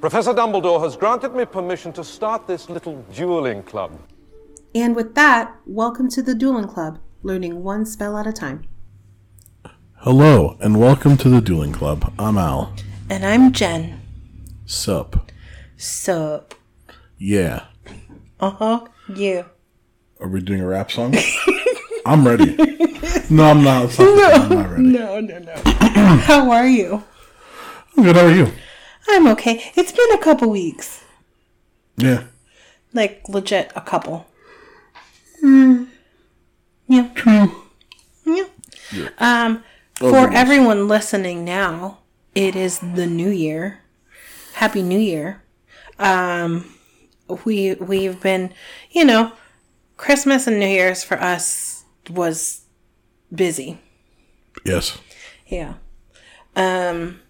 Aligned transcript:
Professor 0.00 0.32
Dumbledore 0.32 0.80
has 0.84 0.96
granted 0.96 1.34
me 1.34 1.44
permission 1.44 1.92
to 1.94 2.04
start 2.04 2.46
this 2.46 2.70
little 2.70 3.02
dueling 3.12 3.64
club. 3.64 3.98
And 4.72 4.94
with 4.94 5.16
that, 5.16 5.56
welcome 5.66 6.08
to 6.10 6.22
the 6.22 6.36
Dueling 6.36 6.68
Club, 6.68 7.00
learning 7.24 7.64
one 7.64 7.84
spell 7.84 8.16
at 8.16 8.24
a 8.24 8.32
time. 8.32 8.62
Hello, 9.96 10.56
and 10.60 10.78
welcome 10.78 11.16
to 11.16 11.28
the 11.28 11.40
Dueling 11.40 11.72
Club. 11.72 12.12
I'm 12.16 12.38
Al. 12.38 12.72
And 13.10 13.26
I'm 13.26 13.50
Jen. 13.50 14.00
Sup? 14.66 15.32
Sup? 15.76 16.54
Yeah. 17.16 17.64
Uh 18.38 18.50
huh. 18.50 18.86
You. 19.12 19.46
Are 20.20 20.28
we 20.28 20.40
doing 20.42 20.60
a 20.60 20.66
rap 20.68 20.92
song? 20.92 21.16
I'm 22.06 22.24
ready. 22.24 22.54
No, 23.30 23.50
I'm 23.50 23.64
not. 23.64 23.86
It's 23.86 23.98
not 23.98 24.14
the 24.14 24.32
song. 24.32 24.42
I'm 24.42 24.48
not 24.48 24.70
ready. 24.70 24.82
No, 24.84 25.20
no, 25.20 25.38
no. 25.40 25.54
How 26.20 26.52
are 26.52 26.68
you? 26.68 27.02
I'm 27.96 28.04
good. 28.04 28.14
How 28.14 28.26
are 28.26 28.32
you? 28.32 28.52
I'm 29.10 29.26
okay. 29.28 29.70
It's 29.74 29.92
been 29.92 30.12
a 30.12 30.18
couple 30.18 30.50
weeks. 30.50 31.02
Yeah. 31.96 32.24
Like, 32.92 33.28
legit, 33.28 33.72
a 33.76 33.80
couple. 33.80 34.26
Yeah. 35.42 37.08
True. 37.14 37.52
Yeah. 38.24 39.08
Um, 39.18 39.64
Oh, 40.00 40.10
for 40.10 40.20
goodness. 40.26 40.38
everyone 40.40 40.86
listening 40.86 41.44
now, 41.44 41.98
it 42.34 42.54
is 42.54 42.78
the 42.78 43.04
new 43.06 43.30
year. 43.30 43.80
Happy 44.54 44.80
New 44.80 44.98
Year. 44.98 45.42
Um, 45.98 46.72
we 47.44 47.74
we've 47.74 48.20
been, 48.20 48.54
you 48.92 49.04
know, 49.04 49.32
Christmas 49.96 50.46
and 50.46 50.60
New 50.60 50.68
Year's 50.68 51.02
for 51.02 51.20
us 51.20 51.82
was 52.08 52.62
busy. 53.34 53.80
Yes. 54.64 54.98
Yeah. 55.48 55.74
Um, 56.54 57.20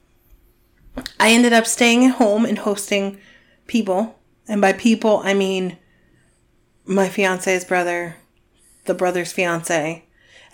I 1.19 1.31
ended 1.31 1.53
up 1.53 1.67
staying 1.67 2.05
at 2.05 2.17
home 2.17 2.45
and 2.45 2.59
hosting 2.59 3.19
people. 3.67 4.19
And 4.47 4.61
by 4.61 4.73
people, 4.73 5.21
I 5.25 5.35
mean 5.35 5.79
my 6.85 7.09
fiance's 7.09 7.65
brother, 7.65 8.17
the 8.87 8.95
brother's 8.95 9.33
fiance, 9.33 10.05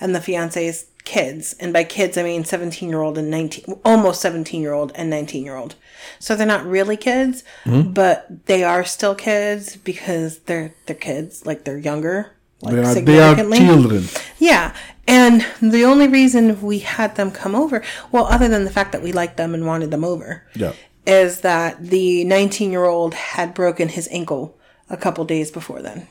and 0.01 0.15
the 0.15 0.21
fiance's 0.21 0.87
kids. 1.05 1.55
And 1.61 1.73
by 1.73 1.85
kids, 1.85 2.19
I 2.19 2.23
mean 2.23 2.45
17 2.45 2.89
year 2.89 3.01
old 3.01 3.19
and 3.19 3.31
19, 3.31 3.81
almost 3.85 4.21
17 4.21 4.61
year 4.61 4.73
old 4.73 4.93
and 4.95 5.09
19 5.11 5.45
year 5.45 5.57
old. 5.57 5.77
So 6.19 6.35
they're 6.35 6.47
not 6.47 6.67
really 6.67 6.97
kids, 6.97 7.45
mm-hmm. 7.65 7.93
but 7.93 8.47
they 8.47 8.65
are 8.65 8.85
still 8.85 9.15
kids 9.15 9.77
because 9.77 10.41
they're, 10.41 10.75
they're 10.87 10.97
kids, 10.97 11.47
like 11.47 11.65
they're 11.65 11.79
younger. 11.79 12.34
Like 12.65 13.05
They 13.05 13.21
are, 13.21 13.35
they 13.35 13.43
are 13.43 13.57
children. 13.57 14.05
Yeah. 14.39 14.75
And 15.07 15.45
the 15.61 15.85
only 15.85 16.09
reason 16.09 16.61
we 16.63 16.79
had 16.79 17.17
them 17.17 17.31
come 17.31 17.55
over, 17.55 17.83
well, 18.11 18.27
other 18.27 18.49
than 18.49 18.65
the 18.65 18.71
fact 18.71 18.93
that 18.93 19.03
we 19.03 19.13
liked 19.13 19.37
them 19.37 19.55
and 19.55 19.67
wanted 19.67 19.91
them 19.91 20.05
over, 20.05 20.47
Yeah. 20.55 20.73
is 21.07 21.41
that 21.43 21.87
the 21.91 22.25
19 22.25 22.71
year 22.71 22.85
old 22.85 23.15
had 23.15 23.55
broken 23.55 23.89
his 23.91 24.09
ankle 24.11 24.57
a 24.89 24.97
couple 24.97 25.25
days 25.25 25.51
before 25.51 25.83
then. 25.83 26.09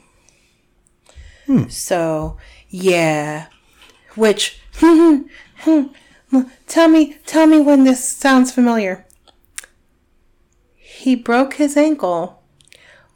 Hmm. 1.47 1.67
So, 1.69 2.37
yeah. 2.69 3.47
Which, 4.15 4.61
tell 4.79 5.25
me, 6.88 7.17
tell 7.25 7.47
me 7.47 7.59
when 7.59 7.83
this 7.83 8.07
sounds 8.07 8.51
familiar. 8.51 9.05
He 10.75 11.15
broke 11.15 11.55
his 11.55 11.75
ankle 11.75 12.43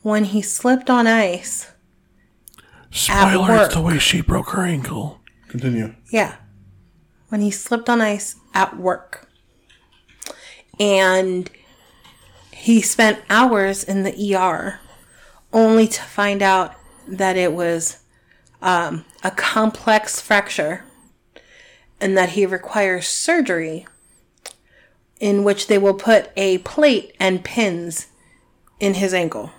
when 0.02 0.26
he 0.26 0.42
slipped 0.42 0.90
on 0.90 1.08
ice. 1.08 1.72
Spoiler, 2.92 3.50
work. 3.50 3.66
it's 3.66 3.76
the 3.76 3.82
way 3.82 4.00
she 4.00 4.22
broke 4.22 4.50
her 4.50 4.64
ankle. 4.64 5.22
Continue. 5.48 5.96
Yeah. 6.12 6.36
When 7.30 7.42
he 7.42 7.52
slipped 7.52 7.90
on 7.90 8.02
ice 8.02 8.36
at 8.54 8.78
work. 8.78 9.28
And 10.80 11.50
he 12.52 12.82
spent 12.82 13.22
hours 13.30 13.84
in 13.84 14.04
the 14.04 14.36
ER 14.36 14.80
only 15.54 15.88
to 15.88 16.02
find 16.02 16.42
out 16.42 16.74
that 17.08 17.38
it 17.38 17.54
was 17.54 18.00
um, 18.62 19.06
a 19.24 19.32
complex 19.32 20.20
fracture 20.20 20.84
and 22.00 22.18
that 22.18 22.30
he 22.30 22.46
requires 22.46 23.08
surgery 23.08 23.88
in 25.20 25.44
which 25.44 25.68
they 25.68 25.78
will 25.78 25.94
put 25.94 26.30
a 26.36 26.60
plate 26.60 27.16
and 27.20 27.44
pins 27.44 28.08
in 28.80 28.96
his 28.96 29.14
ankle. 29.14 29.52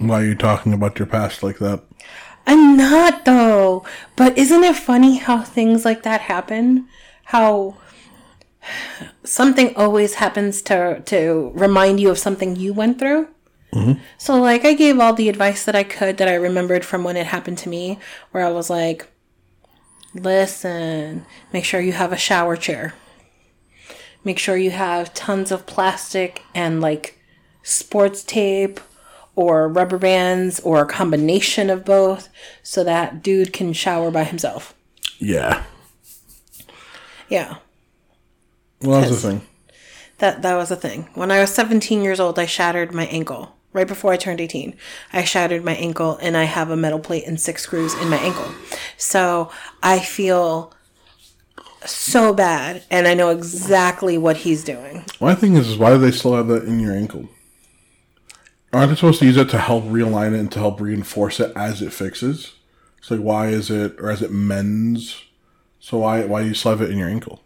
Why 0.00 0.22
are 0.22 0.24
you 0.24 0.34
talking 0.34 0.72
about 0.72 0.98
your 0.98 1.06
past 1.06 1.42
like 1.42 1.58
that? 1.58 1.84
I'm 2.46 2.76
not 2.76 3.26
though. 3.26 3.84
But 4.16 4.38
isn't 4.38 4.64
it 4.64 4.76
funny 4.76 5.18
how 5.18 5.42
things 5.42 5.84
like 5.84 6.02
that 6.04 6.22
happen? 6.22 6.88
How 7.24 7.76
something 9.24 9.76
always 9.76 10.14
happens 10.14 10.62
to 10.62 11.02
to 11.04 11.52
remind 11.54 12.00
you 12.00 12.10
of 12.10 12.18
something 12.18 12.56
you 12.56 12.72
went 12.72 12.98
through. 12.98 13.28
Mm-hmm. 13.74 14.00
So 14.16 14.40
like 14.40 14.64
I 14.64 14.72
gave 14.72 14.98
all 14.98 15.12
the 15.12 15.28
advice 15.28 15.64
that 15.64 15.76
I 15.76 15.84
could 15.84 16.16
that 16.16 16.28
I 16.28 16.34
remembered 16.34 16.84
from 16.84 17.04
when 17.04 17.18
it 17.18 17.26
happened 17.26 17.58
to 17.58 17.68
me 17.68 17.98
where 18.30 18.44
I 18.44 18.50
was 18.50 18.70
like 18.70 19.06
listen, 20.14 21.24
make 21.52 21.64
sure 21.64 21.80
you 21.80 21.92
have 21.92 22.12
a 22.12 22.16
shower 22.16 22.56
chair. 22.56 22.94
Make 24.24 24.38
sure 24.38 24.56
you 24.56 24.70
have 24.70 25.14
tons 25.14 25.52
of 25.52 25.66
plastic 25.66 26.42
and 26.54 26.80
like 26.80 27.18
sports 27.62 28.24
tape 28.24 28.80
or 29.40 29.68
rubber 29.68 29.96
bands 29.96 30.60
or 30.60 30.82
a 30.82 30.86
combination 30.86 31.70
of 31.70 31.82
both 31.82 32.28
so 32.62 32.84
that 32.84 33.22
dude 33.22 33.54
can 33.54 33.72
shower 33.72 34.10
by 34.10 34.22
himself. 34.22 34.74
Yeah. 35.18 35.62
Yeah. 37.30 37.56
Well, 38.82 39.00
that's 39.00 39.08
the 39.08 39.14
Yes. 39.14 39.22
thing. 39.22 39.40
That 40.18 40.42
that 40.42 40.56
was 40.56 40.70
a 40.70 40.76
thing. 40.76 41.08
When 41.14 41.30
I 41.30 41.40
was 41.40 41.54
17 41.54 42.02
years 42.02 42.20
old, 42.20 42.38
I 42.38 42.44
shattered 42.44 42.92
my 42.92 43.06
ankle. 43.06 43.56
Right 43.72 43.86
before 43.88 44.12
I 44.12 44.18
turned 44.18 44.40
18, 44.42 44.76
I 45.12 45.24
shattered 45.24 45.64
my 45.64 45.74
ankle 45.74 46.18
and 46.20 46.36
I 46.36 46.44
have 46.44 46.68
a 46.70 46.76
metal 46.76 46.98
plate 46.98 47.24
and 47.26 47.40
six 47.40 47.62
screws 47.62 47.94
in 47.94 48.10
my 48.10 48.18
ankle. 48.18 48.52
So 48.98 49.50
I 49.82 50.00
feel 50.00 50.74
so 51.86 52.34
bad 52.34 52.82
and 52.90 53.08
I 53.08 53.14
know 53.14 53.30
exactly 53.30 54.18
what 54.18 54.38
he's 54.38 54.64
doing. 54.64 55.04
My 55.18 55.34
thing 55.34 55.54
is, 55.54 55.68
is 55.68 55.78
why 55.78 55.90
do 55.92 55.98
they 55.98 56.10
still 56.10 56.34
have 56.34 56.48
that 56.48 56.64
in 56.64 56.78
your 56.80 56.92
ankle? 56.92 57.26
Aren't 58.72 58.90
they 58.90 58.94
supposed 58.94 59.18
to 59.18 59.26
use 59.26 59.36
it 59.36 59.48
to 59.50 59.58
help 59.58 59.84
realign 59.84 60.32
it 60.32 60.40
and 60.40 60.52
to 60.52 60.58
help 60.60 60.80
reinforce 60.80 61.40
it 61.40 61.52
as 61.56 61.82
it 61.82 61.92
fixes? 61.92 62.54
It's 62.98 63.10
like, 63.10 63.20
why 63.20 63.48
is 63.48 63.70
it, 63.70 63.98
or 63.98 64.10
as 64.10 64.22
it 64.22 64.30
mends? 64.30 65.24
So 65.80 65.98
why 65.98 66.24
why 66.24 66.42
do 66.42 66.48
you 66.48 66.54
still 66.54 66.72
have 66.72 66.82
it 66.82 66.90
in 66.90 66.98
your 66.98 67.08
ankle? 67.08 67.42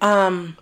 Um 0.00 0.56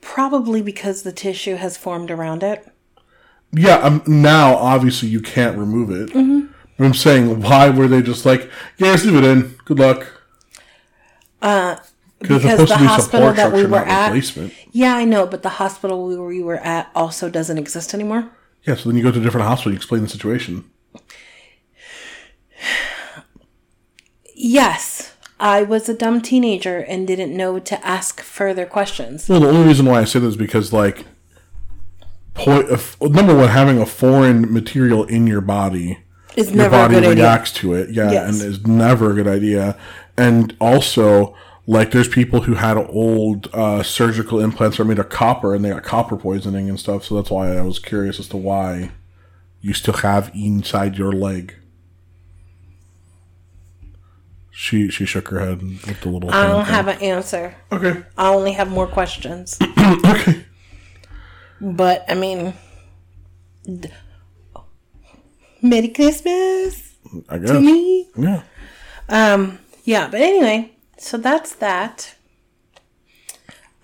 probably 0.00 0.60
because 0.60 1.02
the 1.02 1.12
tissue 1.12 1.54
has 1.54 1.78
formed 1.78 2.10
around 2.10 2.42
it. 2.42 2.68
Yeah, 3.52 3.76
um, 3.76 4.02
now 4.06 4.56
obviously 4.56 5.08
you 5.08 5.20
can't 5.20 5.56
remove 5.56 5.90
it. 5.90 6.10
Mm-hmm. 6.10 6.52
But 6.76 6.84
I'm 6.84 6.94
saying, 6.94 7.40
why 7.40 7.70
were 7.70 7.86
they 7.86 8.02
just 8.02 8.26
like, 8.26 8.50
yeah, 8.76 8.92
just 8.92 9.06
leave 9.06 9.16
it 9.16 9.24
in. 9.24 9.54
Good 9.64 9.78
luck. 9.78 10.06
Uh, 11.40 11.76
because 12.22 12.42
the 12.68 12.76
hospital 12.76 13.32
that 13.32 13.52
we 13.52 13.64
were 13.66 13.78
at- 13.78 14.06
replacement. 14.08 14.52
Yeah, 14.72 14.94
I 14.96 15.04
know, 15.04 15.26
but 15.26 15.42
the 15.42 15.48
hospital 15.50 16.06
we 16.06 16.16
were, 16.16 16.26
we 16.28 16.42
were 16.42 16.58
at 16.58 16.90
also 16.94 17.28
doesn't 17.28 17.58
exist 17.58 17.92
anymore. 17.94 18.30
Yeah, 18.64 18.76
so 18.76 18.88
then 18.88 18.96
you 18.96 19.02
go 19.02 19.10
to 19.10 19.18
a 19.18 19.22
different 19.22 19.46
hospital, 19.46 19.72
you 19.72 19.76
explain 19.76 20.02
the 20.02 20.08
situation. 20.08 20.64
Yes, 24.34 25.14
I 25.38 25.62
was 25.62 25.88
a 25.88 25.94
dumb 25.94 26.20
teenager 26.20 26.78
and 26.78 27.06
didn't 27.06 27.36
know 27.36 27.58
to 27.58 27.86
ask 27.86 28.20
further 28.22 28.66
questions. 28.66 29.28
Well, 29.28 29.40
the 29.40 29.48
only 29.48 29.66
reason 29.66 29.86
why 29.86 30.00
I 30.00 30.04
say 30.04 30.20
this 30.20 30.30
is 30.30 30.36
because, 30.36 30.72
like, 30.72 31.04
point 32.34 32.68
of, 32.70 32.96
number 33.00 33.34
one, 33.36 33.48
having 33.48 33.78
a 33.78 33.86
foreign 33.86 34.52
material 34.52 35.04
in 35.04 35.26
your 35.26 35.40
body, 35.40 35.98
It's 36.36 36.48
your 36.50 36.58
never 36.58 36.76
a 36.76 36.78
body 36.80 36.94
good 36.94 37.04
idea. 37.04 37.24
reacts 37.24 37.52
to 37.54 37.74
it. 37.74 37.90
Yeah, 37.90 38.10
Yes. 38.10 38.40
and 38.40 38.50
is 38.52 38.66
never 38.66 39.10
a 39.10 39.14
good 39.14 39.28
idea. 39.28 39.76
And 40.16 40.56
also, 40.60 41.34
like, 41.66 41.90
there's 41.92 42.08
people 42.08 42.40
who 42.42 42.54
had 42.54 42.76
old 42.76 43.48
uh, 43.52 43.82
surgical 43.82 44.40
implants 44.40 44.76
that 44.76 44.82
are 44.82 44.86
made 44.86 44.98
of 44.98 45.08
copper, 45.08 45.54
and 45.54 45.64
they 45.64 45.70
got 45.70 45.82
copper 45.84 46.16
poisoning 46.16 46.68
and 46.68 46.78
stuff. 46.78 47.04
So 47.04 47.14
that's 47.16 47.30
why 47.30 47.56
I 47.56 47.62
was 47.62 47.78
curious 47.78 48.18
as 48.18 48.28
to 48.28 48.36
why 48.36 48.90
you 49.60 49.72
still 49.72 49.94
have 49.94 50.30
inside 50.34 50.98
your 50.98 51.12
leg. 51.12 51.54
She 54.54 54.90
she 54.90 55.06
shook 55.06 55.28
her 55.28 55.40
head 55.40 55.62
with 55.62 56.00
the 56.02 56.10
little. 56.10 56.30
I 56.30 56.46
don't 56.46 56.66
have 56.66 56.86
an 56.86 57.00
answer. 57.00 57.54
Okay. 57.72 58.02
I 58.18 58.28
only 58.28 58.52
have 58.52 58.70
more 58.70 58.86
questions. 58.86 59.58
Okay. 60.04 60.44
But 61.60 62.04
I 62.08 62.14
mean, 62.14 62.54
d- 63.64 63.88
Merry 65.62 65.88
Christmas 65.88 66.94
I 67.28 67.38
guess. 67.38 67.50
to 67.50 67.60
me. 67.60 68.08
Yeah. 68.16 68.42
Um, 69.08 69.58
yeah, 69.84 70.08
but 70.08 70.20
anyway, 70.20 70.71
so 71.02 71.16
that's 71.18 71.54
that. 71.56 72.14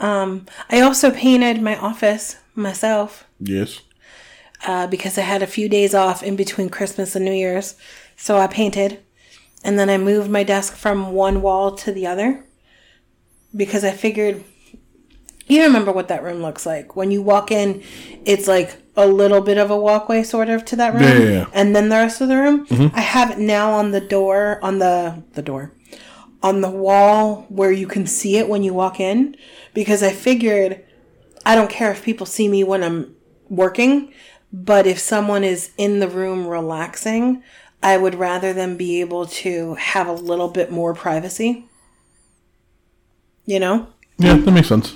Um, 0.00 0.46
I 0.70 0.80
also 0.80 1.10
painted 1.10 1.60
my 1.62 1.76
office 1.76 2.36
myself 2.54 3.26
Yes. 3.40 3.80
uh, 4.66 4.86
because 4.86 5.18
I 5.18 5.22
had 5.22 5.42
a 5.42 5.46
few 5.46 5.68
days 5.68 5.94
off 5.94 6.22
in 6.22 6.36
between 6.36 6.68
Christmas 6.68 7.16
and 7.16 7.24
New 7.24 7.32
Year's. 7.32 7.74
So 8.16 8.38
I 8.38 8.46
painted. 8.46 9.00
And 9.64 9.76
then 9.78 9.90
I 9.90 9.98
moved 9.98 10.30
my 10.30 10.44
desk 10.44 10.74
from 10.76 11.12
one 11.12 11.42
wall 11.42 11.74
to 11.76 11.90
the 11.92 12.06
other 12.06 12.44
because 13.54 13.82
I 13.84 13.90
figured 13.90 14.44
You 15.48 15.62
remember 15.64 15.90
what 15.92 16.08
that 16.08 16.22
room 16.22 16.42
looks 16.42 16.64
like. 16.66 16.94
When 16.94 17.10
you 17.10 17.22
walk 17.22 17.50
in, 17.50 17.82
it's 18.24 18.46
like 18.46 18.76
a 18.96 19.06
little 19.06 19.40
bit 19.40 19.56
of 19.58 19.70
a 19.70 19.76
walkway 19.76 20.22
sort 20.22 20.48
of 20.50 20.64
to 20.66 20.76
that 20.76 20.92
room. 20.94 21.02
Yeah. 21.32 21.46
And 21.54 21.74
then 21.74 21.88
the 21.88 21.96
rest 21.96 22.20
of 22.20 22.28
the 22.28 22.36
room. 22.36 22.66
I 22.94 23.00
have 23.00 23.30
it 23.32 23.38
now 23.38 23.72
on 23.72 23.90
the 23.90 24.00
door 24.00 24.60
on 24.62 24.78
the 24.78 25.22
the 25.32 25.42
door. 25.42 25.72
On 26.42 26.60
the 26.60 26.70
wall 26.70 27.46
where 27.48 27.72
you 27.72 27.86
can 27.86 28.06
see 28.06 28.36
it 28.36 28.48
when 28.48 28.62
you 28.62 28.72
walk 28.72 29.00
in. 29.00 29.36
Because 29.74 30.02
I 30.02 30.12
figured 30.12 30.84
I 31.44 31.54
don't 31.54 31.70
care 31.70 31.90
if 31.90 32.04
people 32.04 32.26
see 32.26 32.48
me 32.48 32.62
when 32.62 32.84
I'm 32.84 33.16
working, 33.48 34.12
but 34.52 34.86
if 34.86 34.98
someone 34.98 35.44
is 35.44 35.70
in 35.78 35.98
the 35.98 36.08
room 36.08 36.46
relaxing, 36.46 37.42
I 37.82 37.96
would 37.96 38.14
rather 38.14 38.52
them 38.52 38.76
be 38.76 39.00
able 39.00 39.26
to 39.26 39.74
have 39.76 40.06
a 40.06 40.12
little 40.12 40.48
bit 40.48 40.70
more 40.70 40.94
privacy. 40.94 41.66
You 43.46 43.60
know? 43.60 43.88
Yeah, 44.18 44.36
that 44.36 44.50
makes 44.50 44.68
sense. 44.68 44.94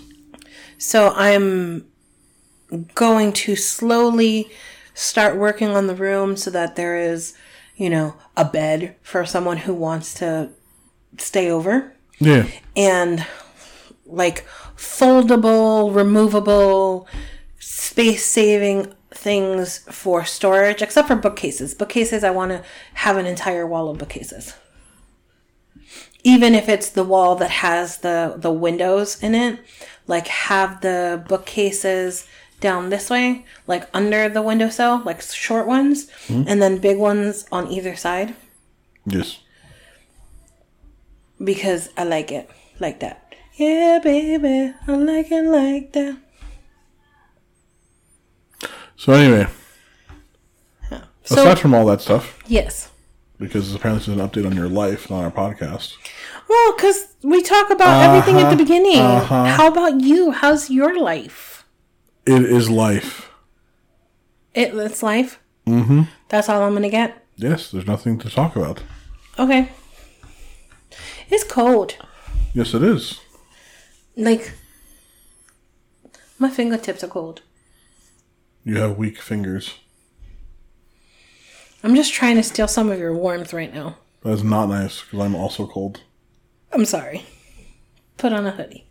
So 0.79 1.13
I'm 1.17 1.87
going 2.95 3.33
to 3.33 3.57
slowly 3.57 4.51
start 4.95 5.37
working 5.37 5.69
on 5.69 5.87
the 5.87 5.95
room 5.95 6.37
so 6.37 6.51
that 6.51 6.77
there 6.77 6.99
is, 6.99 7.35
you 7.77 7.89
know, 7.89 8.15
a 8.37 8.45
bed 8.45 8.97
for 9.01 9.25
someone 9.25 9.59
who 9.59 9.73
wants 9.73 10.13
to 10.15 10.51
stay 11.19 11.51
over 11.51 11.93
Yeah. 12.19 12.47
and 12.77 13.27
like 14.07 14.47
foldable, 14.77 15.95
removable, 15.95 17.07
space 17.59 18.25
saving 18.27 18.93
things 19.11 19.79
for 19.91 20.25
storage, 20.25 20.83
except 20.83 21.09
for 21.09 21.17
bookcases. 21.17 21.75
Bookcases, 21.75 22.25
I 22.25 22.31
want 22.31 22.51
to 22.53 22.63
have 22.95 23.17
an 23.17 23.27
entire 23.27 23.67
wall 23.67 23.89
of 23.89 23.99
bookcases. 23.99 24.55
Even 26.25 26.55
if 26.55 26.69
it's 26.69 26.89
the 26.89 27.05
wall 27.05 27.35
that 27.37 27.51
has 27.51 27.99
the, 27.99 28.35
the 28.37 28.53
windows 28.53 29.21
in 29.23 29.35
it, 29.35 29.59
like 30.07 30.29
have 30.29 30.81
the 30.81 31.25
bookcases 31.29 32.27
down 32.61 32.91
this 32.91 33.11
way, 33.11 33.45
like 33.67 33.89
under 33.93 34.29
the 34.29 34.43
windowsill, 34.43 35.03
like 35.05 35.21
short 35.21 35.67
ones, 35.67 36.07
mm-hmm. 36.29 36.45
and 36.47 36.63
then 36.63 36.79
big 36.79 36.97
ones 36.97 37.45
on 37.51 37.69
either 37.69 37.97
side 37.97 38.37
Yes. 39.05 39.41
Because 41.43 41.89
I 41.97 42.05
like 42.05 42.31
it 42.33 42.49
like 42.81 43.01
that. 43.01 43.35
Yeah, 43.55 43.99
baby, 44.03 44.75
I 44.87 44.93
like 44.97 45.31
it 45.31 45.45
like 45.45 45.93
that. 45.93 46.17
So 48.97 49.13
anyway, 49.13 49.47
So 51.25 51.37
aside 51.43 51.59
from 51.59 51.75
all 51.75 51.87
that 51.87 52.01
stuff, 52.01 52.39
yes, 52.47 52.91
because 53.39 53.75
apparently 53.75 53.99
this 54.01 54.09
is 54.09 54.21
an 54.21 54.29
update 54.29 54.47
on 54.47 54.55
your 54.57 54.69
life, 54.69 55.11
not 55.11 55.25
our 55.25 55.31
podcast. 55.31 55.97
well, 56.49 56.75
because 56.77 57.09
we 57.23 57.43
talk 57.43 57.71
about 57.71 58.03
everything 58.09 58.41
at 58.41 58.51
the 58.51 58.57
beginning. 58.57 58.99
How 58.99 59.69
about 59.69 60.01
you? 60.01 60.31
How's 60.31 60.71
your 60.71 60.99
life? 61.01 61.65
It 62.27 62.43
is 62.45 62.71
life. 62.71 63.29
It, 64.55 64.75
it's 64.75 65.03
life. 65.03 65.41
Mm-hmm. 65.67 66.03
That's 66.29 66.49
all 66.49 66.63
I'm 66.63 66.73
gonna 66.75 66.89
get. 66.91 67.25
Yes, 67.37 67.71
there's 67.71 67.87
nothing 67.87 68.19
to 68.19 68.31
talk 68.31 68.55
about. 68.57 68.83
Okay. 69.39 69.71
It's 71.33 71.45
cold. 71.45 71.97
Yes, 72.53 72.75
it 72.75 72.83
is. 72.83 73.19
Like 74.19 74.53
my 76.39 76.51
fingertips 76.51 77.03
are 77.03 77.09
cold. 77.09 77.41
You 78.65 78.77
have 78.77 78.99
weak 78.99 79.19
fingers. 79.19 79.79
I'm 81.83 81.95
just 81.95 82.13
trying 82.13 82.37
to 82.37 82.43
steal 82.43 82.69
some 82.69 82.91
of 82.91 82.99
your 82.99 83.15
warmth 83.15 83.55
right 83.55 83.73
now. 83.73 83.97
That 84.21 84.33
is 84.33 84.45
not 84.45 84.67
nice 84.67 85.01
because 85.01 85.21
I'm 85.21 85.35
also 85.35 85.67
cold. 85.67 86.03
I'm 86.71 86.85
sorry. 86.85 87.25
Put 88.19 88.35
on 88.35 88.47
a 88.47 88.51
hoodie. 88.51 88.85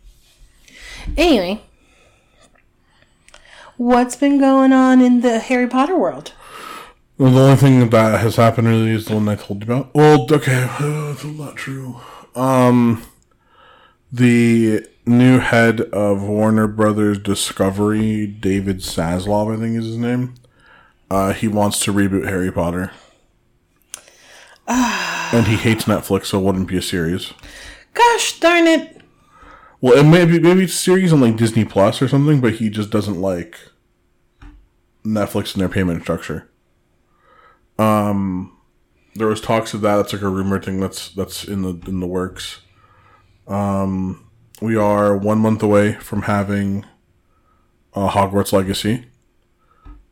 Anyway, 1.16 1.62
what's 3.76 4.16
been 4.16 4.40
going 4.40 4.72
on 4.72 5.00
in 5.00 5.20
the 5.20 5.38
Harry 5.38 5.68
Potter 5.68 5.96
world? 5.96 6.32
Well, 7.18 7.30
the 7.30 7.40
only 7.40 7.56
thing 7.56 7.88
that 7.88 8.20
has 8.20 8.34
happened 8.34 8.66
really 8.66 8.90
is 8.90 9.06
the 9.06 9.14
one 9.14 9.28
I 9.28 9.36
told 9.36 9.64
you 9.64 9.72
about. 9.72 9.94
Well, 9.94 10.26
okay, 10.28 10.68
that's 10.80 11.22
not 11.22 11.54
true. 11.54 12.00
Um, 12.34 13.02
the 14.10 14.86
new 15.06 15.38
head 15.38 15.80
of 15.80 16.22
Warner 16.22 16.66
Brothers 16.66 17.18
Discovery, 17.18 18.26
David 18.26 18.78
Zaslav, 18.78 19.54
I 19.54 19.60
think 19.60 19.76
is 19.76 19.86
his 19.86 19.96
name. 19.98 20.34
Uh, 21.10 21.32
he 21.32 21.48
wants 21.48 21.80
to 21.80 21.92
reboot 21.92 22.26
Harry 22.26 22.50
Potter, 22.50 22.90
and 24.66 25.46
he 25.46 25.56
hates 25.56 25.84
Netflix, 25.84 26.26
so 26.26 26.38
it 26.38 26.44
wouldn't 26.44 26.68
be 26.68 26.78
a 26.78 26.82
series. 26.82 27.32
Gosh 27.92 28.40
darn 28.40 28.66
it. 28.66 29.00
Well, 29.80 29.98
it 29.98 30.04
may 30.04 30.24
be 30.24 30.38
maybe 30.38 30.64
it's 30.64 30.74
a 30.74 30.76
series 30.76 31.12
on 31.12 31.20
like 31.20 31.36
Disney 31.36 31.64
Plus 31.64 32.00
or 32.00 32.08
something, 32.08 32.40
but 32.40 32.54
he 32.54 32.70
just 32.70 32.90
doesn't 32.90 33.20
like 33.20 33.58
Netflix 35.04 35.52
and 35.52 35.60
their 35.60 35.68
payment 35.68 36.02
structure. 36.02 36.48
Um, 37.78 38.56
there 39.14 39.26
was 39.26 39.40
talks 39.40 39.74
of 39.74 39.80
that. 39.82 39.96
That's 39.96 40.12
like 40.12 40.22
a 40.22 40.28
rumor 40.28 40.60
thing. 40.60 40.80
That's 40.80 41.08
that's 41.10 41.44
in 41.44 41.62
the 41.62 41.78
in 41.86 42.00
the 42.00 42.06
works. 42.06 42.60
Um, 43.46 44.30
we 44.60 44.76
are 44.76 45.16
one 45.16 45.38
month 45.38 45.62
away 45.62 45.94
from 45.94 46.22
having 46.22 46.86
uh, 47.94 48.10
Hogwarts 48.10 48.52
Legacy. 48.52 49.06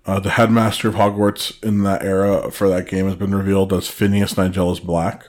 Uh, 0.06 0.18
the 0.18 0.30
headmaster 0.30 0.88
of 0.88 0.94
Hogwarts 0.94 1.62
in 1.62 1.82
that 1.84 2.02
era 2.02 2.50
for 2.50 2.68
that 2.68 2.88
game 2.88 3.06
has 3.06 3.16
been 3.16 3.34
revealed 3.34 3.72
as 3.72 3.88
Phineas 3.88 4.34
Nigellus 4.34 4.82
Black. 4.82 5.28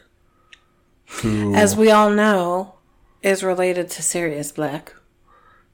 Who 1.21 1.53
As 1.53 1.75
we 1.75 1.91
all 1.91 2.09
know, 2.09 2.75
is 3.21 3.43
related 3.43 3.89
to 3.91 4.01
Sirius 4.01 4.51
Black. 4.51 4.95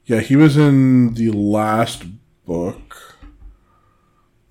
Yeah, 0.06 0.20
he 0.22 0.36
was 0.36 0.58
in 0.58 1.14
the 1.14 1.32
last 1.32 2.04
book. 2.46 3.07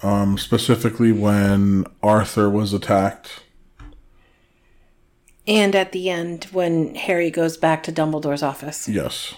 Um, 0.02 0.36
specifically 0.36 1.10
when 1.10 1.86
Arthur 2.02 2.50
was 2.50 2.72
attacked. 2.72 3.42
And 5.46 5.74
at 5.74 5.92
the 5.92 6.10
end, 6.10 6.44
when 6.52 6.94
Harry 6.94 7.30
goes 7.30 7.56
back 7.56 7.82
to 7.84 7.92
Dumbledore's 7.92 8.42
office. 8.42 8.88
Yes. 8.88 9.34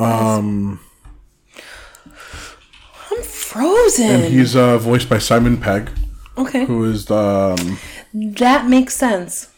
Um, 0.00 0.80
I'm 3.10 3.22
frozen. 3.22 4.06
and 4.10 4.24
he's 4.32 4.56
uh, 4.56 4.78
voiced 4.78 5.08
by 5.08 5.18
Simon 5.18 5.58
Pegg, 5.58 5.90
okay. 6.38 6.64
who 6.64 6.84
is 6.84 7.06
the. 7.06 7.56
um, 7.58 7.78
That 8.14 8.68
makes 8.68 8.94
sense. 8.96 9.52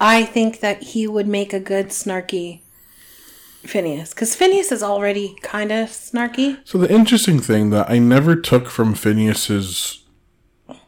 I 0.00 0.24
think 0.24 0.60
that 0.60 0.82
he 0.82 1.08
would 1.08 1.26
make 1.26 1.52
a 1.52 1.60
good 1.60 1.88
snarky 1.88 2.60
Phineas. 3.64 4.14
Because 4.14 4.34
Phineas 4.34 4.72
is 4.72 4.82
already 4.82 5.36
kind 5.42 5.72
of 5.72 5.88
snarky. 5.88 6.58
So 6.64 6.78
the 6.78 6.92
interesting 6.92 7.40
thing 7.40 7.70
that 7.70 7.90
I 7.90 7.98
never 7.98 8.36
took 8.36 8.68
from 8.68 8.94
Phineas's 8.94 10.04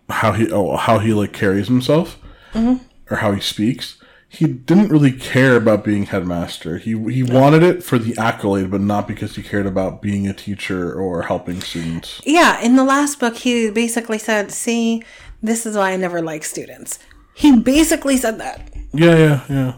how 0.09 0.33
he 0.33 0.51
oh 0.51 0.77
how 0.77 0.99
he 0.99 1.13
like 1.13 1.33
carries 1.33 1.69
himself 1.69 2.19
mm-hmm. 2.53 2.83
or 3.11 3.19
how 3.19 3.33
he 3.33 3.41
speaks. 3.41 3.97
He 4.33 4.47
didn't 4.47 4.91
really 4.91 5.11
care 5.11 5.57
about 5.57 5.83
being 5.83 6.07
headmaster. 6.07 6.79
He 6.79 6.91
he 7.11 7.25
wanted 7.25 7.65
it 7.65 7.83
for 7.83 7.99
the 7.99 8.17
accolade, 8.17 8.71
but 8.71 8.81
not 8.81 9.09
because 9.09 9.35
he 9.35 9.43
cared 9.43 9.67
about 9.67 10.01
being 10.01 10.29
a 10.29 10.33
teacher 10.33 10.93
or 10.93 11.23
helping 11.23 11.61
students. 11.61 12.21
Yeah, 12.25 12.61
in 12.61 12.77
the 12.77 12.85
last 12.85 13.19
book, 13.19 13.39
he 13.39 13.71
basically 13.71 14.19
said, 14.19 14.53
See, 14.53 15.03
this 15.43 15.67
is 15.67 15.77
why 15.77 15.91
I 15.91 15.97
never 15.97 16.23
like 16.23 16.45
students. 16.45 17.01
He 17.35 17.59
basically 17.59 18.17
said 18.17 18.39
that. 18.39 18.71
Yeah, 18.93 19.17
yeah, 19.17 19.45
yeah. 19.49 19.75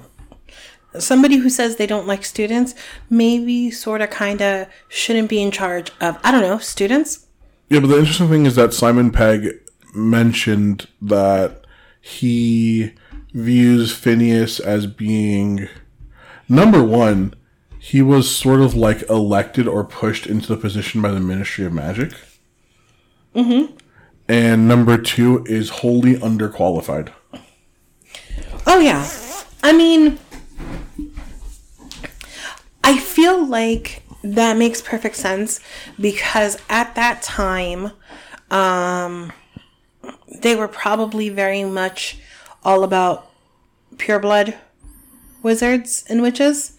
Somebody 0.98 1.36
who 1.36 1.48
says 1.48 1.76
they 1.76 1.86
don't 1.86 2.06
like 2.06 2.24
students 2.24 2.74
maybe 3.08 3.70
sort 3.70 4.00
of 4.00 4.10
kind 4.10 4.42
of 4.42 4.66
shouldn't 4.88 5.28
be 5.28 5.42
in 5.42 5.50
charge 5.50 5.90
of, 6.00 6.18
I 6.22 6.30
don't 6.30 6.42
know, 6.42 6.58
students. 6.58 7.26
Yeah, 7.68 7.80
but 7.80 7.86
the 7.88 7.98
interesting 7.98 8.28
thing 8.28 8.46
is 8.46 8.56
that 8.56 8.74
Simon 8.74 9.10
Pegg 9.10 9.58
mentioned 9.94 10.88
that 11.00 11.64
he 12.00 12.92
views 13.32 13.94
Phineas 13.94 14.60
as 14.60 14.86
being 14.86 15.68
number 16.48 16.82
one, 16.82 17.34
he 17.78 18.02
was 18.02 18.34
sort 18.34 18.60
of 18.60 18.74
like 18.74 19.08
elected 19.08 19.66
or 19.66 19.84
pushed 19.84 20.26
into 20.26 20.46
the 20.48 20.56
position 20.56 21.02
by 21.02 21.10
the 21.10 21.20
Ministry 21.20 21.64
of 21.64 21.72
Magic. 21.72 22.12
Mm-hmm. 23.34 23.74
And 24.28 24.68
number 24.68 24.98
two 24.98 25.44
is 25.46 25.70
wholly 25.70 26.14
underqualified. 26.14 27.12
Oh, 28.66 28.78
yeah. 28.78 29.08
I 29.62 29.72
mean, 29.72 30.18
I 32.84 32.98
feel 32.98 33.44
like 33.44 34.02
that 34.22 34.56
makes 34.56 34.80
perfect 34.80 35.16
sense 35.16 35.60
because 36.00 36.56
at 36.68 36.94
that 36.94 37.22
time, 37.22 37.92
um, 38.50 39.32
they 40.40 40.56
were 40.56 40.68
probably 40.68 41.28
very 41.28 41.64
much 41.64 42.18
all 42.64 42.84
about 42.84 43.30
pureblood 43.96 44.56
wizards 45.42 46.04
and 46.08 46.22
witches. 46.22 46.78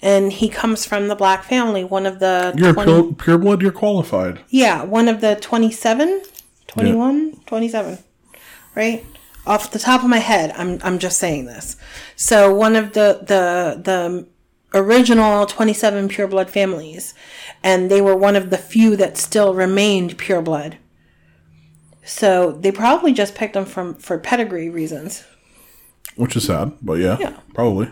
And 0.00 0.32
he 0.32 0.48
comes 0.48 0.86
from 0.86 1.08
the 1.08 1.16
black 1.16 1.42
family, 1.42 1.82
one 1.82 2.06
of 2.06 2.20
the 2.20 2.54
You're 2.56 2.72
20 2.72 2.92
a 2.92 3.02
pure, 3.14 3.38
pureblood, 3.38 3.62
you're 3.62 3.72
qualified. 3.72 4.40
Yeah, 4.48 4.84
one 4.84 5.08
of 5.08 5.20
the 5.20 5.34
27, 5.40 6.22
21, 6.68 7.40
27, 7.46 7.98
right? 8.76 9.04
Off 9.44 9.72
the 9.72 9.78
top 9.80 10.04
of 10.04 10.10
my 10.10 10.18
head, 10.18 10.52
I'm 10.56 10.78
I'm 10.84 10.98
just 10.98 11.18
saying 11.18 11.46
this. 11.46 11.76
So 12.14 12.54
one 12.54 12.76
of 12.76 12.92
the 12.92 13.20
the 13.26 13.80
the 13.82 14.26
original 14.74 15.46
27 15.46 16.08
pureblood 16.08 16.50
families, 16.50 17.14
and 17.62 17.90
they 17.90 18.00
were 18.00 18.16
one 18.16 18.36
of 18.36 18.50
the 18.50 18.58
few 18.58 18.96
that 18.96 19.16
still 19.16 19.54
remained 19.54 20.18
pureblood. 20.18 20.74
So 22.04 22.52
they 22.52 22.72
probably 22.72 23.12
just 23.12 23.34
picked 23.34 23.54
them 23.54 23.64
from 23.66 23.94
for 23.94 24.18
pedigree 24.18 24.70
reasons. 24.70 25.24
Which 26.16 26.36
is 26.36 26.44
sad, 26.46 26.72
but 26.82 26.94
yeah, 26.94 27.16
Yeah. 27.20 27.36
probably. 27.54 27.90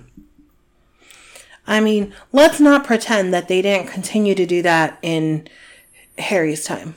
I 1.67 1.81
mean, 1.81 2.15
let's 2.33 2.61
not 2.61 2.85
pretend 2.85 3.35
that 3.35 3.49
they 3.49 3.61
didn't 3.61 3.89
continue 3.89 4.35
to 4.35 4.47
do 4.47 4.63
that 4.63 4.99
in 5.03 5.49
Harry's 6.19 6.65
time. 6.65 6.95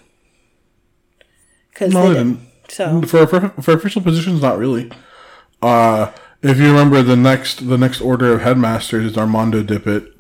Because 1.69 1.93
No, 1.93 2.03
they 2.03 2.07
they 2.09 2.13
did. 2.24 2.24
didn't. 2.24 2.39
So 2.69 3.01
For, 3.01 3.25
for 3.27 3.50
for 3.62 3.74
official 3.74 4.01
positions, 4.01 4.41
not 4.41 4.57
really. 4.59 4.91
Uh, 5.62 6.12
if 6.41 6.58
you 6.58 6.67
remember, 6.67 7.01
the 7.01 7.15
next 7.15 7.67
the 7.67 7.77
next 7.77 8.01
order 8.01 8.34
of 8.34 8.41
headmasters 8.41 9.05
is 9.05 9.17
Armando 9.17 9.63
Dippet, 9.63 10.13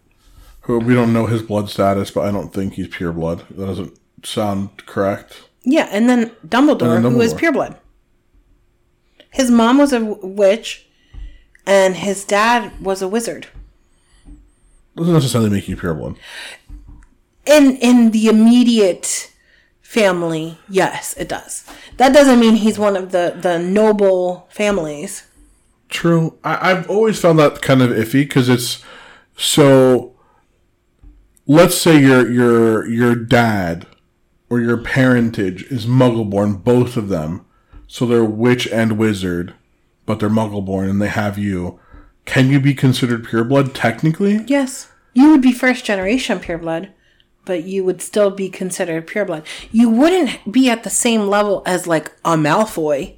who 0.61 0.79
we 0.79 0.93
don't 0.93 1.13
know 1.13 1.25
his 1.27 1.41
blood 1.41 1.69
status, 1.69 2.11
but 2.11 2.21
I 2.25 2.31
don't 2.31 2.53
think 2.53 2.73
he's 2.73 2.87
pure 2.87 3.11
blood. 3.13 3.45
That 3.51 3.65
doesn't 3.67 3.97
sound 4.23 4.85
correct. 4.85 5.43
yeah, 5.63 5.87
and 5.91 6.09
then 6.09 6.31
Dumbledore, 6.47 6.95
And 6.95 7.05
then 7.05 7.11
who 7.13 7.21
is 7.21 7.33
pure 7.33 7.51
blood. 7.53 7.77
His 9.31 9.51
mom 9.51 9.77
was 9.77 9.93
a 9.93 9.99
w- 9.99 10.19
witch, 10.25 10.87
and 11.65 11.95
his 11.95 12.25
dad 12.25 12.71
was 12.81 13.01
a 13.01 13.07
wizard. 13.07 13.47
Doesn't 14.95 15.13
necessarily 15.13 15.49
make 15.51 15.67
you 15.69 15.77
pure 15.77 15.93
blood. 15.93 16.15
In 17.45 17.77
in 17.77 18.11
the 18.11 18.27
immediate 18.27 19.31
family, 19.81 20.57
yes, 20.67 21.15
it 21.17 21.29
does. 21.29 21.63
That 21.97 22.11
doesn't 22.13 22.39
mean 22.39 22.55
he's 22.55 22.77
one 22.79 22.97
of 22.97 23.11
the 23.11 23.37
the 23.39 23.57
noble 23.59 24.47
families. 24.51 25.23
True. 25.89 26.37
I, 26.43 26.71
I've 26.71 26.89
always 26.89 27.19
found 27.19 27.39
that 27.39 27.61
kind 27.61 27.81
of 27.81 27.89
iffy 27.89 28.21
because 28.23 28.47
it's 28.47 28.83
so. 29.35 30.15
Let's 31.47 31.75
say 31.75 31.99
your 31.99 32.29
your 32.29 32.87
your 32.87 33.15
dad 33.15 33.87
or 34.49 34.59
your 34.59 34.77
parentage 34.77 35.63
is 35.63 35.85
Muggle-born, 35.85 36.55
both 36.57 36.97
of 36.97 37.09
them, 37.09 37.45
so 37.87 38.05
they're 38.05 38.23
witch 38.23 38.67
and 38.67 38.97
wizard, 38.97 39.53
but 40.05 40.19
they're 40.19 40.29
Muggle-born 40.29 40.89
and 40.89 41.01
they 41.01 41.07
have 41.07 41.37
you. 41.37 41.79
Can 42.25 42.49
you 42.49 42.59
be 42.59 42.73
considered 42.73 43.25
pureblood 43.25 43.71
technically? 43.73 44.43
Yes. 44.47 44.91
You 45.13 45.31
would 45.31 45.41
be 45.41 45.51
first 45.51 45.85
generation 45.85 46.39
pureblood, 46.39 46.89
but 47.45 47.63
you 47.63 47.83
would 47.83 48.01
still 48.01 48.29
be 48.31 48.49
considered 48.49 49.07
pureblood. 49.07 49.45
You 49.71 49.89
wouldn't 49.89 50.51
be 50.51 50.69
at 50.69 50.83
the 50.83 50.89
same 50.89 51.27
level 51.27 51.63
as 51.65 51.87
like 51.87 52.11
a 52.23 52.35
Malfoy. 52.35 53.15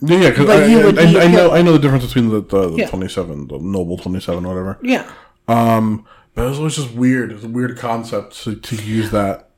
Yeah, 0.00 0.18
yeah. 0.18 0.30
Because 0.30 0.46
But 0.46 0.62
I, 0.64 0.66
you 0.66 0.84
would 0.84 0.98
I, 0.98 1.12
be 1.12 1.20
I 1.20 1.26
know 1.28 1.52
I 1.52 1.62
know 1.62 1.72
the 1.72 1.78
difference 1.78 2.06
between 2.06 2.28
the 2.28 2.40
the, 2.40 2.70
the 2.70 2.76
Yeah. 2.78 2.88
twenty-seven, 2.88 3.48
the 3.48 3.58
noble 3.58 3.96
twenty-seven, 3.96 4.46
whatever. 4.46 4.78
Yeah. 4.82 5.10
Um, 5.48 6.06
but 6.34 6.46
it 6.46 6.48
was 6.48 6.58
always 6.58 6.76
just 6.76 6.92
weird. 6.92 7.32
It's 7.32 7.44
a 7.44 7.48
weird 7.48 7.78
concept 7.78 8.42
to, 8.44 8.56
to 8.56 8.76
use 8.76 9.10
that 9.10 9.50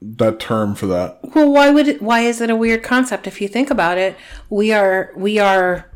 that 0.00 0.38
term 0.40 0.74
for 0.74 0.86
that. 0.86 1.20
Well, 1.34 1.50
why 1.50 1.70
would 1.70 1.88
it, 1.88 2.02
why 2.02 2.20
is 2.20 2.40
it 2.40 2.50
a 2.50 2.56
weird 2.56 2.82
concept 2.82 3.26
if 3.26 3.40
you 3.40 3.48
think 3.48 3.70
about 3.70 3.98
it? 3.98 4.16
We 4.50 4.72
are 4.72 5.12
we 5.16 5.38
are 5.38 5.90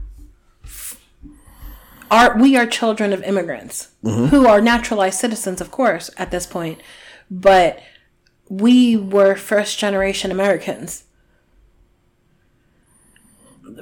are 2.10 2.38
we 2.38 2.56
are 2.56 2.66
children 2.66 3.12
of 3.12 3.22
immigrants 3.22 3.88
mm-hmm. 4.02 4.26
who 4.26 4.46
are 4.46 4.60
naturalized 4.60 5.18
citizens, 5.18 5.60
of 5.60 5.70
course, 5.70 6.10
at 6.16 6.30
this 6.30 6.46
point, 6.46 6.80
but 7.30 7.80
we 8.48 8.96
were 8.96 9.34
first 9.34 9.78
generation 9.78 10.30
Americans. 10.30 11.04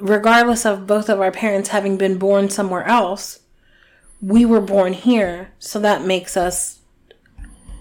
Regardless 0.01 0.65
of 0.65 0.85
both 0.87 1.09
of 1.09 1.21
our 1.21 1.31
parents 1.31 1.69
having 1.69 1.97
been 1.97 2.17
born 2.17 2.49
somewhere 2.49 2.83
else, 2.85 3.39
we 4.21 4.45
were 4.45 4.61
born 4.61 4.93
here, 4.93 5.51
so 5.59 5.79
that 5.79 6.03
makes 6.03 6.35
us, 6.35 6.79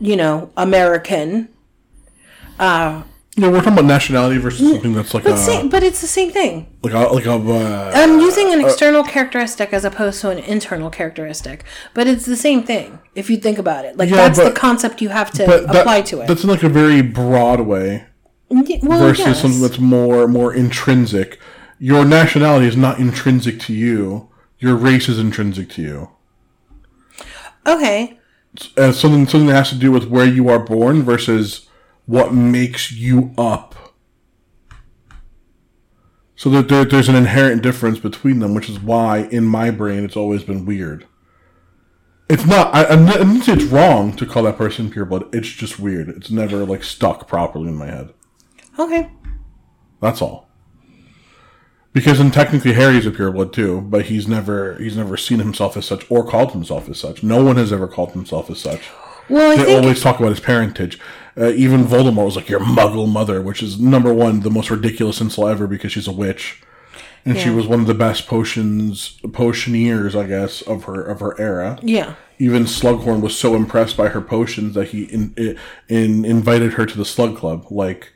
you 0.01 0.17
know, 0.17 0.51
American. 0.57 1.49
Yeah, 3.39 3.51
we're 3.51 3.59
talking 3.59 3.75
about 3.75 3.85
nationality 3.85 4.39
versus 4.39 4.67
something 4.71 4.95
that's 4.95 5.13
like 5.13 5.25
But, 5.25 5.35
a 5.35 5.37
same, 5.37 5.69
but 5.69 5.83
it's 5.83 6.01
the 6.01 6.07
same 6.07 6.31
thing. 6.31 6.69
like 6.83 6.95
a 6.95 7.01
like 7.01 7.27
a. 7.27 7.33
Uh, 7.33 7.93
I'm 7.95 8.19
using 8.19 8.51
an 8.51 8.65
external 8.65 9.05
characteristic 9.05 9.75
as 9.75 9.85
opposed 9.85 10.23
to 10.23 10.31
an 10.31 10.39
internal 10.39 10.89
characteristic, 10.89 11.63
but 11.93 12.07
it's 12.07 12.25
the 12.25 12.37
same 12.37 12.63
thing 12.63 12.99
if 13.15 13.29
you 13.29 13.37
think 13.37 13.59
about 13.59 13.85
it. 13.85 13.99
Like 13.99 14.09
Yeah, 14.09 14.17
that's 14.17 14.39
but- 14.39 14.55
the 14.55 14.59
concept 14.59 15.03
you 15.03 15.11
have 15.11 15.31
to 15.33 15.45
that- 15.45 15.65
apply 15.65 16.01
to 16.03 16.23
it. 16.23 16.29
That's 16.29 16.45
in 16.45 16.49
like 16.49 16.63
a 16.63 16.71
very 16.71 17.03
broad 17.03 17.61
way 17.61 18.07
well, 18.49 19.01
versus 19.01 19.27
yes. 19.27 19.43
something 19.43 19.61
that's 19.61 19.79
more 19.79 20.27
more 20.27 20.55
intrinsic. 20.55 21.39
Your 21.78 22.04
nationality 22.04 22.66
is 22.66 22.76
not 22.76 22.99
intrinsic 22.99 23.61
to 23.61 23.73
you. 23.75 24.30
Your 24.59 24.76
race 24.76 25.09
is 25.09 25.18
intrinsic 25.18 25.68
to 25.71 25.83
you. 25.83 26.11
okay. 27.66 28.18
Uh, 28.78 28.90
something 28.90 29.26
something 29.26 29.49
that 29.49 29.54
has 29.54 29.68
to 29.68 29.75
do 29.76 29.92
with 29.92 30.06
where 30.09 30.25
you 30.25 30.49
are 30.49 30.59
born 30.59 31.02
versus 31.02 31.68
what 32.06 32.33
makes 32.33 32.90
you 32.90 33.35
up. 33.37 33.75
So 36.37 36.49
that 36.50 36.68
there, 36.68 36.85
there's 36.85 37.09
an 37.09 37.14
inherent 37.16 37.62
difference 37.62 37.99
between 37.99 38.38
them, 38.38 38.54
which 38.54 38.68
is 38.71 38.78
why 38.80 39.28
in 39.30 39.45
my 39.45 39.71
brain 39.71 40.04
it's 40.04 40.16
always 40.16 40.42
been 40.42 40.64
weird. 40.64 41.06
It's 42.28 42.47
not. 42.47 42.75
I, 42.75 42.87
I'm 42.87 43.04
not- 43.04 43.21
it's 43.21 43.64
wrong 43.64 44.14
to 44.16 44.26
call 44.26 44.45
that 44.45 44.56
person 44.56 44.90
pureblood. 44.90 45.35
It's 45.35 45.49
just 45.49 45.78
weird. 45.78 46.09
It's 46.09 46.30
never 46.30 46.64
like 46.64 46.83
stuck 46.83 47.28
properly 47.28 47.68
in 47.68 47.75
my 47.76 47.87
head. 47.87 48.12
Okay. 48.78 49.11
That's 50.00 50.21
all. 50.23 50.46
Because 51.97 52.19
then 52.19 52.31
technically 52.31 52.75
Harry's 52.75 53.07
a 53.07 53.11
pureblood 53.11 53.55
too, 53.55 53.81
but 53.81 54.05
he's 54.05 54.29
never 54.29 54.75
he's 54.75 54.99
never 54.99 55.17
seen 55.17 55.38
himself 55.38 55.79
as 55.79 55.87
such 55.87 56.05
or 56.11 56.29
called 56.29 56.53
himself 56.53 56.91
as 56.91 57.00
such. 57.00 57.23
No 57.23 57.43
one 57.43 57.57
has 57.57 57.73
ever 57.73 57.88
called 57.88 58.12
himself 58.12 58.50
as 58.50 58.61
such. 58.61 58.91
Well, 59.31 59.53
I 59.53 59.57
They 59.57 59.65
think 59.65 59.83
always 59.83 60.03
talk 60.03 60.19
about 60.19 60.29
his 60.29 60.41
parentage. 60.41 61.00
Uh, 61.38 61.53
even 61.53 61.85
Voldemort 61.87 62.26
was 62.26 62.37
like 62.37 62.50
your 62.50 62.61
Muggle 62.61 63.11
mother, 63.11 63.41
which 63.41 63.62
is 63.62 63.81
number 63.81 64.12
one 64.12 64.41
the 64.41 64.50
most 64.50 64.71
ridiculous 64.71 65.23
insult 65.23 65.49
ever 65.49 65.67
because 65.67 65.91
she's 65.91 66.07
a 66.07 66.12
witch, 66.12 66.62
and 67.25 67.38
she 67.38 67.49
was 67.49 67.67
one 67.67 67.81
of 67.81 67.87
the 67.87 67.95
best 67.95 68.26
potions 68.26 69.19
potioneers, 69.33 70.15
I 70.15 70.26
guess, 70.26 70.61
of 70.61 70.85
her 70.85 71.03
of 71.03 71.21
her 71.21 71.41
era. 71.41 71.79
yeah. 71.83 72.15
Even 72.38 72.65
Slughorn 72.65 73.23
was 73.23 73.35
so 73.35 73.55
impressed 73.55 73.97
by 73.97 74.09
her 74.09 74.21
potions 74.21 74.75
that 74.75 74.88
he 74.88 75.05
in, 75.05 75.33
in, 75.38 75.59
in 75.88 76.25
invited 76.26 76.75
her 76.75 76.85
to 76.85 76.99
the 76.99 77.07
Slug 77.07 77.38
Club. 77.38 77.65
Like 77.71 78.12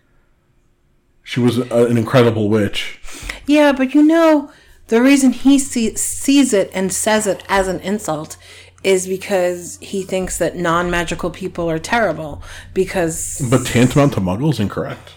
she 1.30 1.38
was 1.38 1.58
a, 1.58 1.86
an 1.86 1.96
incredible 1.96 2.48
witch. 2.48 2.98
Yeah, 3.46 3.70
but 3.70 3.94
you 3.94 4.02
know, 4.02 4.50
the 4.88 5.00
reason 5.00 5.30
he 5.30 5.60
see, 5.60 5.94
sees 5.94 6.52
it 6.52 6.68
and 6.74 6.92
says 6.92 7.24
it 7.24 7.44
as 7.48 7.68
an 7.68 7.78
insult 7.80 8.36
is 8.82 9.06
because 9.06 9.78
he 9.80 10.02
thinks 10.02 10.38
that 10.38 10.56
non 10.56 10.90
magical 10.90 11.30
people 11.30 11.70
are 11.70 11.78
terrible. 11.78 12.42
Because, 12.74 13.46
But 13.48 13.64
tantamount 13.64 14.14
to 14.14 14.20
Muggle 14.20 14.50
is 14.50 14.58
incorrect. 14.58 15.12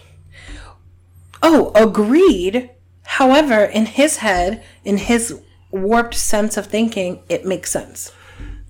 oh, 1.42 1.72
agreed. 1.74 2.70
However, 3.02 3.64
in 3.64 3.86
his 3.86 4.18
head, 4.18 4.62
in 4.84 4.98
his 4.98 5.40
warped 5.72 6.14
sense 6.14 6.56
of 6.56 6.66
thinking, 6.66 7.24
it 7.28 7.44
makes 7.44 7.72
sense. 7.72 8.12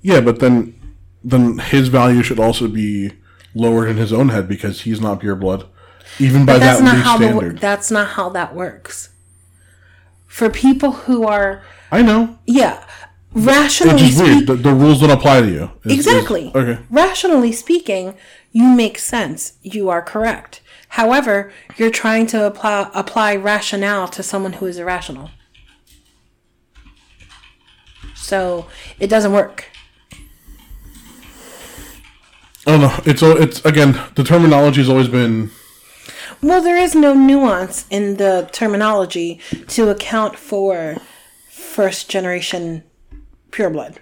Yeah, 0.00 0.22
but 0.22 0.40
then 0.40 0.80
then 1.22 1.58
his 1.58 1.88
value 1.88 2.22
should 2.22 2.40
also 2.40 2.68
be 2.68 3.12
lowered 3.54 3.90
in 3.90 3.98
his 3.98 4.14
own 4.14 4.30
head 4.30 4.48
because 4.48 4.80
he's 4.82 5.00
not 5.02 5.20
pure 5.20 5.36
blood, 5.36 5.66
even 6.18 6.44
by 6.46 6.58
that's 6.58 6.78
that 6.80 6.84
not 6.84 6.96
how 6.96 7.16
standard. 7.16 7.56
the, 7.56 7.60
that's 7.60 7.90
not 7.90 8.08
how 8.08 8.28
that 8.30 8.54
works. 8.54 9.10
For 10.26 10.50
people 10.50 10.92
who 10.92 11.26
are, 11.26 11.62
I 11.92 12.02
know. 12.02 12.38
yeah, 12.46 12.84
rationally 13.32 14.10
weird. 14.16 14.46
The, 14.46 14.56
the 14.56 14.72
rules 14.74 15.00
don't 15.00 15.10
apply 15.10 15.42
to 15.42 15.48
you. 15.50 15.64
It's- 15.84 15.92
Exactly. 15.94 16.48
it's- 16.48 16.56
okay. 16.56 16.82
Rationally 16.90 17.52
speaking, 17.52 18.14
you 18.52 18.64
make 18.68 18.98
sense. 18.98 19.54
You 19.62 19.88
are 19.90 20.02
correct. 20.02 20.60
However, 20.88 21.52
you're 21.76 21.90
trying 21.90 22.26
to 22.28 22.44
apply 22.46 22.90
apply 22.94 23.34
rationale 23.36 24.06
to 24.08 24.22
someone 24.22 24.54
who 24.54 24.66
is 24.66 24.78
irrational. 24.78 25.30
So 28.14 28.66
it 28.98 29.08
doesn't 29.08 29.32
work. 29.32 29.66
I 32.66 32.70
don't 32.70 32.80
know. 32.80 32.98
It's 33.04 33.22
it's 33.22 33.64
again 33.64 34.00
the 34.14 34.24
terminology 34.24 34.80
has 34.80 34.88
always 34.88 35.08
been 35.08 35.50
Well, 36.44 36.60
there 36.60 36.76
is 36.76 36.94
no 36.94 37.14
nuance 37.14 37.86
in 37.88 38.16
the 38.18 38.46
terminology 38.52 39.40
to 39.68 39.88
account 39.88 40.36
for 40.38 40.96
first 41.48 42.10
generation 42.10 42.82
pureblood. 43.50 43.96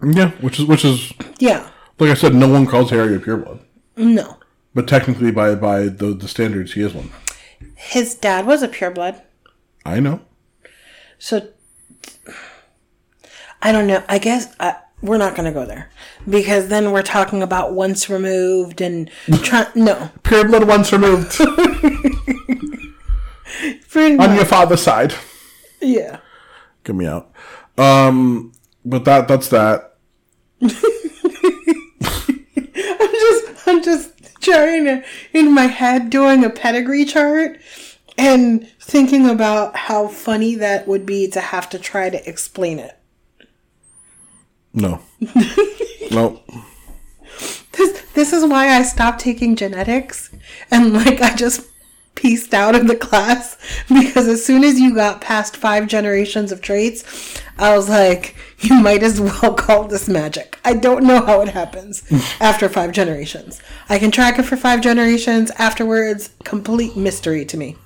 yeah, 0.00 0.30
which 0.40 0.60
is 0.60 0.64
which 0.66 0.84
is 0.84 1.12
Yeah. 1.40 1.68
like 1.98 2.10
I 2.10 2.14
said, 2.14 2.34
no 2.36 2.48
one 2.48 2.66
calls 2.66 2.90
Harry 2.90 3.16
a 3.16 3.18
pure 3.20 3.36
blood, 3.36 3.58
No. 3.96 4.36
but 4.74 4.86
technically 4.86 5.32
by 5.32 5.56
by 5.56 5.88
the 5.88 6.14
the 6.14 6.28
standards, 6.28 6.74
he 6.74 6.82
is 6.82 6.94
one. 6.94 7.10
His 7.74 8.14
dad 8.14 8.46
was 8.46 8.62
a 8.62 8.68
pureblood. 8.68 9.20
I 9.84 9.98
know. 9.98 10.20
So 11.18 11.48
I 13.60 13.72
don't 13.72 13.88
know. 13.88 14.02
I 14.08 14.18
guess 14.18 14.54
uh, 14.60 14.74
we're 15.02 15.18
not 15.18 15.34
going 15.34 15.44
to 15.44 15.52
go 15.52 15.66
there 15.66 15.90
because 16.28 16.68
then 16.68 16.92
we're 16.92 17.02
talking 17.02 17.42
about 17.42 17.74
once 17.74 18.08
removed 18.08 18.80
and 18.80 19.10
try- 19.42 19.66
no 19.74 20.10
pure 20.22 20.46
blood 20.46 20.66
once 20.68 20.92
removed 20.92 21.40
on 23.96 24.34
your 24.34 24.44
father's 24.44 24.80
side. 24.80 25.14
Yeah, 25.80 26.18
get 26.84 26.94
me 26.94 27.06
out. 27.06 27.32
Um, 27.76 28.52
but 28.84 29.04
that 29.04 29.28
that's 29.28 29.48
that. 29.48 29.96
I'm 30.62 30.70
just 33.12 33.68
I'm 33.68 33.82
just 33.82 34.40
trying 34.40 34.84
to 34.84 35.04
in 35.32 35.52
my 35.52 35.66
head 35.66 36.10
doing 36.10 36.44
a 36.44 36.50
pedigree 36.50 37.04
chart 37.04 37.58
and 38.16 38.68
thinking 38.80 39.28
about 39.28 39.76
how 39.76 40.06
funny 40.06 40.54
that 40.56 40.86
would 40.86 41.06
be 41.06 41.28
to 41.28 41.40
have 41.40 41.68
to 41.70 41.78
try 41.78 42.10
to 42.10 42.28
explain 42.28 42.78
it. 42.78 42.98
No. 44.74 45.00
nope. 46.10 46.42
This 47.72 48.02
this 48.14 48.32
is 48.32 48.44
why 48.46 48.68
I 48.68 48.82
stopped 48.82 49.20
taking 49.20 49.56
genetics 49.56 50.30
and 50.70 50.92
like 50.92 51.20
I 51.20 51.34
just 51.34 51.68
pieced 52.14 52.54
out 52.54 52.74
of 52.74 52.86
the 52.86 52.96
class 52.96 53.56
because 53.88 54.28
as 54.28 54.44
soon 54.44 54.64
as 54.64 54.78
you 54.78 54.94
got 54.94 55.20
past 55.20 55.56
five 55.56 55.86
generations 55.88 56.52
of 56.52 56.60
traits, 56.60 57.40
I 57.58 57.76
was 57.76 57.88
like, 57.88 58.36
you 58.60 58.74
might 58.74 59.02
as 59.02 59.20
well 59.20 59.54
call 59.58 59.84
this 59.84 60.08
magic. 60.08 60.58
I 60.64 60.74
don't 60.74 61.04
know 61.04 61.24
how 61.24 61.40
it 61.40 61.48
happens 61.48 62.04
after 62.40 62.68
five 62.68 62.92
generations. 62.92 63.60
I 63.88 63.98
can 63.98 64.10
track 64.10 64.38
it 64.38 64.44
for 64.44 64.56
five 64.56 64.80
generations. 64.80 65.50
Afterwards, 65.58 66.30
complete 66.44 66.96
mystery 66.96 67.44
to 67.46 67.56
me. 67.56 67.76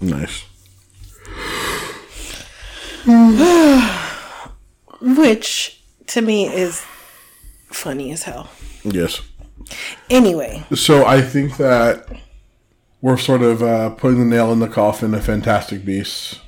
Nice. 0.00 0.44
Which 5.00 5.75
to 6.08 6.22
me 6.22 6.46
is 6.46 6.84
funny 7.70 8.12
as 8.12 8.24
hell. 8.24 8.50
Yes. 8.84 9.22
Anyway, 10.08 10.64
So 10.74 11.04
I 11.04 11.20
think 11.20 11.56
that 11.56 12.06
we're 13.00 13.16
sort 13.16 13.42
of 13.42 13.62
uh, 13.62 13.90
putting 13.90 14.18
the 14.20 14.24
nail 14.24 14.52
in 14.52 14.60
the 14.60 14.68
coffin 14.68 15.12
of 15.14 15.24
Fantastic 15.24 15.84
Beasts. 15.84 16.40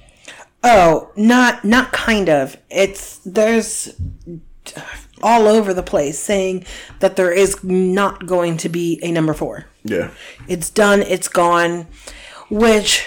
Oh, 0.62 1.11
not 1.17 1.65
not 1.65 1.93
kind 1.93 2.29
of. 2.29 2.57
It's 2.71 3.19
there's 3.19 3.95
all 5.23 5.47
over 5.47 5.75
the 5.75 5.83
place 5.83 6.19
saying 6.19 6.65
that 7.00 7.17
there 7.17 7.33
is 7.33 7.62
not 7.65 8.27
going 8.27 8.57
to 8.59 8.69
be 8.69 9.00
a 9.03 9.11
number 9.11 9.35
4. 9.35 9.67
Yeah. 9.85 10.11
It's 10.47 10.71
done, 10.71 11.03
it's 11.03 11.29
gone, 11.29 11.87
which 12.50 13.07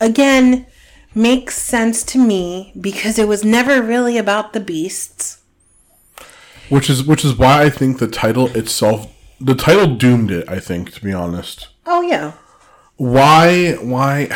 again 0.00 0.66
makes 1.14 1.56
sense 1.56 2.02
to 2.04 2.18
me 2.18 2.72
because 2.80 3.18
it 3.18 3.26
was 3.26 3.44
never 3.44 3.82
really 3.82 4.18
about 4.18 4.52
the 4.52 4.60
beasts. 4.60 5.37
Which 6.68 6.90
is 6.90 7.02
which 7.02 7.24
is 7.24 7.36
why 7.36 7.62
I 7.62 7.70
think 7.70 7.98
the 7.98 8.08
title 8.08 8.48
itself 8.56 9.12
the 9.40 9.54
title 9.54 9.94
doomed 9.94 10.30
it, 10.30 10.48
I 10.48 10.58
think, 10.60 10.92
to 10.94 11.02
be 11.02 11.12
honest. 11.12 11.68
Oh 11.86 12.02
yeah. 12.02 12.32
Why 12.96 13.74
why 13.74 14.28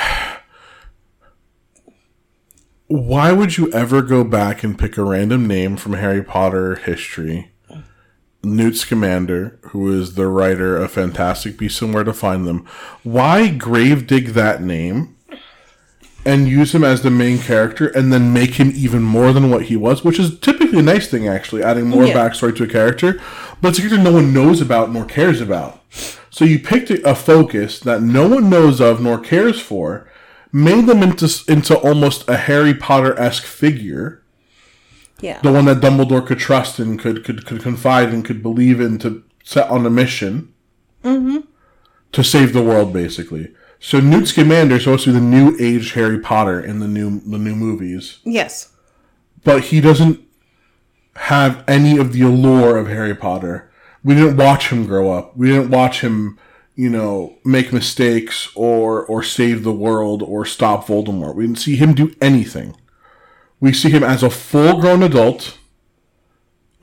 why 2.87 3.33
would 3.33 3.57
you 3.57 3.71
ever 3.73 4.03
go 4.03 4.23
back 4.23 4.63
and 4.63 4.79
pick 4.79 4.97
a 4.97 5.03
random 5.03 5.47
name 5.47 5.77
from 5.77 5.95
Harry 5.95 6.23
Potter 6.23 6.77
history? 6.77 7.53
Newt 8.45 8.77
Scamander, 8.77 9.59
who 9.71 9.93
is 9.99 10.15
the 10.15 10.27
writer 10.27 10.77
of 10.77 10.91
Fantastic 10.91 11.57
Beasts 11.57 11.81
and 11.81 11.95
Where 11.95 12.03
to 12.05 12.13
Find 12.13 12.47
Them. 12.47 12.67
Why 13.05 13.49
grave 13.49 14.07
dig 14.07 14.29
that 14.29 14.61
name 14.61 15.17
and 16.25 16.49
use 16.49 16.75
him 16.75 16.85
as 16.85 17.03
the 17.03 17.11
main 17.11 17.39
character 17.39 17.89
and 17.89 18.13
then 18.13 18.33
make 18.33 18.55
him 18.55 18.73
even 18.75 19.03
more 19.03 19.33
than 19.33 19.51
what 19.51 19.63
he 19.65 19.77
was, 19.77 20.05
which 20.05 20.19
is 20.21 20.39
typically 20.39 20.79
a 20.79 20.83
nice 20.83 21.09
thing, 21.09 21.27
actually, 21.27 21.63
adding 21.63 21.89
more 21.89 22.07
Yeah. 22.07 22.15
backstory 22.15 22.55
to 22.57 22.65
a 22.65 22.69
character, 22.69 23.21
but 23.61 23.69
it's 23.69 23.79
a 23.79 23.83
character 23.83 24.03
no 24.03 24.13
one 24.13 24.33
knows 24.33 24.61
about 24.61 24.93
nor 24.93 25.05
cares 25.05 25.41
about. 25.41 25.81
So 26.31 26.45
you 26.45 26.59
picked 26.59 26.91
a 26.91 27.09
a 27.09 27.15
focus 27.15 27.79
that 27.81 28.03
no 28.03 28.27
one 28.29 28.49
knows 28.49 28.81
of 28.81 29.01
nor 29.01 29.19
cares 29.19 29.61
for, 29.61 30.07
made 30.53 30.87
them 30.87 31.03
into 31.03 31.29
into 31.49 31.77
almost 31.77 32.29
a 32.29 32.37
Harry 32.37 32.75
Potter 32.75 33.19
esque 33.19 33.45
figure, 33.45 34.23
Yeah. 35.21 35.41
the 35.43 35.53
one 35.53 35.65
that 35.67 35.81
Dumbledore 35.81 36.25
could 36.27 36.39
trust 36.39 36.79
and 36.79 36.99
could 36.99 37.25
could, 37.25 37.45
could 37.47 37.63
confide 37.63 38.11
and 38.11 38.25
could 38.25 38.43
believe 38.43 38.81
in 38.81 38.99
to 38.99 39.23
set 39.45 39.69
on 39.71 39.85
a 39.87 39.91
mission 39.91 40.53
mm-hmm. 41.05 41.39
to 42.13 42.23
save 42.25 42.53
the 42.53 42.63
world, 42.63 42.93
basically. 42.93 43.49
So 43.85 43.99
Newt 43.99 44.29
Scamander 44.29 44.77
is 44.77 44.85
supposed 44.85 45.05
to 45.05 45.11
be 45.13 45.19
the 45.19 45.25
new 45.25 45.57
age 45.59 45.93
Harry 45.95 46.21
Potter 46.21 46.61
in 46.61 46.79
the 46.79 46.87
new 46.87 47.19
the 47.21 47.37
new 47.37 47.57
movies, 47.57 48.19
Yes. 48.25 48.73
but 49.43 49.65
he 49.65 49.81
doesn't 49.81 50.21
have 51.17 51.65
any 51.67 51.99
of 51.99 52.13
the 52.13 52.23
allure 52.23 52.77
of 52.79 52.87
Harry 52.87 53.15
Potter. 53.15 53.69
We 54.05 54.15
didn't 54.15 54.37
watch 54.37 54.69
him 54.69 54.87
grow 54.87 55.11
up. 55.11 55.37
We 55.37 55.49
didn't 55.49 55.71
watch 55.71 56.01
him, 56.01 56.39
you 56.77 56.89
know, 56.91 57.35
make 57.45 57.73
mistakes 57.73 58.49
or 58.55 59.05
or 59.05 59.25
save 59.25 59.65
the 59.65 59.73
world 59.73 60.23
or 60.23 60.45
stop 60.45 60.87
Voldemort. 60.87 61.35
We 61.35 61.45
didn't 61.47 61.59
see 61.59 61.75
him 61.75 61.93
do 61.93 62.15
anything. 62.21 62.77
We 63.59 63.73
see 63.73 63.91
him 63.91 64.05
as 64.05 64.23
a 64.23 64.31
full-grown 64.31 65.03
adult 65.03 65.59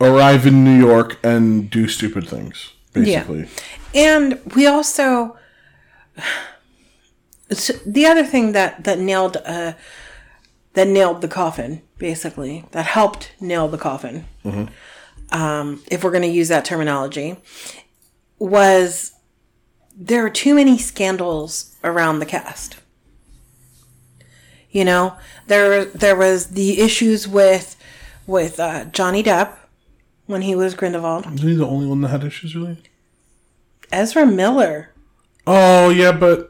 arrive 0.02 0.46
in 0.46 0.66
New 0.66 0.78
York 0.78 1.18
and 1.24 1.70
do 1.70 1.88
stupid 1.88 2.28
things, 2.28 2.74
basically. 2.94 3.48
And 3.96 4.40
we 4.56 4.68
also 4.68 5.38
so 7.52 7.74
the 7.86 8.06
other 8.06 8.24
thing 8.24 8.52
that 8.54 8.84
that 8.84 9.00
nailed 9.00 9.38
uh 9.46 9.74
that 10.74 10.88
nailed 10.88 11.22
the 11.22 11.28
coffin 11.28 11.82
basically 11.98 12.66
that 12.72 12.86
helped 12.86 13.32
nail 13.40 13.68
the 13.68 13.78
coffin 13.78 14.26
um 15.32 15.82
if 15.92 16.04
we're 16.04 16.12
going 16.12 16.22
to 16.24 16.28
use 16.28 16.48
that 16.48 16.66
terminology 16.66 17.36
was 18.40 19.14
there 20.00 20.26
are 20.26 20.30
too 20.30 20.56
many 20.56 20.78
scandals 20.78 21.76
around 21.84 22.20
the 22.20 22.26
cast. 22.26 22.78
You 24.72 24.86
know 24.86 25.16
there 25.48 25.86
there 25.86 26.16
was 26.16 26.48
the 26.52 26.80
issues 26.80 27.28
with 27.28 27.76
with 28.26 28.60
uh, 28.60 28.86
Johnny 28.86 29.24
Depp 29.24 29.58
when 30.28 30.44
he 30.44 30.56
was 30.56 30.76
Grindelwald. 30.76 31.26
Isn't 31.26 31.40
he 31.40 31.56
the 31.56 31.66
only 31.66 31.88
one 31.88 32.02
that 32.02 32.10
had 32.10 32.24
issues, 32.24 32.56
really? 32.56 32.78
Ezra 33.92 34.26
Miller. 34.28 34.92
Oh 35.48 35.90
yeah, 35.90 36.12
but 36.12 36.49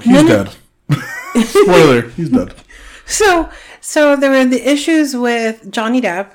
he's 0.00 0.22
dead. 0.24 0.56
Spoiler: 1.44 2.02
He's 2.10 2.30
dead. 2.30 2.54
So, 3.06 3.50
so 3.80 4.14
there 4.14 4.30
were 4.30 4.44
the 4.44 4.70
issues 4.70 5.16
with 5.16 5.68
Johnny 5.72 6.00
Depp, 6.00 6.30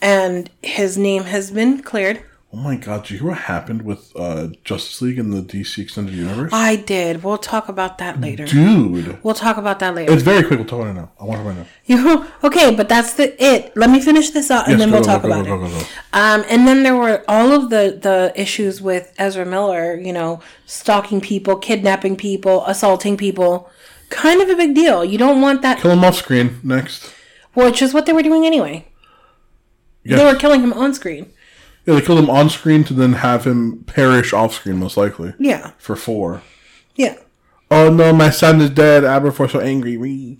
and 0.00 0.48
his 0.62 0.96
name 0.96 1.24
has 1.24 1.50
been 1.50 1.82
cleared. 1.82 2.22
Oh 2.56 2.60
my 2.60 2.76
god! 2.76 3.02
Did 3.02 3.10
you 3.10 3.18
hear 3.18 3.28
what 3.28 3.38
happened 3.38 3.82
with 3.82 4.12
uh, 4.16 4.48
Justice 4.64 5.02
League 5.02 5.18
in 5.18 5.30
the 5.30 5.42
DC 5.42 5.78
Extended 5.82 6.14
Universe? 6.14 6.50
I 6.54 6.76
did. 6.76 7.22
We'll 7.22 7.36
talk 7.36 7.68
about 7.68 7.98
that 7.98 8.18
later. 8.18 8.46
Dude, 8.46 9.22
We'll 9.22 9.34
talk 9.34 9.58
about 9.58 9.78
that 9.80 9.94
later. 9.94 10.10
it's 10.10 10.22
very 10.22 10.42
quick. 10.42 10.58
We'll 10.58 10.66
talk 10.66 10.80
about 10.80 10.90
it 10.92 10.94
now. 10.94 11.12
I 11.20 11.24
want 11.24 11.42
to 11.42 11.46
right 11.48 11.56
now. 11.58 11.66
You 11.84 12.24
okay? 12.44 12.74
But 12.74 12.88
that's 12.88 13.12
the 13.12 13.26
it. 13.44 13.76
Let 13.76 13.90
me 13.90 14.00
finish 14.00 14.30
this 14.30 14.50
out, 14.50 14.68
and 14.68 14.78
Yes, 14.78 14.80
then 14.80 14.90
we'll 14.90 15.02
go, 15.02 15.06
talk 15.06 15.22
go, 15.22 15.28
about 15.28 15.44
go, 15.44 15.54
it. 15.56 15.58
go, 15.58 15.68
go, 15.68 15.80
go. 15.80 15.86
Um, 16.14 16.44
and 16.48 16.66
then 16.66 16.82
there 16.82 16.96
were 16.96 17.22
all 17.28 17.52
of 17.52 17.68
the 17.68 17.98
the 18.00 18.32
issues 18.34 18.80
with 18.80 19.12
Ezra 19.18 19.44
Miller. 19.44 19.94
You 19.94 20.14
know, 20.14 20.40
stalking 20.64 21.20
people, 21.20 21.56
kidnapping 21.56 22.16
people, 22.16 22.64
assaulting 22.64 23.18
people. 23.18 23.70
Kind 24.08 24.40
of 24.40 24.48
a 24.48 24.56
big 24.56 24.74
deal. 24.74 25.04
You 25.04 25.18
don't 25.18 25.42
want 25.42 25.60
that. 25.60 25.80
Kill 25.80 25.90
him 25.90 26.04
off 26.04 26.16
screen 26.16 26.60
next. 26.62 27.12
Which 27.52 27.82
is 27.82 27.92
what 27.92 28.06
they 28.06 28.14
were 28.14 28.22
doing 28.22 28.46
anyway. 28.46 28.86
Yes. 30.04 30.18
They 30.18 30.24
were 30.24 30.38
killing 30.38 30.62
him 30.62 30.72
on 30.72 30.94
screen. 30.94 31.32
Yeah, 31.86 31.94
they 31.94 32.00
killed 32.00 32.18
him 32.18 32.30
on 32.30 32.50
screen 32.50 32.82
to 32.84 32.94
then 32.94 33.14
have 33.14 33.46
him 33.46 33.84
perish 33.84 34.32
off 34.32 34.54
screen, 34.54 34.76
most 34.78 34.96
likely. 34.96 35.34
Yeah. 35.38 35.70
For 35.78 35.94
four. 35.94 36.42
Yeah. 36.96 37.16
Oh 37.70 37.90
no, 37.90 38.12
my 38.12 38.30
son 38.30 38.60
is 38.60 38.70
dead. 38.70 39.04
Aberforth 39.04 39.52
so 39.52 39.60
angry. 39.60 39.96
Wee. 39.96 40.38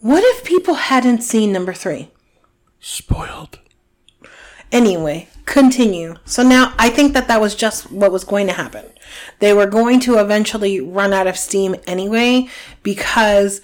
What 0.00 0.24
if 0.24 0.44
people 0.44 0.74
hadn't 0.74 1.22
seen 1.22 1.52
number 1.52 1.74
three? 1.74 2.10
Spoiled. 2.80 3.58
Anyway, 4.72 5.28
continue. 5.44 6.14
So 6.24 6.42
now 6.42 6.74
I 6.78 6.88
think 6.88 7.12
that 7.12 7.28
that 7.28 7.40
was 7.40 7.54
just 7.54 7.90
what 7.92 8.12
was 8.12 8.24
going 8.24 8.46
to 8.46 8.52
happen. 8.54 8.86
They 9.40 9.52
were 9.52 9.66
going 9.66 10.00
to 10.00 10.18
eventually 10.18 10.80
run 10.80 11.12
out 11.12 11.26
of 11.26 11.36
steam 11.36 11.76
anyway 11.86 12.48
because 12.82 13.60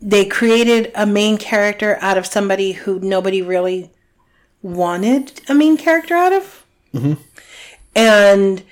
they 0.00 0.24
created 0.24 0.90
a 0.94 1.06
main 1.06 1.36
character 1.36 1.98
out 2.00 2.18
of 2.18 2.26
somebody 2.26 2.72
who 2.72 2.98
nobody 2.98 3.42
really 3.42 3.92
wanted 4.62 5.40
a 5.48 5.54
main 5.54 5.76
character 5.76 6.14
out 6.14 6.32
of. 6.32 6.66
Mm-hmm. 6.94 7.14
And 7.94 8.62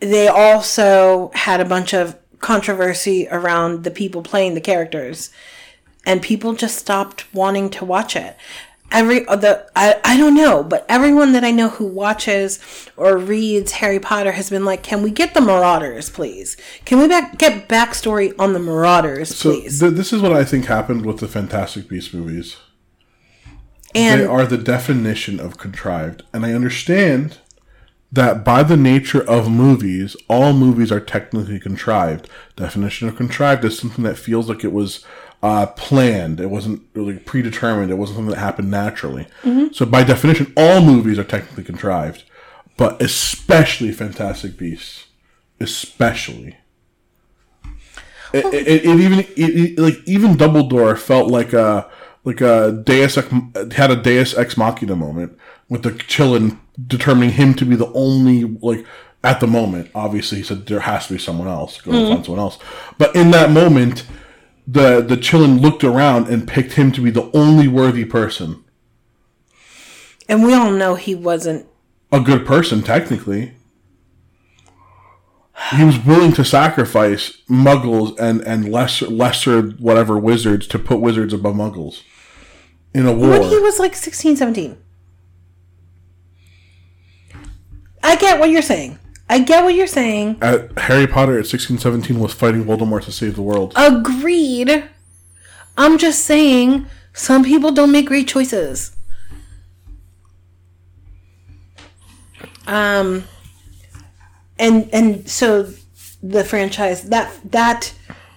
they 0.00 0.28
also 0.28 1.30
had 1.34 1.60
a 1.60 1.64
bunch 1.64 1.92
of 1.92 2.16
controversy 2.40 3.28
around 3.30 3.84
the 3.84 3.90
people 3.90 4.22
playing 4.22 4.54
the 4.54 4.60
characters 4.60 5.30
and 6.04 6.20
people 6.20 6.54
just 6.54 6.78
stopped 6.78 7.32
wanting 7.32 7.70
to 7.70 7.84
watch 7.84 8.16
it. 8.16 8.36
Every 8.90 9.26
uh, 9.26 9.36
the 9.36 9.70
I, 9.74 9.98
I 10.04 10.18
don't 10.18 10.34
know, 10.34 10.62
but 10.62 10.84
everyone 10.86 11.32
that 11.32 11.44
I 11.44 11.50
know 11.50 11.70
who 11.70 11.86
watches 11.86 12.58
or 12.96 13.16
reads 13.16 13.72
Harry 13.72 13.98
Potter 13.98 14.32
has 14.32 14.50
been 14.50 14.66
like, 14.66 14.82
"Can 14.82 15.02
we 15.02 15.10
get 15.10 15.32
the 15.32 15.40
Marauders, 15.40 16.10
please? 16.10 16.58
Can 16.84 16.98
we 16.98 17.08
back, 17.08 17.38
get 17.38 17.70
backstory 17.70 18.34
on 18.38 18.52
the 18.52 18.58
Marauders, 18.58 19.34
So 19.34 19.50
please?" 19.50 19.80
th- 19.80 19.94
this 19.94 20.12
is 20.12 20.20
what 20.20 20.32
I 20.32 20.44
think 20.44 20.66
happened 20.66 21.06
with 21.06 21.20
the 21.20 21.28
Fantastic 21.28 21.88
Beasts 21.88 22.12
movies. 22.12 22.56
And 23.94 24.20
they 24.20 24.26
are 24.26 24.46
the 24.46 24.58
definition 24.58 25.38
of 25.40 25.58
contrived. 25.58 26.22
And 26.32 26.44
I 26.46 26.52
understand 26.52 27.38
that 28.10 28.44
by 28.44 28.62
the 28.62 28.76
nature 28.76 29.22
of 29.28 29.50
movies, 29.50 30.16
all 30.28 30.52
movies 30.52 30.92
are 30.92 31.00
technically 31.00 31.58
contrived. 31.58 32.28
Definition 32.56 33.08
of 33.08 33.16
contrived 33.16 33.64
is 33.64 33.78
something 33.78 34.04
that 34.04 34.18
feels 34.18 34.48
like 34.48 34.64
it 34.64 34.72
was 34.72 35.04
uh, 35.42 35.66
planned. 35.66 36.38
It 36.40 36.50
wasn't 36.50 36.82
really 36.94 37.18
predetermined. 37.18 37.90
It 37.90 37.94
wasn't 37.94 38.16
something 38.18 38.34
that 38.34 38.40
happened 38.40 38.70
naturally. 38.70 39.26
So 39.72 39.86
by 39.86 40.04
definition, 40.04 40.52
all 40.56 40.80
movies 40.82 41.18
are 41.18 41.24
technically 41.24 41.64
contrived. 41.64 42.24
but 42.76 43.00
especially 43.02 43.92
Fantastic 43.92 44.56
Beasts, 44.58 45.06
especially. 45.60 46.56
It, 48.32 48.46
it, 48.46 48.66
it 48.66 48.84
even 49.00 49.18
it, 49.20 49.28
it- 49.36 49.78
like 49.78 49.96
even 50.06 50.34
Dumbledore 50.36 50.98
felt 50.98 51.30
like 51.30 51.52
a 51.52 51.90
like 52.24 52.40
a 52.40 52.72
Deus 52.84 53.18
ex, 53.18 53.28
had 53.74 53.90
a 53.90 53.96
Deus 53.96 54.36
ex 54.36 54.56
machina 54.56 54.96
moment 54.96 55.36
with 55.68 55.82
the 55.82 55.90
Qilin 55.90 56.58
determining 56.86 57.30
him 57.30 57.54
to 57.54 57.64
be 57.64 57.76
the 57.76 57.92
only 57.92 58.44
like 58.44 58.86
at 59.24 59.40
the 59.40 59.46
moment. 59.46 59.90
Obviously, 59.94 60.38
he 60.38 60.44
said 60.44 60.66
there 60.66 60.80
has 60.80 61.06
to 61.06 61.14
be 61.14 61.18
someone 61.18 61.48
else. 61.48 61.80
Go 61.80 61.92
and 61.92 62.08
find 62.08 62.24
someone 62.24 62.40
else. 62.40 62.58
But 62.98 63.14
in 63.16 63.30
that 63.32 63.50
moment, 63.50 64.04
the 64.66 65.00
the 65.00 65.16
Qilin 65.16 65.60
looked 65.60 65.84
around 65.84 66.28
and 66.28 66.46
picked 66.46 66.74
him 66.74 66.92
to 66.92 67.00
be 67.00 67.10
the 67.10 67.30
only 67.34 67.68
worthy 67.68 68.04
person. 68.04 68.62
And 70.28 70.44
we 70.44 70.54
all 70.54 70.70
know 70.70 70.94
he 70.94 71.14
wasn't. 71.14 71.66
a 72.12 72.20
good 72.20 72.46
person 72.46 72.82
technically. 72.82 73.54
He 75.76 75.84
was 75.84 75.98
willing 76.04 76.32
to 76.32 76.44
sacrifice 76.44 77.38
muggles 77.48 78.18
and, 78.18 78.40
and 78.42 78.70
lesser 78.70 79.06
lesser 79.06 79.62
whatever 79.62 80.18
wizards 80.18 80.66
to 80.68 80.78
put 80.78 81.00
wizards 81.00 81.32
above 81.32 81.54
muggles 81.54 82.02
in 82.94 83.06
a 83.06 83.12
war. 83.12 83.30
When 83.30 83.42
he 83.42 83.58
was 83.58 83.78
like 83.78 83.94
16, 83.94 84.36
17. 84.36 84.76
I 88.02 88.16
get 88.16 88.40
what 88.40 88.50
you're 88.50 88.62
saying. 88.62 88.98
I 89.28 89.38
get 89.38 89.64
what 89.64 89.74
you're 89.74 89.86
saying. 89.86 90.38
At 90.42 90.76
Harry 90.78 91.06
Potter 91.06 91.38
at 91.38 91.46
16, 91.46 91.78
17 91.78 92.18
was 92.18 92.32
fighting 92.34 92.64
Voldemort 92.64 93.04
to 93.04 93.12
save 93.12 93.36
the 93.36 93.42
world. 93.42 93.72
Agreed. 93.76 94.84
I'm 95.76 95.96
just 95.96 96.24
saying 96.24 96.86
some 97.12 97.44
people 97.44 97.72
don't 97.72 97.92
make 97.92 98.06
great 98.06 98.28
choices. 98.28 98.94
Um 102.66 103.24
and 104.58 104.88
and 104.92 105.28
so 105.28 105.72
the 106.22 106.44
franchise 106.44 107.02
that 107.08 107.32
that 107.50 107.94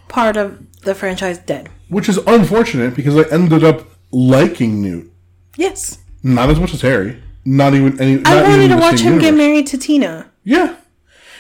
part 0.08 0.38
of 0.38 0.66
the 0.82 0.96
franchise 0.96 1.38
dead. 1.40 1.70
Which 1.90 2.08
is 2.10 2.18
unfortunate 2.26 2.96
because 2.96 3.18
I 3.18 3.30
ended 3.30 3.64
up 3.64 3.86
liking 4.16 4.82
Newt. 4.82 5.12
Yes. 5.58 6.00
Not 6.24 6.50
as 6.50 6.60
much 6.60 6.74
as 6.74 6.82
Harry. 6.82 7.22
Not 7.44 7.74
even 7.76 8.00
any. 8.02 8.24
I 8.26 8.42
wanted 8.42 8.70
to 8.70 8.78
watch 8.78 9.00
him 9.02 9.20
get 9.20 9.34
married 9.36 9.68
to 9.68 9.78
Tina 9.78 10.32
Yeah. 10.44 10.76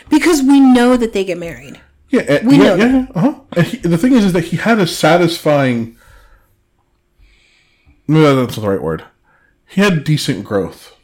because 0.09 0.41
we 0.43 0.59
know 0.59 0.97
that 0.97 1.13
they 1.13 1.23
get 1.23 1.37
married. 1.39 1.79
Yeah, 2.09 2.21
and- 2.21 2.47
We 2.47 2.57
yeah, 2.57 2.63
know 2.63 2.75
yeah, 2.75 3.05
uh-huh. 3.15 3.39
And 3.57 3.65
he, 3.65 3.77
the 3.77 3.97
thing 3.97 4.13
is, 4.13 4.25
is 4.25 4.33
that 4.33 4.45
he 4.45 4.57
had 4.57 4.79
a 4.79 4.85
satisfying. 4.85 5.97
No, 8.07 8.35
that's 8.45 8.55
not 8.57 8.61
the 8.63 8.69
right 8.69 8.81
word. 8.81 9.03
He 9.67 9.81
had 9.81 10.03
decent 10.03 10.45
growth. 10.45 10.95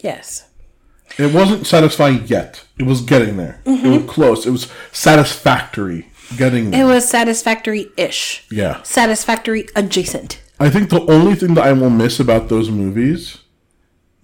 Yes. 0.00 0.48
It 1.16 1.32
wasn't 1.32 1.66
satisfying 1.66 2.26
yet. 2.26 2.64
It 2.78 2.84
was 2.86 3.00
getting 3.00 3.36
there. 3.36 3.60
It 3.64 3.86
was 4.02 4.10
close. 4.10 4.46
It 4.46 4.50
was 4.50 4.70
satisfactory 4.92 6.08
getting 6.36 6.70
there. 6.70 6.82
It 6.82 6.84
was 6.84 7.08
satisfactory 7.08 7.88
ish. 7.96 8.44
yeah. 8.50 8.82
Satisfactory 8.82 9.68
adjacent. 9.76 10.40
I 10.60 10.70
think 10.70 10.90
the 10.90 11.00
only 11.02 11.34
thing 11.34 11.54
that 11.54 11.64
I 11.64 11.72
will 11.72 11.90
miss 11.90 12.18
about 12.18 12.48
those 12.48 12.70
movies 12.70 13.38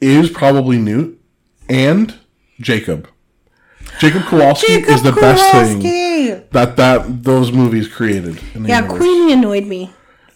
is 0.01 0.31
probably 0.31 0.79
Newt 0.79 1.21
and 1.69 2.15
Jacob. 2.61 3.09
Jacob 4.01 4.23
Kowalski 4.23 4.73
is 4.73 5.03
the 5.03 5.13
best 5.13 5.53
thing 5.53 6.45
that 6.51 6.77
that 6.77 7.23
those 7.23 7.53
movies 7.53 7.87
created. 7.87 8.41
Yeah, 8.55 8.81
universe. 8.81 8.99
Queenie 8.99 9.33
annoyed 9.33 9.67
me. 9.67 9.93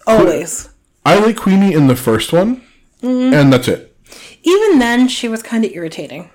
Always. 0.07 0.69
I 1.05 1.19
like 1.19 1.37
Queenie 1.37 1.73
in 1.73 1.87
the 1.87 1.97
first 1.97 2.33
one, 2.33 2.63
and 3.03 3.53
that's 3.53 3.69
it. 3.69 3.97
Even 4.43 4.79
then, 4.79 5.09
she 5.09 5.29
was 5.29 5.43
kind 5.43 5.65
of 5.65 5.73
irritating. 5.73 6.31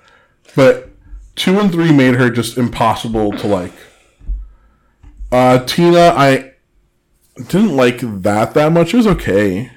But 0.56 0.89
two 1.36 1.60
and 1.60 1.71
three 1.71 1.91
made 1.91 2.15
her 2.15 2.30
just 2.30 2.58
impossible 2.58 3.32
to 3.32 3.47
like. 3.47 3.73
Uh, 5.32 5.60
Tina, 5.65 6.13
I 6.15 6.53
didn't 7.36 7.76
like 7.76 8.00
that 8.00 8.54
that 8.54 8.72
much. 8.72 8.93
It 8.93 8.98
was 8.98 9.08
okay. 9.08 9.72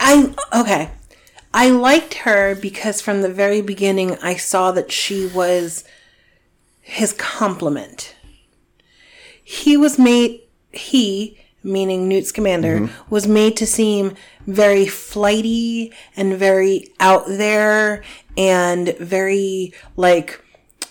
I 0.00 0.34
okay. 0.52 0.90
I 1.52 1.70
liked 1.70 2.14
her 2.14 2.54
because 2.54 3.00
from 3.00 3.22
the 3.22 3.32
very 3.32 3.60
beginning 3.60 4.16
I 4.22 4.34
saw 4.34 4.72
that 4.72 4.90
she 4.90 5.26
was 5.26 5.84
his 6.80 7.12
complement. 7.12 8.14
He 9.42 9.76
was 9.76 9.98
made 9.98 10.40
he 10.72 11.38
meaning 11.62 12.06
Newt 12.06 12.26
Scamander 12.26 12.80
mm-hmm. 12.80 13.10
was 13.14 13.26
made 13.26 13.56
to 13.56 13.66
seem 13.66 14.14
very 14.46 14.86
flighty 14.86 15.92
and 16.16 16.34
very 16.34 16.92
out 17.00 17.26
there 17.26 18.02
and 18.36 18.94
very 18.98 19.72
like 19.96 20.43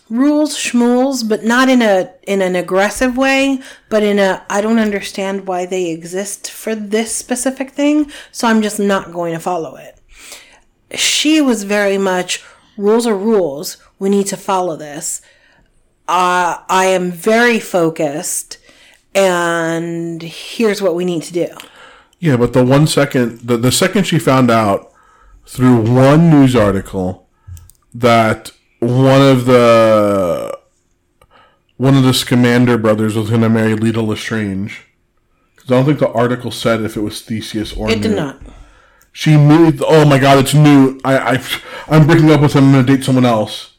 rules 0.10 0.56
schmools 0.56 1.28
but 1.28 1.44
not 1.44 1.70
in 1.70 1.82
a 1.82 2.12
in 2.28 2.42
an 2.42 2.56
aggressive 2.56 3.18
way 3.18 3.60
but 3.90 4.04
in 4.04 4.20
a 4.20 4.46
i 4.50 4.60
don't 4.62 4.80
understand 4.80 5.48
why 5.48 5.66
they 5.66 5.90
exist 5.90 6.52
for 6.52 6.76
this 6.76 7.16
specific 7.16 7.72
thing 7.72 8.12
so 8.32 8.48
i'm 8.48 8.62
just 8.62 8.80
not 8.80 9.14
going 9.14 9.34
to 9.34 9.40
follow 9.40 9.76
it. 9.76 10.00
She 10.96 11.42
was 11.42 11.64
very 11.64 11.98
much 11.98 12.44
rules 12.78 13.08
are 13.08 13.18
rules. 13.18 13.78
We 13.98 14.10
need 14.10 14.28
to 14.28 14.38
follow 14.38 14.76
this. 14.76 15.22
Uh, 16.08 16.58
i 16.70 16.86
am 16.86 17.12
very 17.12 17.60
focused 17.60 18.58
and 19.16 20.22
here's 20.22 20.82
what 20.82 20.96
we 20.96 21.06
need 21.06 21.24
to 21.24 21.34
do. 21.34 21.48
Yeah, 22.20 22.38
but 22.38 22.54
the 22.54 22.64
one 22.64 22.88
second, 22.88 23.42
the, 23.42 23.58
the 23.58 23.72
second 23.72 24.06
she 24.06 24.20
found 24.20 24.50
out 24.50 24.92
through 25.46 25.94
one 25.94 26.30
news 26.30 26.56
article 26.56 27.28
that 27.94 28.52
one 28.84 29.22
of 29.22 29.46
the 29.46 30.58
one 31.78 31.96
of 31.96 32.04
the 32.04 32.14
Scamander 32.14 32.78
brothers 32.78 33.16
was 33.16 33.30
going 33.30 33.42
to 33.42 33.50
marry 33.50 33.76
Leta 33.76 34.02
Lestrange. 34.02 34.86
Because 35.56 35.72
I 35.72 35.76
don't 35.76 35.86
think 35.86 36.00
the 36.00 36.12
article 36.12 36.52
said 36.52 36.82
if 36.82 36.96
it 36.96 37.02
was 37.02 37.22
Theseus 37.22 37.74
or 37.76 37.90
it 37.90 38.02
did 38.02 38.16
not 38.16 38.42
She 39.12 39.36
moved. 39.38 39.82
Oh 39.86 40.06
my 40.06 40.20
god, 40.20 40.40
it's 40.40 40.54
new. 40.54 41.00
I, 41.04 41.18
I, 41.36 41.44
I'm 41.88 42.06
breaking 42.08 42.32
up 42.32 42.42
with 42.42 42.54
him. 42.54 42.66
I'm 42.66 42.72
gonna 42.74 42.88
date 42.98 43.04
someone 43.04 43.26
else. 43.26 43.74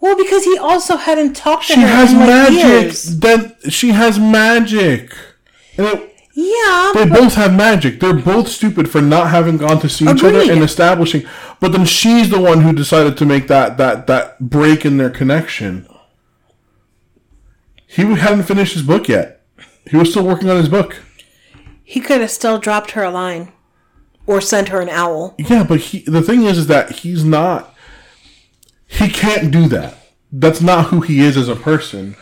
well 0.00 0.16
because 0.16 0.44
he 0.44 0.56
also 0.58 0.96
hadn't 0.96 1.34
talked 1.34 1.66
to 1.68 1.74
She 1.74 1.80
her 1.80 1.86
She 1.86 1.92
has 1.92 2.12
in 2.12 2.18
like 2.18 2.28
magic. 2.28 2.64
years. 2.64 3.18
Then 3.20 3.56
she 3.68 3.88
has 3.90 4.18
magic. 4.18 5.14
And 5.76 5.86
it, 5.86 6.11
yeah 6.34 6.92
they 6.94 7.06
both 7.06 7.34
have 7.34 7.54
magic. 7.54 8.00
They're 8.00 8.14
both 8.14 8.48
stupid 8.48 8.90
for 8.90 9.00
not 9.00 9.30
having 9.30 9.56
gone 9.56 9.80
to 9.80 9.88
see 9.88 10.04
each 10.04 10.22
other 10.22 10.50
and 10.50 10.62
establishing. 10.62 11.24
But 11.60 11.72
then 11.72 11.84
she's 11.84 12.30
the 12.30 12.40
one 12.40 12.60
who 12.62 12.72
decided 12.72 13.16
to 13.18 13.26
make 13.26 13.48
that 13.48 13.76
that 13.78 14.06
that 14.06 14.38
break 14.40 14.84
in 14.84 14.96
their 14.96 15.10
connection. 15.10 15.86
He 17.86 18.02
hadn't 18.02 18.44
finished 18.44 18.74
his 18.74 18.82
book 18.82 19.08
yet. 19.08 19.42
He 19.90 19.96
was 19.96 20.10
still 20.10 20.24
working 20.24 20.48
on 20.48 20.56
his 20.56 20.68
book. 20.68 21.02
He 21.82 22.00
could 22.00 22.20
have 22.20 22.30
still 22.30 22.58
dropped 22.58 22.92
her 22.92 23.02
a 23.02 23.10
line 23.10 23.52
or 24.26 24.40
sent 24.40 24.68
her 24.68 24.80
an 24.80 24.88
owl. 24.88 25.34
Yeah, 25.38 25.64
but 25.64 25.80
he, 25.80 26.00
the 26.00 26.22
thing 26.22 26.44
is, 26.44 26.56
is 26.56 26.66
that 26.68 26.90
he's 26.90 27.24
not. 27.24 27.74
He 28.86 29.08
can't 29.08 29.50
do 29.50 29.68
that. 29.68 29.98
That's 30.30 30.62
not 30.62 30.86
who 30.86 31.00
he 31.00 31.20
is 31.20 31.36
as 31.36 31.48
a 31.48 31.56
person. 31.56 32.16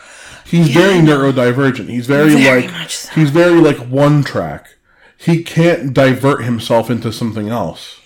He's 0.51 0.67
very 0.69 0.95
neurodivergent. 0.95 1.87
He's 1.89 2.07
very, 2.07 2.35
Very 2.35 2.67
like 2.67 2.89
so. 2.89 3.09
he's 3.13 3.29
very 3.29 3.61
like 3.61 3.77
one 3.77 4.21
track. 4.23 4.75
He 5.17 5.43
can't 5.43 5.93
divert 5.93 6.43
himself 6.43 6.89
into 6.89 7.13
something 7.13 7.47
else. 7.47 7.99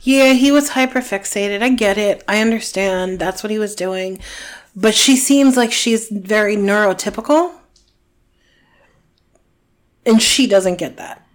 Yeah, 0.00 0.32
he 0.32 0.50
was 0.50 0.70
hyperfixated. 0.70 1.62
I 1.62 1.68
get 1.70 1.98
it. 1.98 2.24
I 2.26 2.40
understand. 2.40 3.18
That's 3.18 3.42
what 3.42 3.50
he 3.50 3.58
was 3.58 3.74
doing. 3.74 4.18
But 4.74 4.94
she 4.94 5.16
seems 5.16 5.56
like 5.56 5.70
she's 5.72 6.08
very 6.08 6.56
neurotypical. 6.56 7.52
And 10.06 10.22
she 10.22 10.46
doesn't 10.46 10.78
get 10.78 10.96
that. 10.96 11.26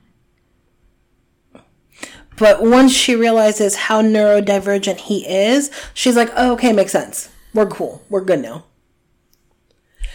But 2.38 2.64
once 2.64 2.94
she 2.94 3.16
realizes 3.16 3.76
how 3.76 4.02
neurodivergent 4.02 4.98
he 5.02 5.28
is, 5.28 5.70
she's 5.94 6.16
like, 6.16 6.32
oh, 6.36 6.54
okay, 6.54 6.74
makes 6.74 6.94
sense. 6.94 7.30
We're 7.54 7.68
cool. 7.68 8.04
We're 8.10 8.22
good 8.24 8.42
now. 8.42 8.64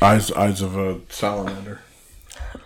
Eyes, 0.03 0.31
eyes 0.33 0.61
of 0.63 0.77
a 0.77 1.01
salamander. 1.09 1.81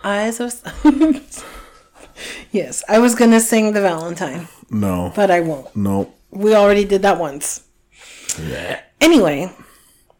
Eyes 0.03 0.39
of. 0.39 0.53
yes, 2.51 2.83
I 2.89 2.99
was 2.99 3.15
going 3.15 3.31
to 3.31 3.39
sing 3.39 3.73
the 3.73 3.81
Valentine, 3.81 4.47
No, 4.69 5.11
but 5.15 5.31
I 5.31 5.39
won't. 5.41 5.73
no. 5.75 6.13
We 6.29 6.55
already 6.55 6.85
did 6.85 7.01
that 7.01 7.19
once. 7.19 7.67
Yeah. 8.41 8.81
Anyway, 9.01 9.51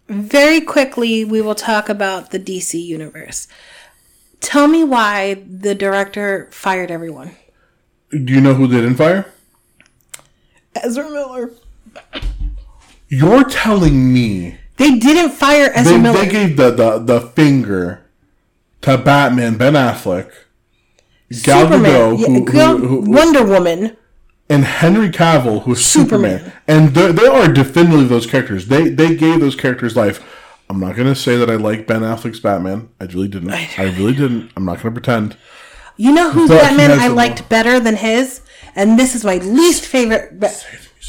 very 0.10 0.60
quickly, 0.62 1.24
we 1.24 1.42
will 1.42 1.56
talk 1.56 1.88
about 1.88 2.32
the 2.32 2.40
DC 2.40 2.82
universe. 2.84 3.48
Tell 4.42 4.68
me 4.68 4.84
why 4.84 5.36
the 5.48 5.74
director 5.76 6.50
fired 6.52 6.92
everyone. 6.92 7.36
Do 8.10 8.34
you 8.34 8.42
know 8.42 8.56
who 8.56 8.68
they 8.68 8.82
didn't 8.82 8.96
fire? 8.96 9.32
Ezra 10.76 11.10
Miller. 11.10 11.52
You're 13.08 13.44
telling 13.46 14.12
me 14.14 14.58
They 14.82 14.98
didn't 14.98 15.30
fire 15.32 15.72
Ezra 15.76 15.94
they, 15.94 16.00
Miller. 16.00 16.18
they 16.26 16.32
gave 16.32 16.58
the, 16.58 16.72
the 16.72 16.98
the 16.98 17.22
finger 17.22 18.04
to 18.82 18.98
Batman, 18.98 19.56
Ben 19.56 19.74
Affleck, 19.74 20.32
Gal 21.44 21.66
Superman, 21.66 21.92
Gadot, 21.92 22.20
yeah, 22.20 22.28
who, 22.28 22.52
Gal- 22.52 22.78
who, 22.80 22.88
who, 22.88 23.12
Wonder 23.12 23.46
Woman. 23.46 23.96
and 24.50 24.66
Henry 24.66 25.10
Cavill, 25.10 25.62
who 25.62 25.74
is 25.74 25.86
Superman, 25.86 26.40
Superman. 26.40 26.54
and 26.68 26.96
they, 26.96 27.28
are 27.28 27.48
definitively 27.48 28.06
those 28.06 28.26
characters. 28.26 28.70
They 28.70 28.90
they 28.90 29.16
gave 29.16 29.40
those 29.40 29.56
characters 29.56 29.96
life. 29.96 30.20
I'm 30.68 30.80
not 30.80 30.96
gonna 30.96 31.14
say 31.14 31.38
that 31.38 31.50
I 31.50 31.58
like 31.58 31.86
Ben 31.86 32.02
Affleck's 32.02 32.40
Batman. 32.40 32.90
I 33.00 33.04
really 33.04 33.28
didn't. 33.28 33.52
I, 33.52 33.84
really 34.00 34.14
didn't. 34.14 34.52
I'm 34.58 34.66
not 34.66 34.82
gonna 34.82 34.94
pretend. 34.94 35.38
You 35.96 36.12
know 36.12 36.32
whose 36.32 36.50
Batman 36.50 37.00
I 37.00 37.08
liked 37.08 37.48
better 37.50 37.80
than 37.80 37.98
his, 37.98 38.42
and 38.76 38.98
this 38.98 39.14
is 39.14 39.24
my 39.24 39.36
least 39.38 39.86
favorite. 39.86 40.40
Ba- 40.40 40.56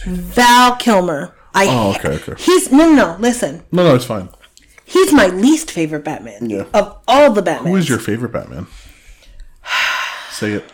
Val 0.04 0.76
Kilmer. 0.76 1.34
I 1.54 1.66
Oh, 1.68 1.94
okay, 1.96 2.14
okay. 2.16 2.42
He's 2.42 2.70
no, 2.72 2.90
no, 2.90 2.94
no. 2.94 3.16
Listen, 3.20 3.62
No, 3.72 3.84
no, 3.84 3.94
it's 3.94 4.04
fine. 4.04 4.28
he's 4.84 5.12
my 5.12 5.26
least 5.28 5.70
favorite 5.70 6.04
Batman. 6.04 6.48
Yeah. 6.50 6.64
Of 6.74 6.98
all 7.06 7.32
the 7.32 7.42
Batman. 7.42 7.72
Who 7.72 7.78
is 7.78 7.88
your 7.88 7.98
favorite 7.98 8.32
Batman? 8.32 8.66
say 10.30 10.52
it. 10.52 10.72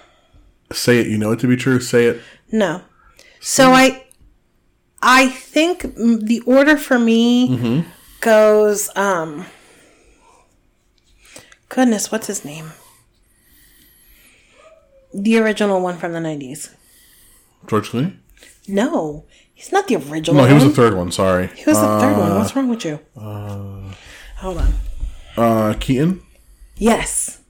Say 0.73 0.99
it. 0.99 1.07
You 1.09 1.19
know 1.19 1.33
it 1.33 1.41
to 1.41 1.47
be 1.49 1.57
true. 1.57 1.81
Say 1.81 2.07
it. 2.07 2.21
No. 2.53 2.83
So 3.41 3.73
I 3.73 4.05
I 5.03 5.29
think 5.29 5.83
the 5.97 6.43
order 6.47 6.77
for 6.77 6.99
me 6.99 7.49
Mm-hmm. 7.51 7.88
goes 8.21 8.88
um 8.97 9.47
Goodness, 11.69 12.11
what's 12.11 12.27
his 12.29 12.45
name? 12.45 12.73
The 15.12 15.38
original 15.38 15.81
one 15.81 15.99
from 15.99 16.12
the 16.12 16.19
90s. 16.19 16.71
George 17.67 17.91
Clooney. 17.91 18.17
No, 18.67 19.25
he's 19.59 19.73
not 19.73 19.88
the 19.88 19.97
original 19.97 20.40
No, 20.40 20.47
he 20.47 20.55
was 20.55 20.62
the 20.62 20.71
third 20.71 20.94
one. 20.94 21.11
Sorry. 21.11 21.49
He 21.49 21.64
was 21.66 21.81
the 21.81 21.99
third 21.99 22.16
one. 22.16 22.33
Uh, 22.33 22.38
What's 22.38 22.55
wrong 22.55 22.68
with 22.68 22.85
you? 22.85 23.01
Uh, 23.16 23.92
Hold 24.37 24.59
on. 24.59 24.75
Uh, 25.37 25.75
Keaton. 25.81 26.23
Yes. 26.77 27.40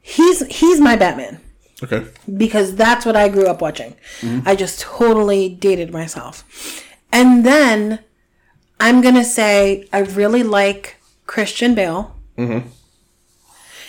He's 0.00 0.44
he's 0.46 0.80
my 0.80 0.96
Batman. 0.96 1.40
Okay. 1.82 2.04
because 2.36 2.74
that's 2.74 3.06
what 3.06 3.16
I 3.16 3.30
grew 3.30 3.46
up 3.46 3.62
watching. 3.62 3.94
Mm-hmm. 4.20 4.46
I 4.46 4.54
just 4.54 4.80
totally 4.80 5.48
dated 5.48 5.90
myself. 5.90 6.44
And 7.10 7.46
then 7.46 8.00
I'm 8.78 9.00
going 9.00 9.14
to 9.14 9.24
say 9.24 9.88
I 9.90 10.00
really 10.00 10.42
like 10.42 10.96
Christian 11.26 11.74
Bale. 11.74 12.14
Mm-hmm. 12.36 12.68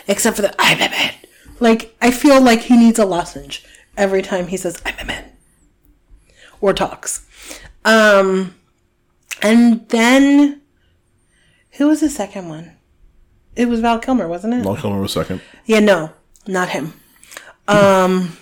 Except 0.08 0.38
for 0.38 0.42
the 0.42 0.56
I'm 0.58 0.78
a 0.78 0.90
man. 0.90 1.14
Like, 1.60 1.94
I 2.02 2.12
feel 2.12 2.40
like 2.40 2.62
he 2.62 2.78
needs 2.78 2.98
a 2.98 3.06
lozenge 3.06 3.66
every 3.98 4.22
time 4.22 4.48
he 4.48 4.56
says 4.58 4.82
I'm 4.86 4.98
a 5.00 5.06
man 5.06 5.31
or 6.62 6.74
talks. 6.74 7.28
Um, 7.84 8.56
and 9.42 9.88
then 9.90 10.62
who 11.72 11.88
was 11.88 12.00
the 12.02 12.10
second 12.10 12.48
one? 12.48 12.74
It 13.56 13.68
was 13.68 13.82
Val 13.82 14.00
Kilmer, 14.00 14.28
wasn't 14.28 14.54
it? 14.54 14.64
Val 14.64 14.78
Kilmer 14.78 15.02
was 15.02 15.12
second. 15.12 15.42
Yeah, 15.66 15.80
no, 15.80 16.12
not 16.48 16.70
him. 16.70 16.94
Um, 17.68 18.38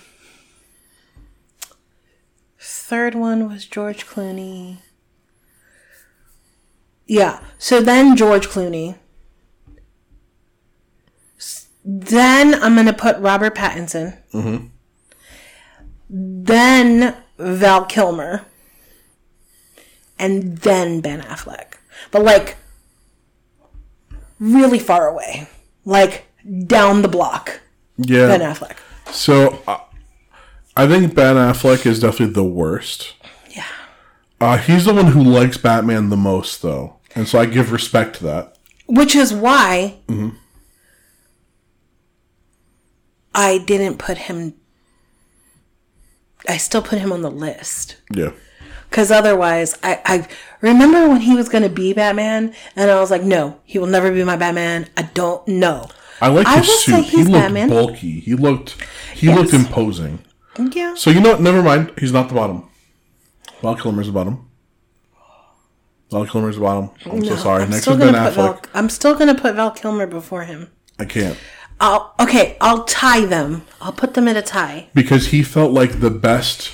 third 2.58 3.14
one 3.14 3.48
was 3.48 3.64
George 3.66 4.06
Clooney. 4.06 4.78
Yeah, 7.06 7.40
so 7.58 7.80
then 7.80 8.16
George 8.16 8.48
Clooney. 8.48 8.96
Then 11.84 12.54
I'm 12.62 12.76
gonna 12.76 12.92
put 12.92 13.18
Robert 13.18 13.54
Pattinson. 13.56 14.18
Mm-hmm. 14.32 14.66
Then 16.08 17.16
Val 17.40 17.84
Kilmer. 17.86 18.46
And 20.18 20.58
then 20.58 21.00
Ben 21.00 21.22
Affleck. 21.22 21.74
But 22.10 22.22
like 22.22 22.56
really 24.38 24.78
far 24.78 25.08
away. 25.08 25.48
Like 25.84 26.26
down 26.66 27.02
the 27.02 27.08
block. 27.08 27.60
Yeah. 27.96 28.26
Ben 28.26 28.40
Affleck. 28.40 28.76
So 29.12 29.62
uh, 29.66 29.80
I 30.76 30.86
think 30.86 31.14
Ben 31.14 31.36
Affleck 31.36 31.84
is 31.86 32.00
definitely 32.00 32.34
the 32.34 32.44
worst. 32.44 33.14
Yeah. 33.50 33.64
Uh, 34.40 34.56
he's 34.56 34.84
the 34.84 34.94
one 34.94 35.08
who 35.08 35.22
likes 35.22 35.56
Batman 35.56 36.08
the 36.08 36.16
most, 36.16 36.62
though, 36.62 36.96
and 37.14 37.28
so 37.28 37.38
I 37.38 37.46
give 37.46 37.72
respect 37.72 38.16
to 38.16 38.24
that. 38.24 38.56
Which 38.86 39.14
is 39.14 39.34
why 39.34 39.98
I 43.34 43.58
didn't 43.58 43.98
put 43.98 44.18
him. 44.18 44.54
I 46.48 46.56
still 46.56 46.82
put 46.82 46.98
him 46.98 47.12
on 47.12 47.22
the 47.22 47.30
list. 47.30 47.96
Yeah. 48.12 48.32
Because 48.88 49.10
otherwise, 49.12 49.78
I, 49.84 50.00
I 50.04 50.28
remember 50.60 51.08
when 51.08 51.20
he 51.20 51.34
was 51.36 51.48
going 51.48 51.62
to 51.62 51.68
be 51.68 51.92
Batman, 51.92 52.52
and 52.74 52.90
I 52.90 52.98
was 52.98 53.10
like, 53.10 53.22
no, 53.22 53.60
he 53.64 53.78
will 53.78 53.86
never 53.86 54.10
be 54.12 54.24
my 54.24 54.36
Batman. 54.36 54.88
I 54.96 55.02
don't 55.02 55.46
know. 55.46 55.88
I 56.20 56.28
like 56.28 56.46
I 56.46 56.58
his 56.58 56.66
say 56.84 56.92
suit. 56.92 57.04
He 57.04 57.16
he's 57.18 57.28
looked 57.28 57.32
Batman. 57.44 57.68
bulky. 57.68 58.20
He 58.20 58.34
looked 58.34 58.76
he 59.14 59.28
Yes. 59.28 59.38
looked 59.38 59.54
imposing. 59.54 60.18
Yeah. 60.72 60.94
So 60.94 61.10
you 61.10 61.20
know 61.20 61.30
what? 61.30 61.40
Never 61.40 61.62
mind. 61.62 61.92
He's 61.98 62.12
not 62.12 62.28
the 62.28 62.34
bottom. 62.34 62.68
Val 63.62 63.76
Kilmer's 63.76 64.06
the 64.06 64.12
bottom. 64.12 64.50
Val 66.10 66.26
Kilmer's 66.26 66.56
the 66.56 66.62
bottom. 66.62 66.90
I'm 67.06 67.24
so 67.24 67.36
sorry. 67.36 67.62
I'm 67.62 67.70
Next 67.70 67.86
is 67.86 67.96
Ben 67.96 68.12
gonna 68.12 68.24
put 68.28 68.34
Val, 68.34 68.60
I'm 68.74 68.88
still 68.90 69.14
going 69.14 69.34
to 69.34 69.40
put 69.40 69.54
Val 69.54 69.70
Kilmer 69.70 70.06
before 70.06 70.44
him. 70.44 70.70
I 70.98 71.04
can't 71.04 71.38
I'll, 71.80 72.14
okay, 72.20 72.56
I'll 72.60 72.84
tie 72.84 73.24
them. 73.24 73.62
I'll 73.80 73.92
put 73.92 74.14
them 74.14 74.28
in 74.28 74.36
a 74.36 74.42
tie. 74.42 74.88
because 74.94 75.28
he 75.28 75.42
felt 75.42 75.72
like 75.72 76.00
the 76.00 76.10
best, 76.10 76.70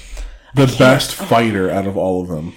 the 0.55 0.67
best 0.79 1.15
fighter 1.15 1.71
out 1.71 1.87
of 1.87 1.97
all 1.97 2.21
of 2.23 2.29
them. 2.29 2.55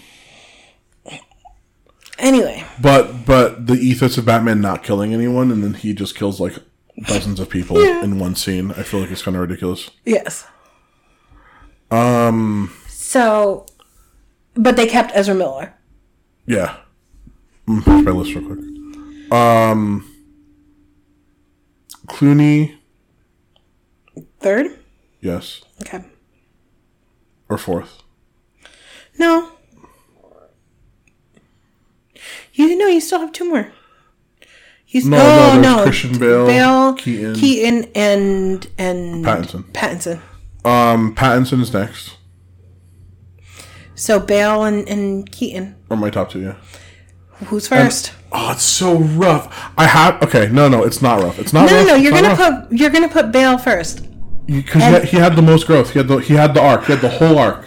Anyway, 2.18 2.66
But 2.82 3.26
but 3.26 3.68
the 3.68 3.76
ethos 3.76 4.18
of 4.18 4.26
Batman 4.26 4.60
not 4.60 4.84
killing 4.84 5.14
anyone 5.14 5.52
and 5.52 5.64
then 5.64 5.74
he 5.76 5.94
just 5.94 6.16
kills 6.16 6.38
like 6.42 6.54
dozens 7.06 7.40
of 7.40 7.50
people 7.50 7.80
in 7.80 8.20
one 8.20 8.36
scene. 8.36 8.72
I 8.72 8.84
feel 8.84 9.00
like 9.00 9.10
it's 9.12 9.22
kind 9.22 9.38
of 9.38 9.42
ridiculous. 9.42 9.90
Yes. 10.06 10.46
Um. 11.92 12.74
So, 12.90 13.66
but 14.54 14.76
they 14.76 14.86
kept 14.86 15.12
Ezra 15.16 15.34
Miller. 15.34 15.74
Yeah. 16.46 16.78
Finish 17.66 17.86
my 18.06 18.12
list 18.12 18.36
real 18.36 18.46
quick. 18.48 19.32
Um, 19.32 20.09
Clooney, 22.10 22.78
Third. 24.40 24.68
yes, 25.22 25.62
Okay. 25.82 26.04
or 27.50 27.58
fourth. 27.58 28.04
No. 29.18 29.52
You 32.54 32.78
know 32.78 32.88
you 32.88 33.00
still 33.02 33.20
have 33.20 33.32
two 33.32 33.48
more. 33.50 33.72
You 34.88 35.08
No, 35.08 35.18
oh, 35.20 35.60
no, 35.62 35.78
no. 35.78 35.84
Christian 35.84 36.18
Bale, 36.18 36.48
Bale, 36.48 36.94
Keaton. 36.96 37.36
Keaton, 37.36 37.92
and 37.96 38.68
and 38.78 39.24
Pattinson. 39.26 39.64
Pattinson. 39.72 40.20
Um, 40.66 41.16
Pattinson 41.16 41.62
is 41.62 41.72
next, 41.74 42.18
So 43.96 44.20
Bale 44.20 44.64
and, 44.64 44.88
and 44.90 45.32
Keaton. 45.32 45.76
or 45.90 45.96
my 45.98 46.10
top 46.10 46.32
two. 46.32 46.42
Yeah. 46.42 46.56
Who's 47.46 47.68
first? 47.68 48.12
Oh, 48.32 48.52
it's 48.52 48.64
so 48.64 48.98
rough. 48.98 49.72
I 49.78 49.86
have 49.88 50.22
okay. 50.24 50.50
No, 50.52 50.68
no, 50.68 50.84
it's 50.84 51.02
not 51.02 51.22
rough. 51.24 51.40
It's 51.40 51.54
not 51.54 51.70
no, 51.70 51.78
rough. 51.78 51.88
no, 51.88 51.96
You're 51.96 52.12
gonna 52.12 52.30
rough. 52.36 52.68
put 52.70 52.78
you're 52.78 52.90
gonna 52.90 53.10
put 53.10 53.32
Bale 53.32 53.58
first. 53.58 54.06
because 54.46 54.74
he, 54.84 54.90
had- 54.92 55.04
he 55.06 55.18
had 55.18 55.36
the 55.36 55.42
most 55.42 55.66
growth. 55.66 55.92
He 55.92 56.00
had 56.00 56.08
the 56.08 56.18
he 56.18 56.34
had 56.36 56.54
the 56.54 56.62
arc. 56.62 56.86
He 56.86 56.92
had 56.94 57.02
the 57.02 57.10
whole 57.10 57.38
arc. 57.40 57.66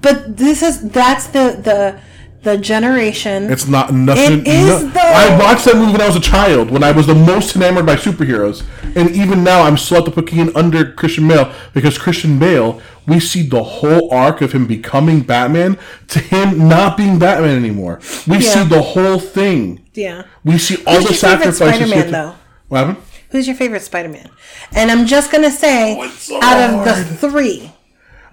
But 0.00 0.36
this 0.36 0.62
is 0.62 0.88
that's 0.90 1.26
the 1.28 1.60
the 1.62 2.00
the 2.42 2.56
generation. 2.56 3.50
It's 3.50 3.66
not 3.66 3.92
nothing. 3.92 4.40
It 4.40 4.48
is, 4.48 4.82
no- 4.82 4.88
though. 4.90 5.00
I 5.00 5.38
watched 5.38 5.64
that 5.66 5.76
movie 5.76 5.92
when 5.92 6.00
I 6.00 6.06
was 6.06 6.16
a 6.16 6.20
child, 6.20 6.70
when 6.70 6.82
I 6.82 6.90
was 6.92 7.06
the 7.06 7.14
most 7.14 7.54
enamored 7.56 7.84
by 7.86 7.96
superheroes, 7.96 8.64
and 8.96 9.10
even 9.10 9.44
now 9.44 9.62
I'm 9.62 9.76
still 9.76 10.06
at 10.06 10.14
the 10.14 10.22
Keaton 10.22 10.50
under 10.56 10.92
Christian 10.92 11.28
Bale 11.28 11.52
because 11.74 11.98
Christian 11.98 12.38
Bale, 12.38 12.80
we 13.06 13.20
see 13.20 13.42
the 13.46 13.62
whole 13.62 14.12
arc 14.12 14.40
of 14.40 14.52
him 14.52 14.66
becoming 14.66 15.20
Batman 15.20 15.78
to 16.08 16.18
him 16.18 16.66
not 16.68 16.96
being 16.96 17.18
Batman 17.18 17.56
anymore. 17.56 18.00
We 18.26 18.38
Yeah. 18.38 18.50
see 18.54 18.64
the 18.64 18.82
whole 18.82 19.18
thing. 19.18 19.80
yeah. 19.94 20.22
We 20.44 20.56
see 20.58 20.76
all 20.86 20.96
Who's 20.96 21.04
the 21.04 21.28
your 21.28 21.36
favorite 21.38 21.54
sacrifices. 21.54 21.56
Spider-Man, 21.90 22.04
to- 22.06 22.10
though? 22.12 22.34
What 22.68 22.78
happened? 22.78 22.96
Who's 23.30 23.46
your 23.46 23.56
favorite 23.56 23.82
Spider-Man? 23.82 24.28
And 24.72 24.90
I'm 24.90 25.06
just 25.06 25.30
gonna 25.30 25.50
say, 25.50 25.98
Oh, 26.00 26.08
so 26.08 26.40
out 26.42 26.70
of 26.70 26.84
the 26.84 27.04
three, 27.28 27.72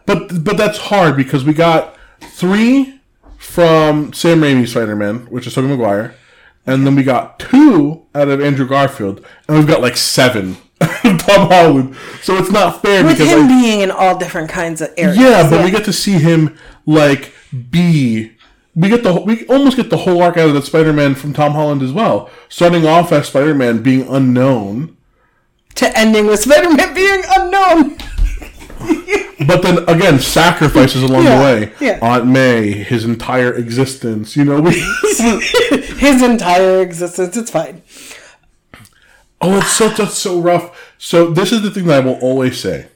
But 0.06 0.44
but 0.44 0.56
that's 0.58 0.78
hard 0.78 1.18
because 1.18 1.44
we 1.44 1.54
got 1.54 1.96
three 2.22 2.97
from 3.48 4.12
Sam 4.14 4.42
Raimi's 4.42 4.72
Spider-Man, 4.72 5.28
which 5.32 5.48
is 5.48 5.56
Tobey 5.56 5.70
Maguire, 5.70 6.14
and 6.66 6.86
then 6.86 6.96
we 6.96 7.02
got 7.02 7.40
two 7.40 8.06
out 8.14 8.28
of 8.28 8.42
Andrew 8.42 8.68
Garfield, 8.68 9.26
and 9.48 9.58
we've 9.58 9.66
got 9.66 9.82
like 9.82 9.96
seven 9.96 10.58
Tom 10.82 11.50
Holland. 11.50 11.96
So 12.22 12.38
it's 12.38 12.52
not 12.52 12.82
fair 12.82 13.04
with 13.04 13.18
because 13.18 13.32
him 13.32 13.48
being 13.48 13.80
in 13.80 13.90
all 13.90 14.18
different 14.18 14.50
kinds 14.50 14.82
of 14.82 14.94
areas. 14.98 15.18
yeah, 15.18 15.50
but 15.50 15.64
we 15.64 15.72
get 15.72 15.86
to 15.86 15.94
see 15.94 16.20
him 16.20 16.58
like 16.86 17.34
be. 17.72 18.34
We 18.76 18.90
get 18.90 19.02
the 19.02 19.20
we 19.22 19.48
almost 19.48 19.78
get 19.78 19.90
the 19.90 19.98
whole 19.98 20.22
arc 20.22 20.38
out 20.38 20.50
of 20.50 20.54
that 20.54 20.66
Spider-Man 20.66 21.16
from 21.16 21.34
Tom 21.34 21.54
Holland 21.54 21.82
as 21.82 21.94
well. 21.94 22.30
Starting 22.50 22.86
off 22.86 23.12
as 23.12 23.30
Spider-Man 23.30 23.82
being 23.82 24.08
unknown, 24.08 24.98
to 25.76 25.98
ending 25.98 26.28
with 26.28 26.42
Spider-Man 26.42 26.94
being 26.94 27.24
unknown. 27.38 27.98
But 29.46 29.62
then 29.62 29.88
again, 29.88 30.20
sacrifices 30.20 31.04
along 31.04 31.26
Yeah, 31.26 31.38
the 31.38 31.44
way. 31.44 31.74
yeah. 31.80 32.00
Aunt 32.02 32.26
May, 32.26 32.72
his 32.72 33.06
entire 33.06 33.54
existence. 33.54 34.36
You 34.36 34.46
know, 34.46 34.62
we. 34.62 34.72
His 35.98 36.22
entire 36.24 36.82
existence. 36.82 37.36
It's 37.38 37.52
fine. 37.52 37.82
oh, 39.42 39.58
it's 39.58 39.72
so 39.76 39.90
that's 39.90 40.18
so 40.18 40.40
rough. 40.40 40.94
So 40.98 41.30
this 41.32 41.52
is 41.52 41.62
the 41.62 41.70
thing 41.72 41.86
that 41.86 42.04
I 42.04 42.06
will 42.06 42.20
always 42.20 42.60
say: 42.60 42.88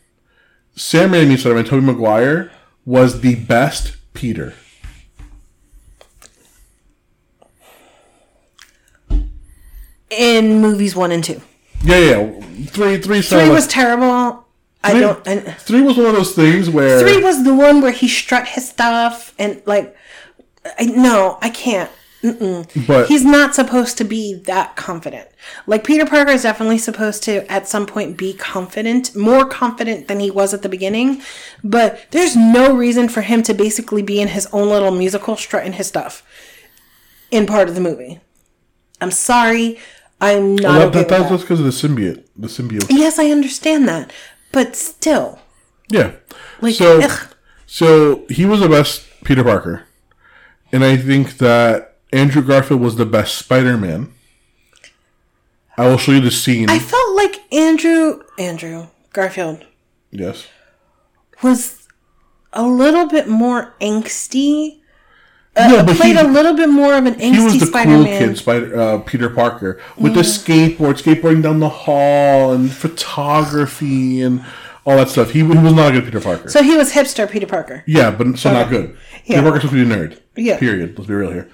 Sam 0.75 1.11
Raimi 1.11 1.37
Spider-Man, 1.37 1.65
Tobey 1.65 1.85
Maguire 1.85 2.51
was 2.85 3.21
the 3.21 3.35
best 3.35 3.97
Peter? 4.13 4.53
In 10.09 10.61
movies 10.61 10.95
one 10.95 11.11
and 11.11 11.23
two. 11.23 11.41
Yeah, 11.83 11.97
yeah. 11.97 12.39
Three, 12.67 12.97
three, 12.97 13.21
Three 13.21 13.49
was 13.49 13.65
like- 13.65 13.69
terrible. 14.83 15.09
I 15.09 15.23
three, 15.23 15.33
don't. 15.33 15.47
And 15.47 15.57
three 15.57 15.81
was 15.81 15.97
one 15.97 16.07
of 16.07 16.13
those 16.13 16.35
things 16.35 16.69
where 16.69 16.99
three 16.99 17.21
was 17.21 17.43
the 17.43 17.53
one 17.53 17.81
where 17.81 17.91
he 17.91 18.07
strut 18.07 18.47
his 18.47 18.67
stuff 18.69 19.33
and 19.37 19.61
like. 19.65 19.95
I, 20.77 20.85
no, 20.85 21.39
I 21.41 21.49
can't. 21.49 21.89
but 22.21 23.07
He's 23.07 23.25
not 23.25 23.55
supposed 23.55 23.97
to 23.97 24.03
be 24.03 24.35
that 24.45 24.75
confident. 24.75 25.27
Like 25.65 25.83
Peter 25.83 26.05
Parker 26.05 26.29
is 26.31 26.43
definitely 26.43 26.77
supposed 26.77 27.23
to 27.23 27.51
at 27.51 27.67
some 27.67 27.87
point 27.87 28.15
be 28.15 28.33
confident, 28.33 29.15
more 29.15 29.43
confident 29.43 30.07
than 30.07 30.19
he 30.19 30.29
was 30.29 30.53
at 30.53 30.61
the 30.61 30.69
beginning. 30.69 31.23
But 31.63 32.05
there's 32.11 32.35
no 32.35 32.75
reason 32.75 33.09
for 33.09 33.21
him 33.21 33.41
to 33.43 33.55
basically 33.55 34.03
be 34.03 34.21
in 34.21 34.27
his 34.27 34.47
own 34.53 34.69
little 34.69 34.91
musical 34.91 35.35
strutting 35.35 35.73
his 35.73 35.87
stuff 35.87 36.23
in 37.31 37.47
part 37.47 37.67
of 37.67 37.73
the 37.73 37.81
movie. 37.81 38.19
I'm 39.01 39.11
sorry. 39.11 39.79
I'm 40.19 40.55
not 40.55 40.61
that, 40.61 40.81
okay 40.89 40.91
that, 40.91 40.99
with 40.99 41.07
that. 41.09 41.29
that's 41.29 41.41
because 41.41 41.59
of 41.59 41.65
the 41.65 41.71
symbiote. 41.71 42.23
The 42.37 42.49
symbiote. 42.49 42.85
Yes, 42.89 43.17
I 43.17 43.31
understand 43.31 43.87
that. 43.87 44.13
But 44.51 44.75
still. 44.75 45.39
Yeah. 45.89 46.13
Like, 46.61 46.75
so, 46.75 47.01
ugh. 47.01 47.35
so 47.65 48.25
he 48.29 48.45
was 48.45 48.59
the 48.59 48.69
best 48.69 49.05
Peter 49.23 49.43
Parker, 49.43 49.87
and 50.71 50.83
I 50.83 50.97
think 50.97 51.37
that 51.37 51.97
Andrew 52.13 52.41
Garfield 52.41 52.81
was 52.81 52.95
the 52.95 53.05
best 53.05 53.37
Spider-Man. 53.37 54.13
I 55.77 55.87
will 55.87 55.97
show 55.97 56.11
you 56.11 56.21
the 56.21 56.31
scene. 56.31 56.69
I 56.69 56.79
felt 56.79 57.15
like 57.15 57.41
Andrew 57.51 58.21
Andrew 58.37 58.87
Garfield 59.13 59.65
yes. 60.11 60.47
was 61.41 61.87
a 62.53 62.63
little 62.67 63.07
bit 63.07 63.27
more 63.27 63.73
angsty. 63.81 64.80
Uh, 65.55 65.67
No, 65.67 65.83
but 65.85 65.97
played 65.97 66.15
he- 66.15 66.21
a 66.21 66.27
little 66.27 66.53
bit 66.55 66.69
more 66.69 66.93
of 66.93 67.05
an 67.05 67.19
He 67.19 67.31
was 67.39 67.53
angsty 67.53 67.59
the 67.59 67.65
Spider-Man. 67.65 68.03
cool 68.05 68.27
kid, 68.29 68.37
Spider 68.37 68.79
uh, 68.79 68.97
Peter 68.99 69.29
Parker, 69.29 69.81
with 69.97 70.13
the 70.13 70.21
skateboard, 70.21 71.01
skateboarding 71.01 71.43
down 71.43 71.59
the 71.59 71.67
hall, 71.69 72.53
and 72.53 72.71
photography, 72.71 74.21
and 74.21 74.45
all 74.85 74.95
that 74.95 75.09
stuff. 75.09 75.31
He, 75.31 75.39
he 75.39 75.43
was 75.43 75.73
not 75.73 75.89
a 75.89 75.91
good 75.91 76.05
Peter 76.05 76.21
Parker. 76.21 76.49
So 76.49 76.63
he 76.63 76.77
was 76.77 76.93
hipster 76.93 77.29
Peter 77.29 77.45
Parker. 77.47 77.83
yeah, 77.85 78.11
but 78.11 78.37
so 78.39 78.53
not 78.53 78.69
good. 78.69 78.95
Yeah. 79.25 79.35
Peter 79.37 79.41
Parker's 79.43 79.61
supposed 79.63 79.73
to 79.73 79.85
be 79.85 79.93
a 79.93 79.95
nerd. 79.97 80.21
Yeah. 80.37 80.57
Period. 80.57 80.97
Let's 80.97 81.07
be 81.09 81.13
real 81.15 81.31
here. 81.31 81.49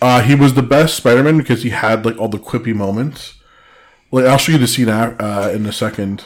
Uh, 0.00 0.22
he 0.22 0.34
was 0.34 0.54
the 0.54 0.62
best 0.62 0.96
Spider-Man 0.96 1.36
because 1.36 1.62
he 1.64 1.70
had 1.70 2.06
like 2.06 2.16
all 2.18 2.28
the 2.28 2.38
quippy 2.38 2.74
moments. 2.74 3.34
Like 4.10 4.24
I'll 4.24 4.38
show 4.38 4.52
you 4.52 4.58
the 4.58 4.66
scene 4.66 4.88
uh, 4.88 5.50
in 5.52 5.66
a 5.66 5.72
second. 5.72 6.24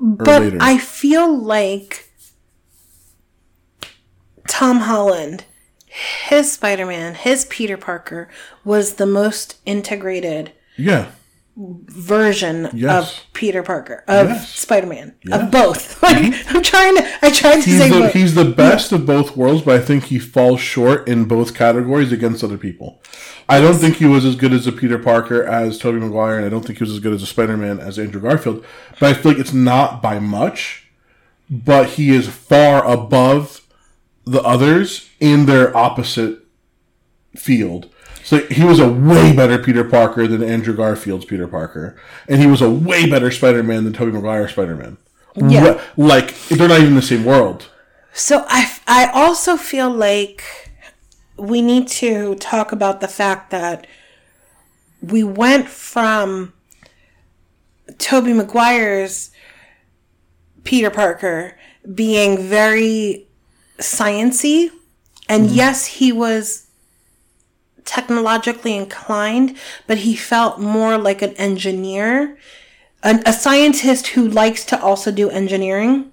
But 0.00 0.42
later. 0.42 0.58
I 0.60 0.78
feel 0.78 1.38
like 1.38 2.08
Tom 4.48 4.80
Holland, 4.80 5.44
his 5.94 6.52
Spider-Man, 6.52 7.14
his 7.14 7.44
Peter 7.46 7.76
Parker 7.76 8.28
was 8.64 8.94
the 8.94 9.06
most 9.06 9.58
integrated 9.64 10.50
yeah. 10.76 11.06
version 11.56 12.68
Yes. 12.74 13.12
of 13.12 13.32
Peter 13.32 13.62
Parker 13.62 14.02
of 14.08 14.28
Yes. 14.28 14.52
Spider-Man 14.54 15.14
Yes. 15.24 15.40
of 15.42 15.50
both. 15.52 15.94
Like 16.02 16.16
mm-hmm. 16.16 16.56
I'm 16.56 16.62
trying 16.64 16.96
to, 16.96 17.08
I 17.22 17.30
tried 17.30 17.60
to 17.62 17.70
He's 17.70 17.78
say 17.78 17.88
the, 17.90 18.00
both. 18.00 18.12
he's 18.12 18.34
the 18.34 18.44
best 18.44 18.90
of 18.90 19.06
both 19.06 19.36
worlds, 19.36 19.62
but 19.62 19.80
I 19.80 19.84
think 19.84 20.04
he 20.04 20.18
falls 20.18 20.60
short 20.60 21.06
in 21.08 21.26
both 21.26 21.54
categories 21.54 22.10
against 22.12 22.42
other 22.42 22.58
people. 22.58 23.00
I 23.48 23.60
don't 23.60 23.76
think 23.76 23.96
he 23.96 24.06
was 24.06 24.24
as 24.24 24.34
good 24.36 24.52
as 24.52 24.66
a 24.66 24.72
Peter 24.72 24.98
Parker 24.98 25.44
as 25.44 25.78
Tobey 25.78 26.00
Maguire, 26.00 26.38
and 26.38 26.46
I 26.46 26.48
don't 26.48 26.64
think 26.64 26.78
he 26.78 26.82
was 26.84 26.92
as 26.92 26.98
good 27.00 27.12
as 27.12 27.22
a 27.22 27.26
Spider-Man 27.26 27.78
as 27.78 27.98
Andrew 27.98 28.20
Garfield. 28.20 28.64
But 28.98 29.10
I 29.10 29.14
feel 29.14 29.32
like 29.32 29.40
it's 29.40 29.52
not 29.52 30.02
by 30.02 30.18
much, 30.18 30.88
but 31.48 31.90
he 31.90 32.10
is 32.10 32.26
far 32.28 32.84
above 32.84 33.60
the 34.24 34.42
others 34.42 35.10
in 35.20 35.46
their 35.46 35.76
opposite 35.76 36.40
field. 37.36 37.90
So 38.22 38.38
he 38.46 38.64
was 38.64 38.80
a 38.80 38.90
way 38.90 39.36
better 39.36 39.58
Peter 39.58 39.84
Parker 39.84 40.26
than 40.26 40.42
Andrew 40.42 40.74
Garfield's 40.74 41.26
Peter 41.26 41.46
Parker, 41.46 41.96
and 42.26 42.40
he 42.40 42.46
was 42.46 42.62
a 42.62 42.70
way 42.70 43.08
better 43.08 43.30
Spider-Man 43.30 43.84
than 43.84 43.92
Tobey 43.92 44.12
Maguire's 44.12 44.52
Spider-Man. 44.52 44.96
Yeah. 45.36 45.82
Like 45.96 46.34
they're 46.48 46.68
not 46.68 46.78
even 46.78 46.90
in 46.90 46.94
the 46.94 47.02
same 47.02 47.24
world. 47.24 47.68
So 48.12 48.44
I, 48.48 48.72
I 48.86 49.10
also 49.12 49.56
feel 49.56 49.90
like 49.90 50.70
we 51.36 51.60
need 51.60 51.88
to 51.88 52.36
talk 52.36 52.72
about 52.72 53.00
the 53.00 53.08
fact 53.08 53.50
that 53.50 53.86
we 55.02 55.24
went 55.24 55.68
from 55.68 56.52
Tobey 57.98 58.32
Maguire's 58.32 59.32
Peter 60.62 60.90
Parker 60.90 61.58
being 61.92 62.38
very 62.38 63.28
sciency, 63.78 64.70
and 65.28 65.50
yes, 65.50 65.86
he 65.86 66.12
was 66.12 66.66
technologically 67.84 68.76
inclined, 68.76 69.56
but 69.86 69.98
he 69.98 70.16
felt 70.16 70.58
more 70.58 70.96
like 70.96 71.22
an 71.22 71.34
engineer, 71.34 72.36
an, 73.02 73.22
a 73.26 73.32
scientist 73.32 74.08
who 74.08 74.26
likes 74.26 74.64
to 74.66 74.80
also 74.80 75.10
do 75.10 75.28
engineering 75.30 76.10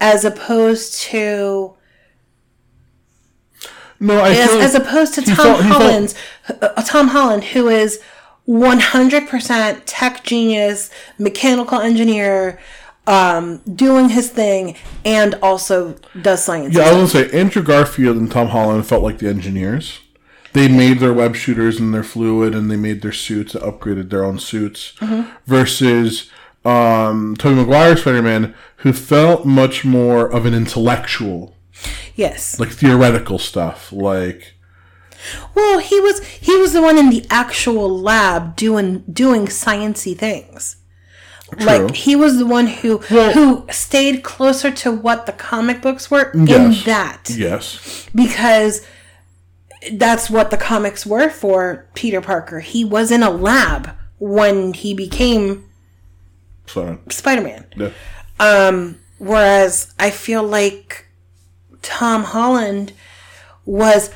as 0.00 0.24
opposed 0.24 0.94
to 0.94 1.74
No, 4.00 4.18
I 4.20 4.30
as, 4.30 4.50
as 4.50 4.74
opposed 4.74 5.14
to 5.14 5.22
Tom 5.22 5.36
felt- 5.36 5.62
felt- 5.62 6.14
uh, 6.62 6.82
Tom 6.82 7.08
Holland 7.08 7.44
who 7.44 7.68
is 7.68 8.00
100% 8.48 9.82
tech 9.84 10.24
genius, 10.24 10.88
mechanical 11.18 11.80
engineer, 11.80 12.58
um, 13.08 13.62
doing 13.74 14.10
his 14.10 14.28
thing 14.28 14.76
and 15.04 15.34
also 15.42 15.96
does 16.20 16.44
science. 16.44 16.74
Yeah, 16.74 16.82
I 16.82 16.92
was 16.92 17.12
gonna 17.12 17.30
say 17.30 17.40
Andrew 17.40 17.62
Garfield 17.62 18.18
and 18.18 18.30
Tom 18.30 18.48
Holland 18.48 18.86
felt 18.86 19.02
like 19.02 19.18
the 19.18 19.28
engineers. 19.28 20.00
They 20.52 20.68
made 20.68 20.98
their 20.98 21.12
web 21.12 21.34
shooters 21.34 21.80
and 21.80 21.92
their 21.92 22.02
fluid, 22.02 22.54
and 22.54 22.70
they 22.70 22.76
made 22.76 23.02
their 23.02 23.12
suits, 23.12 23.54
and 23.54 23.64
upgraded 23.64 24.10
their 24.10 24.24
own 24.24 24.38
suits. 24.38 24.94
Mm-hmm. 25.00 25.30
Versus 25.46 26.30
um, 26.64 27.34
Tobey 27.36 27.56
Maguire's 27.56 28.00
Spider-Man, 28.00 28.54
who 28.78 28.92
felt 28.92 29.46
much 29.46 29.84
more 29.84 30.30
of 30.30 30.46
an 30.46 30.54
intellectual, 30.54 31.54
yes. 32.14 32.60
like 32.60 32.70
theoretical 32.70 33.38
stuff. 33.38 33.90
Like 33.92 34.54
Well, 35.54 35.78
he 35.78 35.98
was 36.00 36.24
he 36.26 36.56
was 36.56 36.74
the 36.74 36.82
one 36.82 36.98
in 36.98 37.08
the 37.08 37.26
actual 37.30 37.88
lab 37.88 38.54
doing 38.56 39.04
doing 39.10 39.46
sciency 39.46 40.16
things. 40.16 40.76
Like 41.60 41.94
he 41.94 42.14
was 42.14 42.36
the 42.38 42.46
one 42.46 42.66
who 42.66 43.00
Well- 43.10 43.32
who 43.32 43.66
stayed 43.70 44.22
closer 44.22 44.70
to 44.70 44.92
what 44.92 45.26
the 45.26 45.32
comic 45.32 45.80
books 45.80 46.10
were 46.10 46.30
in 46.32 46.46
that. 46.84 47.30
yes, 47.30 48.06
because 48.14 48.82
that's 49.92 50.28
what 50.28 50.50
the 50.50 50.56
comics 50.56 51.06
were 51.06 51.30
for 51.30 51.86
Peter 51.94 52.20
Parker. 52.20 52.60
He 52.60 52.84
was 52.84 53.10
in 53.10 53.22
a 53.22 53.30
lab 53.30 53.90
when 54.18 54.72
he 54.74 54.92
became 54.92 55.64
Spider 57.08 57.42
Man. 57.42 57.64
yeah. 57.76 57.90
Um, 58.40 58.98
whereas 59.18 59.94
I 59.98 60.10
feel 60.10 60.42
like 60.42 61.06
Tom 61.82 62.24
Holland 62.24 62.92
was 63.64 64.10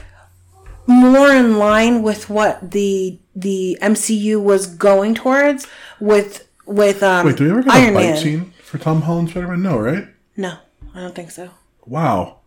more 0.87 1.31
in 1.33 1.59
line 1.59 2.03
with 2.03 2.29
what 2.29 2.73
the 2.73 3.19
the 3.35 3.79
MCU 3.81 4.41
was 4.43 4.67
going 4.67 5.15
towards 5.15 5.67
with 5.99 6.47
with 6.67 7.03
um, 7.03 7.27
Wait, 7.27 7.37
do 7.37 7.45
we 7.45 7.51
ever 7.51 7.63
get 7.63 7.73
Iron 7.73 7.91
a 7.91 7.99
fight 7.99 8.03
Man. 8.07 8.17
scene 8.17 8.55
for 8.63 8.79
Tom 8.79 9.03
Holland 9.03 9.31
Spider-Man? 9.31 9.63
No, 9.63 9.79
right? 9.79 10.09
No, 10.37 10.57
I 10.95 11.01
don't 11.01 11.15
think 11.15 11.31
so. 11.31 11.51
Wow. 11.87 12.39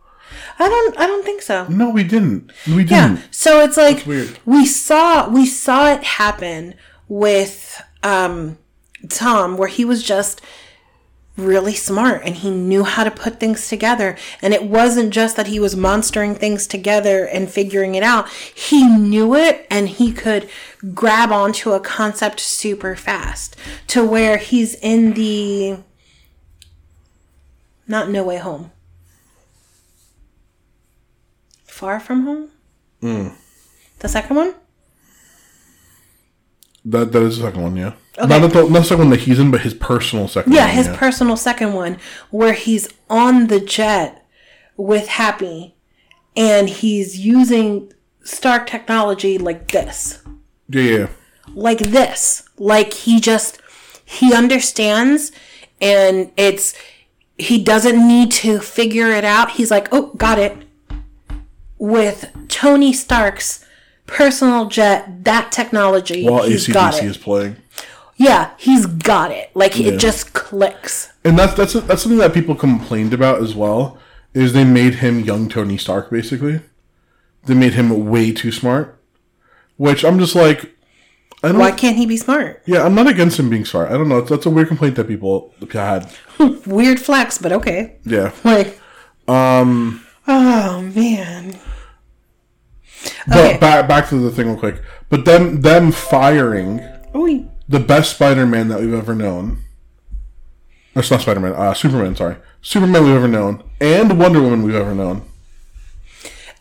I 0.58 0.68
don't. 0.68 0.98
I 0.98 1.06
don't 1.06 1.24
think 1.24 1.40
so. 1.42 1.66
No, 1.68 1.90
we 1.90 2.02
didn't. 2.02 2.50
We 2.66 2.82
didn't. 2.84 3.16
Yeah. 3.16 3.22
So 3.30 3.60
it's 3.60 3.76
like 3.76 4.04
weird. 4.06 4.38
we 4.44 4.66
saw 4.66 5.28
we 5.28 5.46
saw 5.46 5.92
it 5.92 6.02
happen 6.02 6.74
with 7.08 7.80
um 8.02 8.58
Tom 9.08 9.56
where 9.56 9.68
he 9.68 9.84
was 9.84 10.02
just 10.02 10.40
really 11.36 11.74
smart 11.74 12.22
and 12.24 12.36
he 12.36 12.50
knew 12.50 12.82
how 12.84 13.04
to 13.04 13.10
put 13.10 13.38
things 13.38 13.68
together. 13.68 14.16
And 14.40 14.54
it 14.54 14.64
wasn't 14.64 15.12
just 15.12 15.36
that 15.36 15.48
he 15.48 15.60
was 15.60 15.76
monstering 15.76 16.34
things 16.34 16.66
together 16.66 17.26
and 17.26 17.50
figuring 17.50 17.94
it 17.94 18.02
out. 18.02 18.28
He 18.28 18.86
knew 18.86 19.34
it 19.34 19.66
and 19.70 19.88
he 19.88 20.12
could 20.12 20.48
grab 20.94 21.30
onto 21.30 21.72
a 21.72 21.80
concept 21.80 22.40
super 22.40 22.96
fast 22.96 23.56
to 23.88 24.04
where 24.04 24.38
he's 24.38 24.74
in 24.76 25.12
the 25.12 25.78
not 27.86 28.10
no 28.10 28.24
way 28.24 28.38
home. 28.38 28.72
Far 31.64 32.00
from 32.00 32.22
home? 32.22 32.50
Hmm. 33.00 33.28
The 33.98 34.08
second 34.08 34.36
one 34.36 34.54
That 36.88 37.10
that 37.12 37.22
is 37.22 37.38
the 37.38 37.44
second 37.44 37.62
one, 37.62 37.76
yeah. 37.76 37.94
Not, 38.18 38.28
the, 38.28 38.48
not 38.48 38.68
the 38.72 38.82
second 38.82 38.98
one 38.98 39.10
that 39.10 39.20
he's 39.20 39.38
in, 39.38 39.50
but 39.50 39.60
his 39.62 39.74
personal 39.74 40.28
second 40.28 40.52
Yeah, 40.52 40.66
one. 40.66 40.74
his 40.74 40.88
personal 40.88 41.36
second 41.36 41.74
one, 41.74 41.98
where 42.30 42.52
he's 42.54 42.88
on 43.10 43.48
the 43.48 43.60
jet 43.60 44.24
with 44.76 45.08
Happy 45.08 45.74
and 46.36 46.68
he's 46.68 47.18
using 47.18 47.92
Stark 48.22 48.66
technology 48.68 49.36
like 49.36 49.68
this. 49.72 50.22
yeah, 50.68 50.82
yeah. 50.82 51.06
Like 51.54 51.78
this. 51.78 52.48
Like 52.58 52.92
he 52.92 53.20
just, 53.20 53.60
he 54.04 54.32
understands 54.34 55.32
and 55.80 56.30
it's, 56.36 56.74
he 57.38 57.62
doesn't 57.62 58.06
need 58.06 58.30
to 58.32 58.60
figure 58.60 59.10
it 59.10 59.24
out. 59.24 59.52
He's 59.52 59.70
like, 59.70 59.88
oh, 59.92 60.12
got 60.14 60.38
it. 60.38 60.56
With 61.78 62.30
Tony 62.48 62.92
Stark's 62.92 63.64
personal 64.06 64.66
jet, 64.66 65.24
that 65.24 65.52
technology, 65.52 66.24
While 66.28 66.44
he's 66.44 66.66
got 66.68 66.94
ACDC 66.94 67.02
it. 67.02 67.06
is 67.06 67.16
playing. 67.16 67.56
Yeah, 68.16 68.50
he's 68.56 68.86
got 68.86 69.30
it. 69.30 69.50
Like 69.54 69.78
Yeah. 69.78 69.92
it 69.92 69.98
just 70.00 70.32
clicks. 70.32 71.12
And 71.24 71.38
that's 71.38 71.54
that's 71.54 71.72
that's 71.74 72.02
something 72.02 72.18
that 72.18 72.32
people 72.32 72.54
complained 72.54 73.12
about 73.12 73.42
as 73.42 73.54
well. 73.54 73.98
Is 74.32 74.52
they 74.52 74.64
made 74.64 74.96
him 74.96 75.20
young 75.20 75.48
Tony 75.48 75.76
Stark 75.76 76.10
basically. 76.10 76.60
They 77.46 77.54
made 77.54 77.74
him 77.74 78.06
way 78.10 78.32
too 78.32 78.50
smart, 78.52 78.98
which 79.76 80.04
I'm 80.04 80.18
just 80.18 80.34
like, 80.34 80.74
I 81.42 81.48
don't. 81.48 81.58
Why 81.58 81.70
can't 81.72 81.96
he 81.96 82.06
be 82.06 82.16
smart? 82.16 82.62
yeah, 82.66 82.82
I'm 82.84 82.94
not 82.94 83.06
against 83.06 83.38
him 83.38 83.48
being 83.50 83.64
smart. 83.64 83.90
I 83.90 83.94
don't 83.94 84.08
know. 84.08 84.20
That's 84.22 84.46
a 84.46 84.50
weird 84.50 84.68
complaint 84.68 84.96
that 84.96 85.06
people 85.08 85.54
had. 85.72 86.10
Weird 86.66 86.98
flex, 87.00 87.38
but 87.38 87.52
okay. 87.52 87.96
Yeah, 88.04 88.32
Like, 88.44 88.78
um, 89.28 90.04
oh 90.26 90.80
man. 90.94 91.56
But 93.26 93.36
Okay. 93.36 93.58
back 93.58 93.88
back 93.88 94.08
to 94.08 94.16
the 94.16 94.30
thing 94.30 94.46
real 94.48 94.56
quick. 94.58 94.82
But 95.08 95.24
them 95.24 95.60
them 95.62 95.92
firing 95.92 96.80
Oh, 97.14 97.48
the 97.68 97.80
best 97.80 98.14
Spider-Man 98.16 98.68
that 98.68 98.80
we've 98.80 98.92
ever 98.94 99.14
known. 99.14 99.58
That's 100.94 101.10
not 101.10 101.20
Spider-Man. 101.22 101.52
Uh, 101.52 101.74
Superman. 101.74 102.16
Sorry, 102.16 102.36
Superman 102.62 103.04
we've 103.04 103.14
ever 103.14 103.28
known, 103.28 103.62
and 103.80 104.18
Wonder 104.18 104.40
Woman 104.40 104.62
we've 104.62 104.74
ever 104.74 104.94
known. 104.94 105.22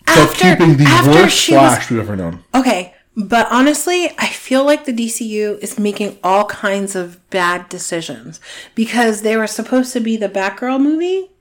So 0.07 0.21
after 0.21 0.35
keeping 0.55 0.77
the 0.77 1.11
worst 1.13 1.35
she 1.35 1.53
was 1.53 1.61
Flash 1.73 1.89
we've 1.89 1.99
ever 1.99 2.15
known. 2.15 2.43
Okay, 2.53 2.93
but 3.17 3.47
honestly, 3.51 4.11
I 4.19 4.27
feel 4.27 4.63
like 4.63 4.85
the 4.85 4.93
DCU 4.93 5.57
is 5.61 5.79
making 5.79 6.17
all 6.23 6.45
kinds 6.45 6.95
of 6.95 7.27
bad 7.29 7.67
decisions 7.69 8.39
because 8.75 9.21
they 9.23 9.35
were 9.35 9.47
supposed 9.47 9.93
to 9.93 9.99
be 9.99 10.15
the 10.15 10.29
Batgirl 10.29 10.79
movie 10.81 11.31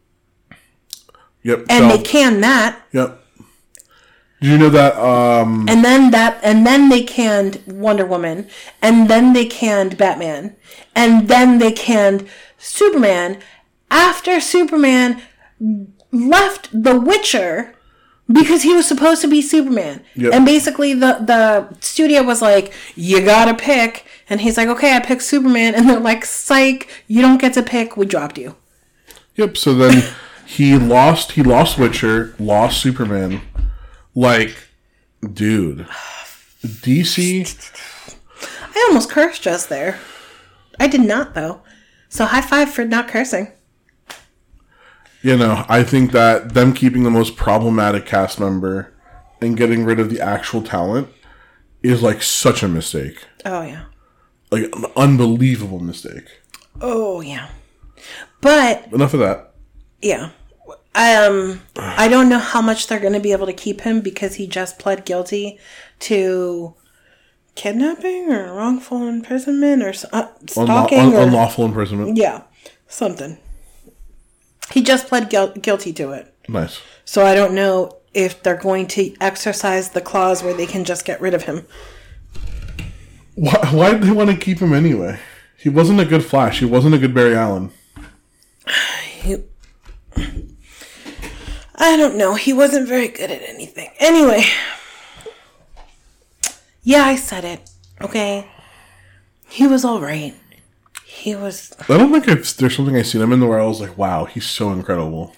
Yep. 1.42 1.66
and 1.68 1.90
so- 1.90 1.96
they 1.96 2.02
canned 2.02 2.42
that. 2.42 2.80
Yep. 2.92 3.20
Did 4.44 4.50
you 4.50 4.58
know 4.58 4.68
that? 4.68 4.94
Um, 4.98 5.64
And 5.70 5.82
then 5.82 6.10
that 6.10 6.38
and 6.42 6.66
then 6.66 6.90
they 6.90 7.02
canned 7.02 7.62
Wonder 7.66 8.04
Woman 8.04 8.46
and 8.82 9.08
then 9.08 9.32
they 9.32 9.46
canned 9.46 9.96
Batman 9.96 10.54
and 10.94 11.28
then 11.28 11.58
they 11.60 11.72
canned 11.72 12.28
Superman 12.58 13.38
after 13.90 14.40
Superman 14.42 15.22
left 16.12 16.68
The 16.74 17.00
Witcher 17.00 17.74
because 18.30 18.64
he 18.64 18.74
was 18.74 18.86
supposed 18.86 19.22
to 19.22 19.28
be 19.28 19.40
Superman. 19.40 20.04
Yep. 20.14 20.34
And 20.34 20.44
basically 20.44 20.92
the 20.92 21.24
the 21.24 21.74
studio 21.80 22.22
was 22.22 22.42
like, 22.42 22.74
"You 22.96 23.24
got 23.24 23.46
to 23.46 23.54
pick." 23.54 24.04
And 24.28 24.42
he's 24.42 24.58
like, 24.58 24.68
"Okay, 24.68 24.94
I 24.94 25.00
picked 25.00 25.22
Superman." 25.22 25.74
And 25.74 25.88
they're 25.88 26.00
like, 26.00 26.26
"Psych, 26.26 26.86
you 27.06 27.22
don't 27.22 27.40
get 27.40 27.54
to 27.54 27.62
pick. 27.62 27.96
We 27.96 28.04
dropped 28.04 28.36
you." 28.36 28.56
yep. 29.36 29.56
So 29.56 29.72
then 29.72 30.04
he 30.44 30.76
lost. 30.76 31.32
He 31.32 31.42
lost 31.42 31.78
Witcher. 31.78 32.34
Lost 32.38 32.82
Superman. 32.82 33.40
Like, 34.14 34.56
dude, 35.32 35.86
DC. 36.62 38.16
I 38.76 38.86
almost 38.88 39.10
cursed 39.10 39.42
just 39.42 39.68
there. 39.68 39.98
I 40.78 40.86
did 40.86 41.00
not 41.02 41.34
though. 41.34 41.62
So 42.08 42.24
high 42.24 42.42
five 42.42 42.70
for 42.72 42.84
not 42.84 43.08
cursing. 43.08 43.52
You 45.22 45.36
know, 45.36 45.64
I 45.68 45.82
think 45.82 46.12
that 46.12 46.52
them 46.54 46.74
keeping 46.74 47.02
the 47.02 47.10
most 47.10 47.36
problematic 47.36 48.04
cast 48.04 48.38
member 48.38 48.92
and 49.40 49.56
getting 49.56 49.84
rid 49.84 49.98
of 49.98 50.10
the 50.10 50.20
actual 50.20 50.62
talent 50.62 51.08
is 51.82 52.02
like 52.02 52.22
such 52.22 52.62
a 52.62 52.68
mistake. 52.68 53.24
Oh 53.44 53.62
yeah. 53.62 53.84
Like 54.50 54.64
an 54.74 54.84
unbelievable 54.96 55.80
mistake. 55.80 56.24
Oh 56.80 57.20
yeah. 57.20 57.48
But 58.40 58.92
Enough 58.92 59.14
of 59.14 59.20
that. 59.20 59.54
yeah. 60.02 60.30
Um 60.94 61.62
I 61.76 62.08
don't 62.08 62.28
know 62.28 62.38
how 62.38 62.62
much 62.62 62.86
they're 62.86 63.00
going 63.00 63.12
to 63.14 63.20
be 63.20 63.32
able 63.32 63.46
to 63.46 63.52
keep 63.52 63.80
him 63.80 64.00
because 64.00 64.36
he 64.36 64.46
just 64.46 64.78
pled 64.78 65.04
guilty 65.04 65.58
to 66.00 66.74
kidnapping 67.56 68.32
or 68.32 68.52
wrongful 68.54 69.06
imprisonment 69.08 69.82
or 69.82 69.92
uh, 70.12 70.28
stalking 70.46 70.98
un- 70.98 71.14
or 71.14 71.20
unlawful 71.22 71.64
imprisonment. 71.64 72.16
yeah, 72.16 72.42
something. 72.88 73.38
He 74.72 74.82
just 74.82 75.06
pled 75.08 75.30
guil- 75.30 75.60
guilty 75.60 75.92
to 75.94 76.12
it. 76.12 76.34
Nice. 76.48 76.80
So 77.04 77.24
I 77.24 77.34
don't 77.34 77.54
know 77.54 77.96
if 78.12 78.42
they're 78.42 78.56
going 78.56 78.86
to 78.88 79.14
exercise 79.20 79.90
the 79.90 80.00
clause 80.00 80.42
where 80.42 80.54
they 80.54 80.66
can 80.66 80.84
just 80.84 81.04
get 81.04 81.20
rid 81.20 81.34
of 81.34 81.44
him. 81.44 81.66
Why, 83.34 83.58
why 83.72 83.92
did 83.92 84.02
they 84.02 84.12
want 84.12 84.30
to 84.30 84.36
keep 84.36 84.58
him 84.60 84.72
anyway? 84.72 85.18
He 85.58 85.68
wasn't 85.68 86.00
a 86.00 86.04
good 86.04 86.24
Flash. 86.24 86.60
He 86.60 86.64
wasn't 86.64 86.94
a 86.94 86.98
good 86.98 87.14
Barry 87.14 87.34
Allen. 87.34 87.70
He, 89.24 89.36
I 91.76 91.96
don't 91.96 92.16
know. 92.16 92.34
He 92.34 92.52
wasn't 92.52 92.88
very 92.88 93.08
good 93.08 93.30
at 93.30 93.42
anything. 93.42 93.90
Anyway. 93.98 94.44
Yeah, 96.82 97.04
I 97.04 97.16
said 97.16 97.44
it. 97.44 97.70
Okay. 98.00 98.46
He 99.48 99.66
was 99.66 99.84
alright. 99.84 100.34
He 101.04 101.34
was. 101.34 101.72
I 101.88 101.96
don't 101.96 102.12
think 102.12 102.28
I've, 102.28 102.56
there's 102.56 102.76
something 102.76 102.96
I've 102.96 103.06
seen 103.06 103.22
him 103.22 103.32
in 103.32 103.40
the 103.40 103.46
where 103.46 103.60
I 103.60 103.66
was 103.66 103.80
like, 103.80 103.96
wow, 103.96 104.24
he's 104.24 104.46
so 104.46 104.72
incredible. 104.72 105.34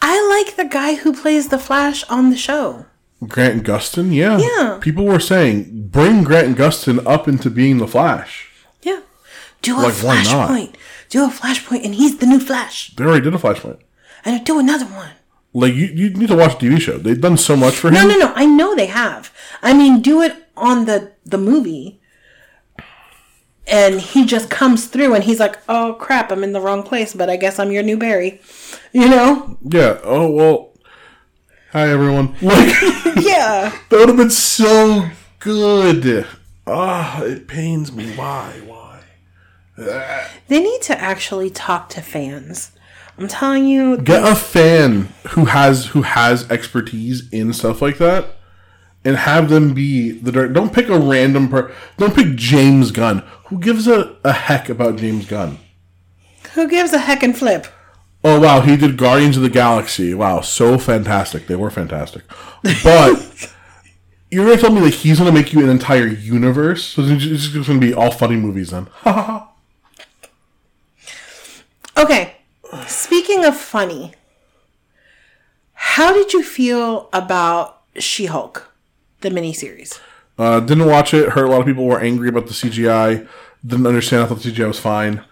I 0.00 0.44
like 0.44 0.56
the 0.56 0.64
guy 0.64 0.96
who 0.96 1.12
plays 1.12 1.48
the 1.48 1.58
Flash 1.58 2.04
on 2.10 2.30
the 2.30 2.36
show. 2.36 2.86
Grant 3.26 3.64
Gustin, 3.64 4.12
yeah. 4.12 4.38
Yeah. 4.38 4.78
People 4.80 5.04
were 5.04 5.20
saying, 5.20 5.88
bring 5.88 6.24
Grant 6.24 6.58
Gustin 6.58 7.06
up 7.06 7.28
into 7.28 7.50
being 7.50 7.78
the 7.78 7.86
Flash. 7.86 8.50
Yeah. 8.82 9.00
Do 9.62 9.78
a 9.78 9.82
Like. 9.82 9.94
Flashpoint. 9.94 10.74
Do 11.08 11.24
a 11.24 11.28
Flashpoint, 11.28 11.84
and 11.84 11.94
he's 11.94 12.18
the 12.18 12.26
new 12.26 12.40
Flash. 12.40 12.94
They 12.96 13.04
already 13.04 13.22
did 13.22 13.34
a 13.34 13.38
Flashpoint. 13.38 13.78
And 14.24 14.44
do 14.44 14.58
another 14.58 14.86
one. 14.86 15.12
Like, 15.54 15.74
you, 15.74 15.86
you 15.86 16.10
need 16.10 16.28
to 16.28 16.36
watch 16.36 16.58
the 16.58 16.66
TV 16.68 16.80
show. 16.80 16.96
They've 16.98 17.20
done 17.20 17.36
so 17.36 17.56
much 17.56 17.74
for 17.74 17.88
him. 17.88 17.94
No, 17.94 18.06
no, 18.06 18.16
no. 18.18 18.32
I 18.34 18.46
know 18.46 18.74
they 18.74 18.86
have. 18.86 19.32
I 19.62 19.74
mean, 19.74 20.00
do 20.00 20.22
it 20.22 20.34
on 20.56 20.86
the 20.86 21.12
the 21.24 21.38
movie. 21.38 22.00
And 23.66 24.00
he 24.00 24.24
just 24.26 24.50
comes 24.50 24.86
through 24.86 25.14
and 25.14 25.22
he's 25.24 25.38
like, 25.38 25.56
"Oh 25.68 25.94
crap, 26.00 26.32
I'm 26.32 26.42
in 26.42 26.52
the 26.52 26.60
wrong 26.60 26.82
place, 26.82 27.14
but 27.14 27.30
I 27.30 27.36
guess 27.36 27.58
I'm 27.58 27.70
your 27.70 27.82
new 27.84 27.96
Barry." 27.96 28.40
You 28.92 29.08
know? 29.08 29.56
Yeah. 29.62 30.00
Oh, 30.02 30.30
well. 30.30 30.72
Hi, 31.72 31.88
everyone. 31.88 32.34
Like, 32.42 32.74
Yeah. 33.22 33.72
that 33.88 33.98
would 33.98 34.08
have 34.08 34.16
been 34.16 34.30
so 34.30 35.08
good. 35.38 36.26
Ah, 36.66 37.22
it 37.22 37.46
pains 37.46 37.92
me. 37.92 38.12
Why? 38.16 38.52
Why? 38.66 39.00
They 40.48 40.60
need 40.60 40.82
to 40.82 41.00
actually 41.00 41.48
talk 41.50 41.88
to 41.90 42.00
fans. 42.02 42.72
I'm 43.18 43.28
telling 43.28 43.66
you, 43.66 43.98
Get 43.98 44.24
a 44.26 44.34
fan 44.34 45.08
who 45.30 45.44
has 45.46 45.86
who 45.86 46.02
has 46.02 46.50
expertise 46.50 47.28
in 47.30 47.52
stuff 47.52 47.82
like 47.82 47.98
that, 47.98 48.36
and 49.04 49.16
have 49.16 49.48
them 49.50 49.74
be 49.74 50.10
the 50.12 50.32
dir- 50.32 50.48
don't 50.48 50.72
pick 50.72 50.88
a 50.88 50.98
random 50.98 51.48
per. 51.48 51.72
Don't 51.98 52.14
pick 52.14 52.34
James 52.36 52.90
Gunn. 52.90 53.22
Who 53.46 53.58
gives 53.58 53.86
a, 53.86 54.16
a 54.24 54.32
heck 54.32 54.68
about 54.68 54.96
James 54.96 55.26
Gunn? 55.26 55.58
who 56.54 56.68
gives 56.68 56.92
a 56.92 56.98
heck 56.98 57.22
and 57.22 57.36
flip? 57.36 57.66
Oh 58.24 58.38
wow, 58.40 58.60
he 58.60 58.76
did 58.76 58.96
Guardians 58.96 59.36
of 59.36 59.42
the 59.42 59.50
Galaxy. 59.50 60.14
Wow, 60.14 60.40
so 60.40 60.78
fantastic. 60.78 61.46
They 61.46 61.56
were 61.56 61.70
fantastic. 61.70 62.22
But 62.84 63.52
you're 64.30 64.44
gonna 64.46 64.60
tell 64.60 64.72
me 64.72 64.80
that 64.82 64.94
he's 64.94 65.18
gonna 65.18 65.32
make 65.32 65.52
you 65.52 65.60
an 65.62 65.68
entire 65.68 66.06
universe? 66.06 66.84
So 66.84 67.02
it's 67.02 67.24
just 67.48 67.66
gonna 67.66 67.78
be 67.78 67.92
all 67.94 68.10
funny 68.10 68.36
movies 68.36 68.70
then. 68.70 68.88
Okay. 71.94 72.36
Speaking 72.86 73.44
of 73.44 73.56
funny, 73.56 74.12
how 75.74 76.12
did 76.12 76.32
you 76.32 76.42
feel 76.42 77.08
about 77.12 77.82
She-Hulk, 77.98 78.72
the 79.20 79.28
miniseries? 79.28 80.00
Uh, 80.38 80.60
didn't 80.60 80.86
watch 80.86 81.12
it. 81.12 81.30
Heard 81.30 81.46
a 81.46 81.50
lot 81.50 81.60
of 81.60 81.66
people 81.66 81.84
were 81.84 82.00
angry 82.00 82.28
about 82.28 82.46
the 82.46 82.52
CGI. 82.54 83.26
Didn't 83.64 83.86
understand. 83.86 84.22
I 84.22 84.26
thought 84.26 84.42
the 84.42 84.50
CGI 84.50 84.66
was 84.66 84.80
fine. 84.80 85.22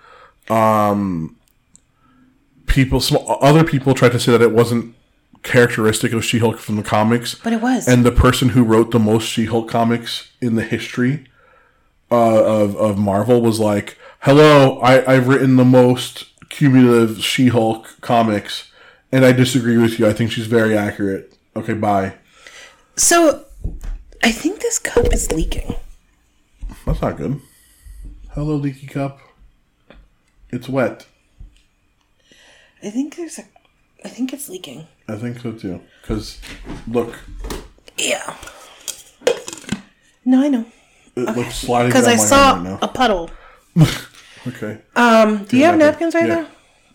Um, 0.51 1.37
people, 2.67 3.01
some 3.01 3.19
other 3.27 3.65
people 3.65 3.95
tried 3.95 4.13
to 4.13 4.21
say 4.21 4.33
that 4.33 4.43
it 4.43 4.53
wasn't 4.53 4.95
characteristic 5.43 6.13
of 6.13 6.25
She-Hulk 6.25 6.59
from 6.59 6.77
the 6.77 6.83
comics. 6.83 7.35
But 7.37 7.55
it 7.55 7.63
was. 7.63 7.89
And 7.89 8.05
the 8.05 8.13
person 8.13 8.51
who 8.51 8.63
wrote 8.63 8.91
the 8.91 8.99
most 8.99 9.25
She-Hulk 9.25 9.69
comics 9.69 10.31
in 10.41 10.57
the 10.57 10.63
history 10.63 11.25
uh, 12.11 12.45
of 12.45 12.77
of 12.77 12.99
Marvel 12.99 13.41
was 13.41 13.61
like, 13.61 13.97
"Hello, 14.21 14.79
I, 14.81 15.15
I've 15.15 15.29
written 15.29 15.57
the 15.57 15.65
most 15.65 16.27
cumulative 16.51 17.23
She-Hulk 17.25 17.97
comics, 18.03 18.71
and 19.11 19.25
I 19.25 19.33
disagree 19.33 19.79
with 19.79 19.99
you. 19.99 20.07
I 20.07 20.13
think 20.13 20.31
she's 20.31 20.47
very 20.47 20.77
accurate. 20.77 21.37
Okay, 21.57 21.73
bye." 21.73 22.15
So, 22.97 23.47
I 24.23 24.31
think 24.31 24.61
this 24.61 24.79
cup 24.79 25.13
is 25.13 25.33
leaking. 25.33 25.75
That's 26.85 27.01
not 27.01 27.17
good. 27.17 27.41
Hello, 28.35 28.55
leaky 28.57 28.87
cup. 28.87 29.19
It's 30.51 30.69
wet. 30.69 31.07
I 32.83 32.91
think 32.91 33.17
there's 33.17 33.39
a. 33.39 33.45
I 34.05 34.09
think 34.09 34.33
it's 34.33 34.49
leaking. 34.49 34.87
I 35.09 35.17
think 35.17 35.39
so 35.41 35.53
too. 35.53 35.81
Because 36.03 36.41
look, 36.87 37.19
Yeah. 37.97 38.37
No, 40.25 40.43
I 40.43 40.49
know. 40.49 40.65
it 41.17 41.37
looks 41.37 41.57
sliding 41.57 41.89
Because 41.89 42.07
I 42.07 42.17
saw 42.17 42.55
right 42.63 42.79
a 42.83 42.89
puddle. 42.89 43.31
Okay. 44.47 44.79
Um, 44.97 45.45
do 45.45 45.57
you 45.57 45.65
have 45.65 45.77
napkins 45.77 46.15
right 46.15 46.29
Yeah. 46.29 46.47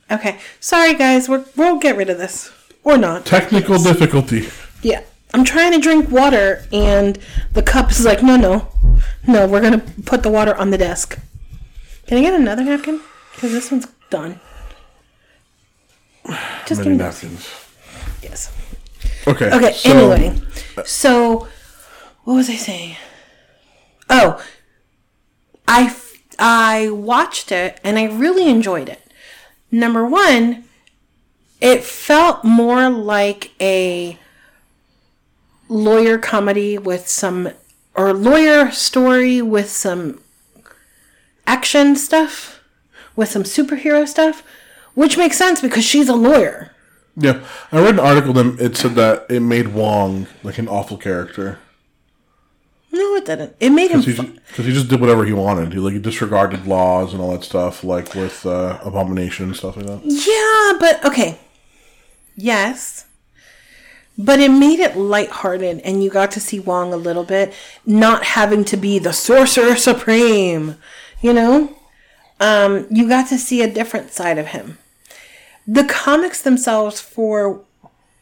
now? 0.09 0.15
Okay. 0.17 0.39
Sorry, 0.59 0.93
guys. 0.93 1.27
We're, 1.29 1.45
we'll 1.55 1.77
get 1.79 1.95
rid 1.97 2.09
of 2.09 2.17
this. 2.17 2.51
Or 2.83 2.97
not. 2.97 3.25
Technical 3.25 3.77
difficulty. 3.79 4.49
Yeah. 4.81 5.01
I'm 5.33 5.43
trying 5.43 5.71
to 5.73 5.79
drink 5.79 6.09
water, 6.09 6.65
and 6.71 7.17
the 7.53 7.61
cup 7.63 7.91
is 7.91 8.05
like, 8.05 8.23
no, 8.23 8.35
no. 8.37 8.67
No, 9.27 9.47
we're 9.47 9.61
going 9.61 9.79
to 9.79 10.01
put 10.03 10.23
the 10.23 10.29
water 10.29 10.55
on 10.55 10.69
the 10.69 10.77
desk. 10.77 11.19
Can 12.07 12.17
I 12.19 12.21
get 12.21 12.33
another 12.35 12.63
napkin? 12.63 13.01
Because 13.33 13.51
this 13.51 13.71
one's 13.71 13.87
done. 14.09 14.39
Just 16.65 16.81
give 16.81 16.85
Many 16.85 16.97
napkins. 16.97 17.47
Yes. 18.21 18.51
Okay. 19.27 19.51
Okay, 19.51 19.73
so- 19.73 19.89
anyway. 20.11 20.39
So, 20.85 21.47
what 22.23 22.35
was 22.35 22.49
I 22.49 22.55
saying? 22.55 22.95
Oh, 24.09 24.43
I, 25.67 25.95
I 26.39 26.89
watched 26.89 27.51
it 27.51 27.79
and 27.83 27.97
I 27.97 28.05
really 28.05 28.49
enjoyed 28.49 28.89
it. 28.89 29.01
Number 29.71 30.05
one, 30.05 30.65
it 31.61 31.83
felt 31.83 32.43
more 32.43 32.89
like 32.89 33.51
a 33.61 34.17
lawyer 35.67 36.17
comedy 36.17 36.77
with 36.77 37.07
some, 37.07 37.49
or 37.95 38.13
lawyer 38.13 38.71
story 38.71 39.41
with 39.41 39.69
some 39.69 40.21
action 41.47 41.95
stuff, 41.95 42.61
with 43.15 43.29
some 43.29 43.43
superhero 43.43 44.07
stuff, 44.07 44.43
which 44.93 45.17
makes 45.17 45.37
sense 45.37 45.61
because 45.61 45.83
she's 45.83 46.09
a 46.09 46.15
lawyer. 46.15 46.71
Yeah, 47.17 47.45
I 47.71 47.79
read 47.79 47.95
an 47.95 47.99
article 47.99 48.33
that 48.33 48.59
it 48.59 48.75
said 48.75 48.95
that 48.95 49.25
it 49.29 49.39
made 49.39 49.69
Wong 49.69 50.27
like 50.43 50.57
an 50.57 50.67
awful 50.67 50.97
character 50.97 51.59
No, 52.95 53.15
it 53.15 53.25
didn't. 53.25 53.55
It 53.59 53.71
made 53.71 53.91
him. 53.91 53.99
because 54.01 54.25
fu- 54.55 54.63
he 54.63 54.71
just 54.71 54.87
did 54.87 55.01
whatever 55.01 55.25
he 55.25 55.33
wanted. 55.33 55.73
He 55.73 55.79
like 55.79 55.93
he 55.93 55.99
disregarded 55.99 56.65
laws 56.65 57.11
and 57.13 57.21
all 57.21 57.31
that 57.31 57.43
stuff, 57.43 57.83
like 57.83 58.15
with 58.15 58.45
uh, 58.45 58.79
abomination 58.83 59.47
and 59.47 59.55
stuff 59.55 59.75
like 59.75 59.85
that. 59.85 59.99
Yeah, 60.03 60.79
but 60.79 61.03
okay. 61.05 61.37
Yes. 62.37 63.05
But 64.17 64.39
it 64.39 64.49
made 64.49 64.79
it 64.79 64.95
lighthearted 64.95 65.81
and 65.81 66.01
you 66.01 66.09
got 66.09 66.31
to 66.31 66.39
see 66.39 66.57
Wong 66.59 66.93
a 66.93 66.97
little 66.97 67.25
bit, 67.25 67.53
not 67.85 68.23
having 68.23 68.63
to 68.65 68.77
be 68.77 68.97
the 68.97 69.11
sorcerer 69.11 69.75
supreme, 69.75 70.77
you 71.21 71.33
know? 71.33 71.75
Um, 72.39 72.87
you 72.89 73.09
got 73.09 73.27
to 73.29 73.37
see 73.37 73.61
a 73.61 73.69
different 73.69 74.11
side 74.11 74.37
of 74.37 74.47
him. 74.47 74.77
The 75.67 75.83
comics 75.83 76.41
themselves 76.41 77.01
for 77.01 77.61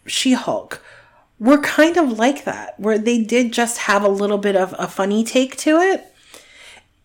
She 0.07 0.33
Hulk 0.33 0.81
were 1.39 1.57
kind 1.57 1.97
of 1.97 2.17
like 2.17 2.45
that, 2.45 2.79
where 2.79 2.97
they 2.97 3.21
did 3.21 3.51
just 3.51 3.79
have 3.79 4.03
a 4.03 4.09
little 4.09 4.37
bit 4.37 4.55
of 4.55 4.73
a 4.77 4.87
funny 4.87 5.23
take 5.23 5.57
to 5.57 5.77
it. 5.77 6.05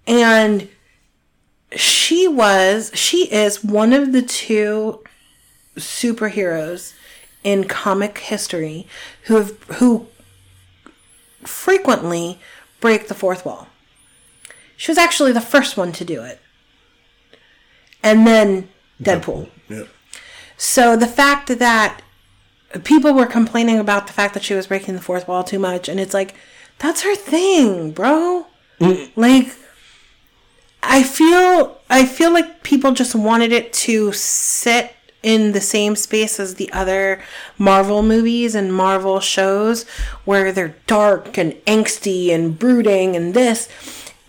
And 0.07 0.69
she 1.75 2.29
was, 2.29 2.91
she 2.95 3.31
is 3.33 3.65
one 3.65 3.93
of 3.93 4.13
the 4.13 4.23
two 4.23 5.03
superheroes 5.77 6.95
in 7.45 7.65
comic 7.65 8.19
history 8.19 8.87
who 9.25 9.37
have, 9.37 9.63
who 9.75 10.07
frequently 11.45 12.39
break 12.81 13.09
the 13.09 13.15
fourth 13.15 13.45
wall. 13.45 13.69
She 14.77 14.91
was 14.91 14.99
actually 14.99 15.33
the 15.33 15.41
first 15.41 15.77
one 15.77 15.93
to 15.93 16.05
do 16.05 16.23
it. 16.23 16.41
And 18.03 18.27
then 18.27 18.69
Deadpool. 19.03 19.49
Yeah. 19.69 19.85
So 20.57 20.97
the 20.97 21.07
fact 21.07 21.49
that 21.59 22.03
people 22.85 23.13
were 23.13 23.27
complaining 23.27 23.79
about 23.79 24.07
the 24.07 24.13
fact 24.13 24.35
that 24.35 24.43
she 24.43 24.55
was 24.55 24.67
breaking 24.67 24.95
the 24.95 25.01
fourth 25.01 25.27
wall 25.29 25.45
too 25.45 25.59
much, 25.59 25.89
and 25.89 25.99
it's 25.99 26.15
like, 26.15 26.35
that's 26.79 27.03
her 27.03 27.15
thing, 27.15 27.91
bro. 27.93 28.47
Mm. 28.81 29.11
Like, 29.17 29.55
I 30.83 31.03
feel 31.03 31.81
I 31.91 32.07
feel 32.07 32.33
like 32.33 32.63
people 32.63 32.93
just 32.93 33.15
wanted 33.15 33.53
it 33.53 33.73
to 33.75 34.13
sit 34.13 34.95
in 35.23 35.53
the 35.53 35.61
same 35.61 35.97
space 35.97 36.39
as 36.39 36.55
the 36.55 36.73
other 36.73 37.21
Marvel 37.59 38.03
movies 38.03 38.55
and 38.55 38.73
Marvel 38.73 39.19
shows 39.19 39.83
where 40.25 40.53
they're 40.53 40.77
dark 40.87 41.37
and 41.37 41.53
angsty 41.67 42.31
and 42.31 42.57
brooding 42.57 43.17
and 43.17 43.35
this 43.35 43.69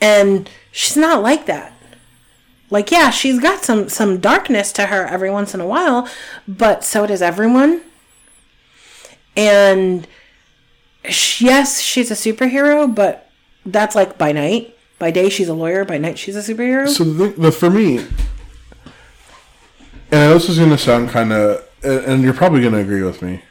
and 0.01 0.49
she's 0.71 0.97
not 0.97 1.21
like 1.21 1.45
that. 1.45 1.73
Like 2.71 2.91
yeah, 2.91 3.09
she's 3.09 3.39
got 3.39 3.63
some 3.63 3.89
some 3.89 4.19
darkness 4.19 4.71
to 4.73 4.87
her 4.87 5.05
every 5.05 5.29
once 5.29 5.53
in 5.53 5.61
a 5.61 5.67
while, 5.67 6.07
but 6.47 6.83
so 6.83 7.05
does 7.05 7.21
everyone. 7.21 7.81
And 9.35 10.07
sh- 11.05 11.41
yes, 11.41 11.79
she's 11.81 12.11
a 12.11 12.15
superhero, 12.15 12.93
but 12.93 13.29
that's 13.65 13.95
like 13.95 14.17
by 14.17 14.31
night. 14.31 14.75
By 14.97 15.11
day, 15.11 15.29
she's 15.29 15.47
a 15.47 15.53
lawyer. 15.53 15.85
By 15.85 15.97
night, 15.97 16.19
she's 16.19 16.35
a 16.35 16.39
superhero. 16.53 16.87
So 16.89 17.05
the, 17.05 17.29
the 17.29 17.51
for 17.51 17.69
me, 17.69 17.99
and 20.11 20.21
I 20.21 20.27
know 20.27 20.33
this 20.33 20.49
is 20.49 20.57
going 20.57 20.71
to 20.71 20.77
sound 20.77 21.09
kind 21.09 21.31
of, 21.31 21.63
and 21.83 22.21
you're 22.21 22.33
probably 22.33 22.61
going 22.61 22.73
to 22.73 22.79
agree 22.79 23.03
with 23.03 23.21
me. 23.21 23.43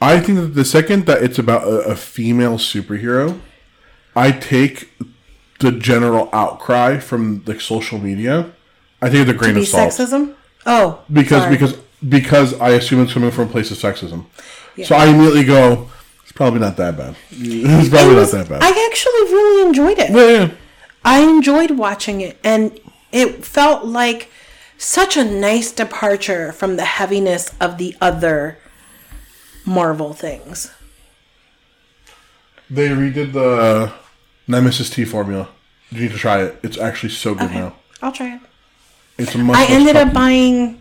I 0.00 0.18
think 0.18 0.38
that 0.38 0.54
the 0.54 0.64
second 0.64 1.06
that 1.06 1.22
it's 1.22 1.38
about 1.38 1.64
a, 1.64 1.82
a 1.82 1.96
female 1.96 2.56
superhero, 2.56 3.38
I 4.16 4.32
take 4.32 4.90
the 5.60 5.70
general 5.70 6.30
outcry 6.32 6.98
from 6.98 7.44
the 7.44 7.60
social 7.60 7.98
media. 7.98 8.52
I 9.02 9.10
think 9.10 9.28
a 9.28 9.34
grain 9.34 9.54
be 9.54 9.60
of 9.60 9.68
salt 9.68 9.92
sexism. 9.92 10.34
Oh, 10.66 11.02
because 11.12 11.42
sorry. 11.42 11.54
because 11.54 11.76
because 12.08 12.58
I 12.60 12.70
assume 12.70 13.02
it's 13.02 13.12
coming 13.12 13.30
from 13.30 13.48
a 13.48 13.50
place 13.50 13.70
of 13.70 13.76
sexism. 13.78 14.24
So 14.84 14.94
I 14.96 15.06
immediately 15.06 15.44
go, 15.44 15.90
it's 16.22 16.32
probably 16.32 16.60
not 16.60 16.76
that 16.78 16.96
bad. 16.96 17.16
It's 17.30 17.88
It 17.88 17.90
probably 17.90 18.14
was- 18.14 18.32
not 18.32 18.48
that 18.48 18.60
bad. 18.60 18.62
I 18.62 18.88
actually 18.90 19.34
really 19.34 19.66
enjoyed 19.68 19.98
it. 19.98 20.10
yeah, 20.10 20.44
yeah. 20.44 20.50
I 21.04 21.20
enjoyed 21.20 21.72
watching 21.72 22.20
it, 22.20 22.38
and 22.44 22.78
it 23.10 23.44
felt 23.44 23.86
like 23.86 24.30
such 24.76 25.16
a 25.16 25.24
nice 25.24 25.72
departure 25.72 26.52
from 26.52 26.76
the 26.76 26.84
heaviness 26.84 27.50
of 27.60 27.78
the 27.78 27.96
other 28.00 28.58
Marvel 29.66 30.12
things. 30.12 30.70
They 32.68 32.88
redid 32.88 33.32
the 33.32 33.92
Nemesis 34.46 34.90
T 34.90 35.04
formula. 35.04 35.48
You 35.90 36.02
need 36.02 36.12
to 36.12 36.18
try 36.18 36.42
it. 36.42 36.58
It's 36.62 36.78
actually 36.78 37.10
so 37.10 37.34
good 37.34 37.50
now. 37.50 37.74
I'll 38.00 38.12
try 38.12 38.34
it. 38.36 38.40
It's 39.18 39.34
a 39.34 39.38
much. 39.38 39.56
I 39.56 39.66
ended 39.72 39.96
up 39.96 40.12
buying. 40.12 40.79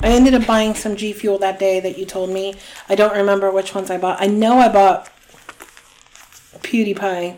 I 0.00 0.08
ended 0.08 0.34
up 0.34 0.46
buying 0.46 0.74
some 0.74 0.94
G 0.96 1.12
Fuel 1.12 1.38
that 1.38 1.58
day 1.58 1.80
that 1.80 1.98
you 1.98 2.06
told 2.06 2.30
me. 2.30 2.54
I 2.88 2.94
don't 2.94 3.16
remember 3.16 3.50
which 3.50 3.74
ones 3.74 3.90
I 3.90 3.98
bought. 3.98 4.20
I 4.20 4.26
know 4.26 4.58
I 4.58 4.68
bought 4.68 5.10
PewDiePie. 6.60 7.36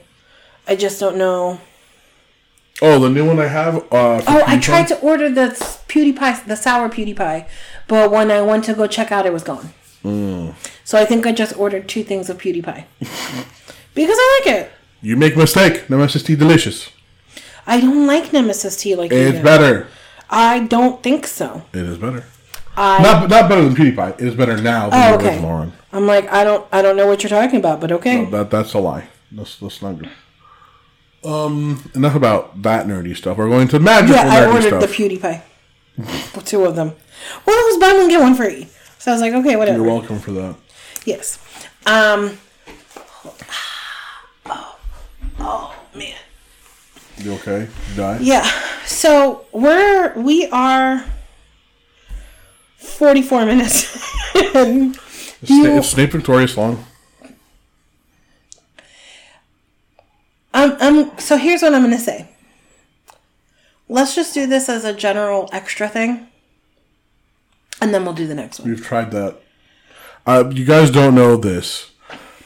I 0.69 0.77
just 0.77 1.01
don't 1.01 1.17
know. 1.17 1.61
Oh, 2.83 2.99
the 2.99 3.11
new 3.11 3.27
one 3.27 3.39
I 3.39 3.47
have. 3.47 3.77
Uh, 3.93 4.23
Oh, 4.27 4.43
I 4.47 4.59
tried 4.59 4.89
to 4.89 4.99
order 5.01 5.29
the 5.31 5.49
PewDiePie, 5.89 6.47
the 6.47 6.57
sour 6.57 6.89
PewDiePie, 6.89 7.47
but 7.89 8.11
when 8.11 8.31
I 8.31 8.41
went 8.43 8.65
to 8.65 8.75
go 8.75 8.87
check 8.87 9.11
out, 9.13 9.27
it 9.27 9.33
was 9.33 9.43
gone. 9.43 9.73
Mm. 10.05 10.55
So 10.85 10.99
I 10.99 11.05
think 11.05 11.27
I 11.27 11.33
just 11.33 11.57
ordered 11.59 11.89
two 11.89 12.03
things 12.03 12.31
of 12.31 12.39
PewDiePie 12.39 12.85
because 13.95 14.17
I 14.19 14.41
like 14.45 14.55
it. 14.55 14.73
You 15.03 15.17
make 15.17 15.37
mistake. 15.37 15.89
Nemesis 15.91 16.23
tea 16.23 16.37
delicious. 16.37 16.91
I 17.67 17.81
don't 17.81 18.07
like 18.07 18.33
Nemesis 18.33 18.77
tea 18.77 18.95
like 18.95 19.13
you 19.13 19.19
It's 19.19 19.39
do. 19.39 19.45
better. 19.45 19.89
I 20.31 20.61
don't 20.61 21.03
think 21.03 21.27
so. 21.27 21.63
It 21.73 21.83
is 21.83 21.99
better. 21.99 22.25
I 22.81 23.03
Not 23.03 23.29
not 23.29 23.49
better 23.49 23.63
than 23.63 23.75
PewDiePie. 23.75 24.21
It 24.21 24.27
is 24.27 24.35
better 24.35 24.57
now 24.57 24.89
than 24.89 24.99
Oh, 25.13 25.17
the 25.17 25.23
okay. 25.23 25.35
original 25.35 25.51
one. 25.51 25.73
I'm 25.93 26.07
like 26.07 26.33
I 26.33 26.45
don't 26.45 26.67
I 26.73 26.81
don't 26.81 26.97
know 26.97 27.07
what 27.07 27.23
you're 27.23 27.29
talking 27.31 27.59
about, 27.59 27.79
but 27.81 27.93
okay. 27.93 28.25
That 28.27 28.51
that's 28.51 28.73
a 28.73 28.79
lie. 28.79 29.09
That's 29.31 29.57
that's 29.59 29.83
not 29.83 29.99
good. 29.99 30.11
Um, 31.23 31.91
enough 31.95 32.15
about 32.15 32.63
that 32.63 32.87
nerdy 32.87 33.15
stuff. 33.15 33.37
We're 33.37 33.51
going 33.51 33.69
to 33.69 33.79
magical 33.79 34.17
yeah, 34.17 34.33
I 34.33 34.47
ordered 34.47 34.69
stuff. 34.69 34.81
the 34.81 34.87
PewDiePie, 34.87 35.43
two 36.47 36.65
of 36.65 36.75
them. 36.77 36.95
Well, 37.45 37.57
it 37.59 37.67
was 37.67 37.79
buy 37.79 37.93
one 37.99 38.09
get 38.09 38.21
one 38.23 38.35
free, 38.35 38.69
so 38.99 39.11
I 39.11 39.15
was 39.15 39.21
like, 39.21 39.35
okay, 39.35 39.57
whatever. 39.57 39.77
You're 39.77 39.87
welcome 39.87 40.19
for 40.19 40.33
that. 40.33 40.57
Yes. 41.05 41.39
Um. 41.85 42.39
Oh, 44.47 44.79
oh 45.41 45.75
man. 45.95 46.17
You 47.19 47.35
okay? 47.35 47.69
You 47.91 47.97
die? 47.97 48.19
Yeah. 48.23 48.51
So 48.87 49.45
we're 49.53 50.15
we 50.17 50.49
are 50.49 51.05
forty 52.81 53.23
four 53.23 53.45
minutes. 53.47 53.97
in. 54.55 54.95
It's, 55.43 55.51
Sna- 55.51 55.79
it's 55.79 55.89
Snape 55.89 56.13
Victorious 56.13 56.57
long. 56.57 56.85
um, 60.53 60.77
um. 60.81 61.13
So 61.19 61.37
here's 61.37 61.63
what 61.63 61.75
I'm 61.75 61.83
gonna 61.83 61.99
say. 61.99 62.29
Let's 63.89 64.15
just 64.15 64.35
do 64.35 64.47
this 64.47 64.69
as 64.69 64.85
a 64.85 64.93
general 64.93 65.49
extra 65.53 65.89
thing, 65.89 66.29
and 67.81 67.95
then 67.95 68.05
we'll 68.05 68.15
do 68.15 68.27
the 68.27 68.35
next 68.35 68.61
one. 68.61 68.69
We've 68.69 68.85
tried 68.85 69.11
that. 69.13 69.41
Uh, 70.27 70.51
you 70.55 70.65
guys 70.65 70.91
don't 70.91 71.15
know 71.15 71.37
this, 71.37 71.91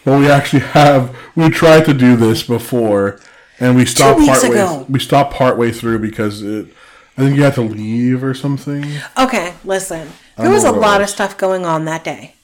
but 0.05 0.19
we 0.19 0.31
actually 0.31 0.61
have. 0.61 1.17
We 1.35 1.51
tried 1.51 1.85
to 1.87 1.95
do 1.95 2.17
this 2.17 2.43
before, 2.43 3.21
and 3.59 3.77
we 3.77 3.85
stopped 3.85 4.25
partway. 4.25 4.51
ago. 4.51 4.87
We 4.89 5.01
stopped 5.01 5.35
partway 5.35 5.73
through 5.73 5.99
because 5.99 6.43
it. 6.43 6.73
I 7.17 7.23
think 7.23 7.37
you 7.37 7.43
had 7.43 7.55
to 7.55 7.63
leave 7.63 8.25
or 8.25 8.35
something. 8.35 8.85
Okay, 9.19 9.55
listen. 9.65 10.11
There 10.37 10.51
was 10.51 10.65
a 10.65 10.73
lot 10.73 11.01
of 11.01 11.09
stuff 11.09 11.37
going 11.37 11.65
on 11.65 11.85
that 11.85 12.05
day. 12.05 12.35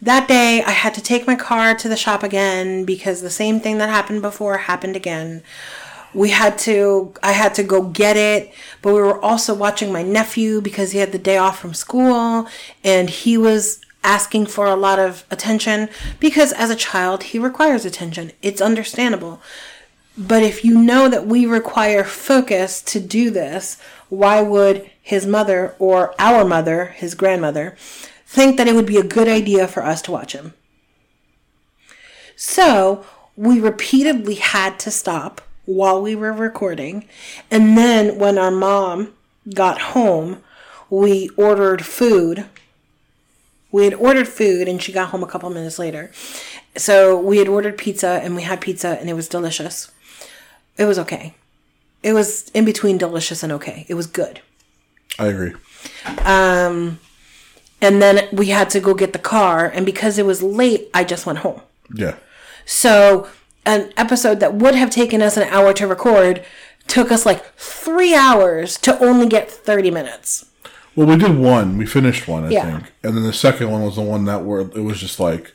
That 0.00 0.28
day, 0.28 0.62
I 0.62 0.70
had 0.70 0.94
to 0.94 1.02
take 1.02 1.26
my 1.26 1.34
car 1.36 1.74
to 1.74 1.88
the 1.88 1.96
shop 1.96 2.22
again 2.22 2.84
because 2.84 3.20
the 3.20 3.30
same 3.30 3.60
thing 3.60 3.78
that 3.78 3.88
happened 3.88 4.22
before 4.22 4.58
happened 4.58 4.96
again. 4.96 5.42
we 6.14 6.30
had 6.30 6.56
to 6.56 7.12
i 7.22 7.32
had 7.32 7.52
to 7.54 7.62
go 7.62 7.82
get 7.82 8.16
it 8.16 8.52
but 8.80 8.94
we 8.94 9.00
were 9.00 9.20
also 9.20 9.52
watching 9.52 9.92
my 9.92 10.02
nephew 10.02 10.60
because 10.60 10.92
he 10.92 10.98
had 10.98 11.12
the 11.12 11.18
day 11.18 11.36
off 11.36 11.58
from 11.58 11.74
school 11.74 12.46
and 12.84 13.10
he 13.10 13.36
was 13.36 13.80
asking 14.04 14.46
for 14.46 14.66
a 14.66 14.76
lot 14.76 14.98
of 14.98 15.24
attention 15.30 15.88
because 16.20 16.52
as 16.52 16.70
a 16.70 16.76
child 16.76 17.24
he 17.24 17.38
requires 17.38 17.84
attention 17.84 18.30
it's 18.42 18.60
understandable 18.60 19.40
but 20.16 20.42
if 20.42 20.64
you 20.64 20.80
know 20.80 21.08
that 21.08 21.26
we 21.26 21.46
require 21.46 22.04
focus 22.04 22.80
to 22.80 23.00
do 23.00 23.30
this 23.30 23.80
why 24.08 24.40
would 24.40 24.88
his 25.02 25.26
mother 25.26 25.74
or 25.78 26.14
our 26.18 26.44
mother 26.44 26.86
his 26.86 27.14
grandmother 27.14 27.76
think 28.26 28.56
that 28.56 28.68
it 28.68 28.74
would 28.74 28.86
be 28.86 28.98
a 28.98 29.04
good 29.04 29.28
idea 29.28 29.66
for 29.66 29.84
us 29.84 30.00
to 30.02 30.12
watch 30.12 30.32
him 30.32 30.54
so 32.36 33.04
we 33.36 33.60
repeatedly 33.60 34.34
had 34.34 34.78
to 34.80 34.90
stop 34.90 35.40
while 35.64 36.00
we 36.00 36.14
were 36.14 36.32
recording. 36.32 37.06
And 37.50 37.76
then 37.76 38.18
when 38.18 38.38
our 38.38 38.50
mom 38.50 39.14
got 39.54 39.80
home, 39.80 40.42
we 40.90 41.30
ordered 41.36 41.84
food. 41.84 42.46
We 43.72 43.84
had 43.84 43.94
ordered 43.94 44.28
food 44.28 44.68
and 44.68 44.80
she 44.80 44.92
got 44.92 45.08
home 45.08 45.22
a 45.22 45.26
couple 45.26 45.50
minutes 45.50 45.78
later. 45.78 46.12
So 46.76 47.18
we 47.18 47.38
had 47.38 47.48
ordered 47.48 47.78
pizza 47.78 48.20
and 48.22 48.36
we 48.36 48.42
had 48.42 48.60
pizza 48.60 48.98
and 49.00 49.08
it 49.08 49.14
was 49.14 49.28
delicious. 49.28 49.90
It 50.76 50.84
was 50.86 50.98
okay. 50.98 51.34
It 52.02 52.12
was 52.12 52.50
in 52.50 52.64
between 52.64 52.98
delicious 52.98 53.42
and 53.42 53.52
okay. 53.52 53.86
It 53.88 53.94
was 53.94 54.06
good. 54.06 54.40
I 55.18 55.26
agree. 55.28 55.52
Um, 56.24 56.98
and 57.80 58.00
then 58.02 58.28
we 58.32 58.46
had 58.48 58.70
to 58.70 58.80
go 58.80 58.94
get 58.94 59.12
the 59.12 59.18
car 59.18 59.66
and 59.66 59.86
because 59.86 60.18
it 60.18 60.26
was 60.26 60.42
late, 60.42 60.88
I 60.92 61.04
just 61.04 61.26
went 61.26 61.38
home. 61.40 61.60
Yeah. 61.94 62.16
So 62.64 63.28
an 63.66 63.92
episode 63.96 64.40
that 64.40 64.54
would 64.54 64.74
have 64.74 64.90
taken 64.90 65.22
us 65.22 65.36
an 65.36 65.44
hour 65.48 65.72
to 65.74 65.86
record 65.86 66.44
took 66.86 67.10
us 67.10 67.24
like 67.24 67.54
three 67.56 68.14
hours 68.14 68.76
to 68.78 68.98
only 69.02 69.26
get 69.26 69.50
30 69.50 69.90
minutes. 69.90 70.46
Well, 70.96 71.06
we 71.06 71.16
did 71.16 71.36
one. 71.38 71.76
We 71.78 71.86
finished 71.86 72.28
one, 72.28 72.44
I 72.44 72.50
Yeah. 72.50 72.70
think, 72.78 72.92
and 73.02 73.16
then 73.16 73.24
the 73.24 73.32
second 73.32 73.70
one 73.70 73.82
was 73.82 73.96
the 73.96 74.02
one 74.02 74.26
that 74.26 74.44
where 74.44 74.60
it 74.60 74.82
was 74.84 75.00
just 75.00 75.18
like 75.18 75.52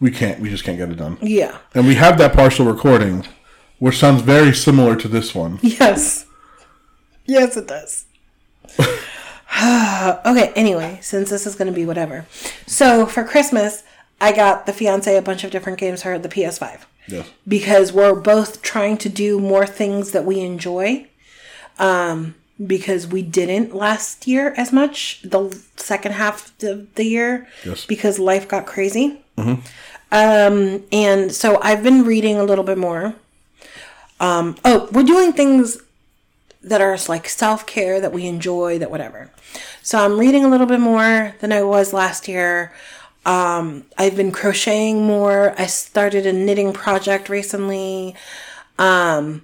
we 0.00 0.10
can't, 0.10 0.40
we 0.40 0.50
just 0.50 0.64
can't 0.64 0.76
get 0.78 0.90
it 0.90 0.96
done. 0.96 1.16
Yeah. 1.22 1.56
And 1.74 1.86
we 1.86 1.94
have 1.94 2.18
that 2.18 2.32
partial 2.32 2.66
recording, 2.66 3.24
which 3.82 3.98
sounds 3.98 4.22
very 4.22 4.54
similar 4.54 4.94
to 4.94 5.08
this 5.08 5.34
one. 5.34 5.58
Yes. 5.80 6.26
Yes, 7.26 7.56
it 7.56 7.66
does. 7.66 8.04
okay, 8.78 10.52
anyway, 10.54 11.00
since 11.02 11.30
this 11.30 11.48
is 11.48 11.56
going 11.56 11.66
to 11.66 11.74
be 11.74 11.84
whatever. 11.84 12.24
So 12.64 13.06
for 13.06 13.24
Christmas, 13.24 13.82
I 14.20 14.30
got 14.30 14.66
the 14.66 14.72
fiance 14.72 15.16
a 15.16 15.20
bunch 15.20 15.42
of 15.42 15.50
different 15.50 15.80
games 15.80 16.04
for 16.04 16.16
the 16.16 16.28
PS5 16.28 16.82
Yes. 17.08 17.28
because 17.48 17.92
we're 17.92 18.14
both 18.14 18.62
trying 18.62 18.98
to 18.98 19.08
do 19.08 19.40
more 19.40 19.66
things 19.66 20.12
that 20.12 20.24
we 20.24 20.38
enjoy. 20.38 21.08
Um, 21.80 22.36
because 22.64 23.08
we 23.08 23.22
didn't 23.22 23.74
last 23.74 24.28
year 24.28 24.54
as 24.56 24.72
much, 24.72 25.22
the 25.22 25.60
second 25.76 26.12
half 26.12 26.52
of 26.62 26.94
the 26.94 27.04
year, 27.04 27.48
Yes. 27.64 27.84
because 27.86 28.20
life 28.20 28.46
got 28.46 28.64
crazy. 28.66 29.20
Mm-hmm. 29.36 29.60
Um, 30.12 30.84
and 30.92 31.32
so 31.32 31.60
I've 31.62 31.82
been 31.82 32.04
reading 32.04 32.36
a 32.36 32.44
little 32.44 32.64
bit 32.64 32.78
more. 32.78 33.16
Um, 34.22 34.54
oh, 34.64 34.88
we're 34.92 35.02
doing 35.02 35.32
things 35.32 35.78
that 36.62 36.80
are 36.80 36.96
like 37.08 37.28
self 37.28 37.66
care 37.66 38.00
that 38.00 38.12
we 38.12 38.26
enjoy, 38.26 38.78
that 38.78 38.88
whatever. 38.88 39.30
So 39.82 39.98
I'm 39.98 40.18
reading 40.18 40.44
a 40.44 40.48
little 40.48 40.68
bit 40.68 40.78
more 40.78 41.34
than 41.40 41.50
I 41.52 41.64
was 41.64 41.92
last 41.92 42.28
year. 42.28 42.72
Um, 43.26 43.84
I've 43.98 44.16
been 44.16 44.30
crocheting 44.30 45.04
more. 45.04 45.54
I 45.58 45.66
started 45.66 46.24
a 46.24 46.32
knitting 46.32 46.72
project 46.72 47.28
recently. 47.28 48.14
Um, 48.78 49.42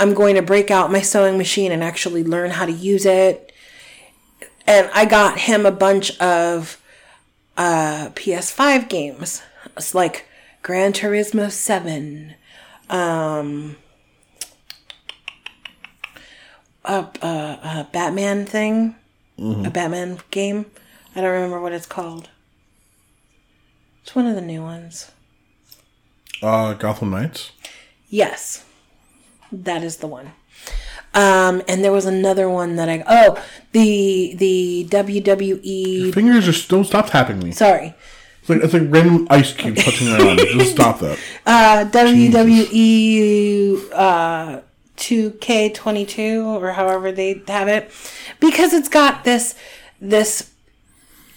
I'm 0.00 0.14
going 0.14 0.36
to 0.36 0.42
break 0.42 0.70
out 0.70 0.90
my 0.90 1.02
sewing 1.02 1.36
machine 1.36 1.70
and 1.70 1.84
actually 1.84 2.24
learn 2.24 2.52
how 2.52 2.64
to 2.64 2.72
use 2.72 3.04
it. 3.04 3.52
And 4.66 4.90
I 4.94 5.04
got 5.04 5.40
him 5.40 5.66
a 5.66 5.70
bunch 5.70 6.18
of 6.18 6.80
uh, 7.58 8.08
PS5 8.14 8.88
games. 8.88 9.42
It's 9.76 9.94
like 9.94 10.26
Gran 10.62 10.94
Turismo 10.94 11.50
7, 11.50 12.34
a 16.88 17.86
Batman 17.92 18.46
thing, 18.46 18.96
a 19.38 19.70
Batman 19.70 20.18
game. 20.30 20.66
I 21.14 21.20
don't 21.20 21.32
remember 21.32 21.60
what 21.60 21.72
it's 21.72 21.86
called. 21.86 22.28
It's 24.02 24.14
one 24.14 24.26
of 24.26 24.34
the 24.34 24.40
new 24.40 24.62
ones. 24.62 25.10
Uh, 26.42 26.74
Gotham 26.74 27.10
Knights. 27.10 27.52
Yes, 28.08 28.64
that 29.52 29.82
is 29.82 29.98
the 29.98 30.06
one. 30.06 30.32
Um, 31.14 31.62
and 31.68 31.82
there 31.82 31.92
was 31.92 32.06
another 32.06 32.48
one 32.48 32.76
that 32.76 32.88
I 32.88 33.02
oh 33.06 33.42
the 33.72 34.34
the 34.36 34.86
WWE. 34.90 36.14
Fingers 36.14 36.44
just 36.44 36.68
don't 36.68 36.84
stop 36.84 37.10
tapping 37.10 37.38
me. 37.40 37.52
Sorry, 37.52 37.94
It's 38.40 38.48
like 38.48 38.62
it's 38.62 38.74
like 38.74 38.82
random 38.86 39.26
ice 39.30 39.52
cube 39.52 39.76
touching 39.76 40.08
my 40.08 40.18
arm. 40.18 40.36
Just 40.36 40.72
stop 40.72 41.00
that. 41.00 41.18
uh, 41.46 41.84
WWE 41.90 43.90
uh, 43.92 44.60
2K22 44.98 46.44
or 46.44 46.72
however 46.72 47.10
they 47.12 47.42
have 47.48 47.68
it 47.68 47.90
because 48.40 48.72
it's 48.72 48.88
got 48.88 49.24
this 49.24 49.54
this 50.00 50.52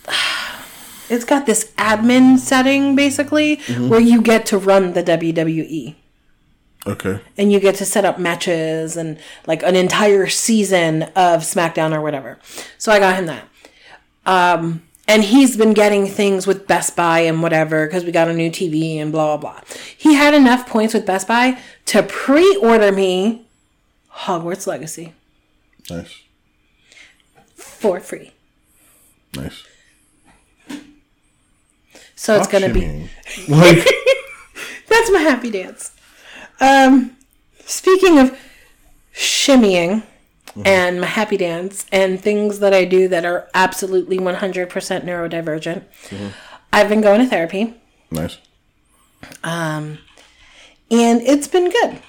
it's 1.09 1.26
got 1.26 1.45
this 1.45 1.72
admin 1.78 2.38
setting 2.38 2.95
basically 2.95 3.55
where 3.88 3.99
you 3.99 4.22
get 4.22 4.45
to 4.47 4.57
run 4.57 4.93
the 4.93 5.03
WWE 5.03 5.95
Okay. 6.88 7.20
and 7.38 7.51
you 7.51 7.59
get 7.59 7.76
to 7.76 7.86
set 7.86 8.05
up 8.05 8.18
matches 8.18 8.97
and 8.97 9.20
like 9.45 9.62
an 9.62 9.76
entire 9.76 10.28
season 10.28 11.03
of 11.16 11.41
SmackDown 11.41 11.93
or 11.95 12.01
whatever. 12.01 12.39
So 12.80 12.91
I 12.91 12.97
got 12.97 13.16
him 13.18 13.28
that. 13.28 13.47
Um, 14.26 14.82
and 15.07 15.24
he's 15.24 15.57
been 15.57 15.74
getting 15.74 16.07
things 16.07 16.47
with 16.47 16.66
Best 16.68 16.95
Buy 16.95 17.20
and 17.20 17.43
whatever 17.43 17.86
because 17.86 18.03
we 18.03 18.12
got 18.12 18.30
a 18.30 18.34
new 18.34 18.49
TV 18.49 18.95
and 18.97 19.12
blah 19.12 19.38
blah 19.38 19.51
blah. 19.59 19.62
He 19.95 20.16
had 20.16 20.34
enough 20.34 20.68
points 20.68 20.93
with 20.93 21.05
Best 21.05 21.28
Buy 21.28 21.59
to 21.88 22.01
pre-order 22.01 22.91
me 22.91 23.45
Hogwarts 24.14 24.68
Legacy 24.68 25.14
Nice. 25.89 26.22
for 27.55 27.99
free. 27.99 28.32
Nice. 29.36 29.64
So 32.16 32.36
it's 32.36 32.47
gonna 32.47 32.72
be 32.74 33.09
like 33.47 33.88
That's 34.88 35.09
my 35.12 35.20
happy 35.20 35.49
dance. 35.49 35.91
Um, 36.59 37.16
speaking 37.66 38.20
of 38.20 38.38
shimmying 39.16 40.03
and 40.66 40.99
my 41.01 41.07
happy 41.07 41.38
dance 41.38 41.86
and 41.91 42.20
things 42.22 42.59
that 42.59 42.74
I 42.74 42.84
do 42.86 43.07
that 43.07 43.26
are 43.26 43.47
absolutely 43.53 44.20
100% 44.20 44.68
neurodivergent, 44.70 45.84
I've 46.74 46.89
been 46.89 47.01
going 47.01 47.22
to 47.22 47.26
therapy 47.28 47.74
nice. 48.12 48.38
Um, 49.43 49.99
and 50.91 51.22
it's 51.22 51.47
been 51.47 51.70
good. 51.72 51.99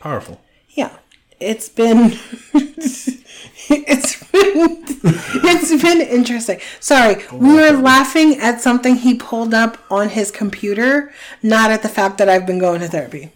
Powerful. 0.00 0.40
Yeah. 0.70 0.96
It's 1.40 1.68
been 1.68 2.18
it's 2.54 4.24
been 4.24 4.84
it's 4.90 5.82
been 5.82 6.00
interesting. 6.00 6.60
Sorry, 6.80 7.24
we 7.32 7.54
were 7.54 7.72
laughing 7.72 8.38
at 8.40 8.60
something 8.60 8.96
he 8.96 9.14
pulled 9.14 9.54
up 9.54 9.78
on 9.90 10.08
his 10.08 10.30
computer, 10.30 11.12
not 11.42 11.70
at 11.70 11.82
the 11.82 11.88
fact 11.88 12.18
that 12.18 12.28
I've 12.28 12.46
been 12.46 12.58
going 12.58 12.80
to 12.80 12.88
therapy. 12.88 13.30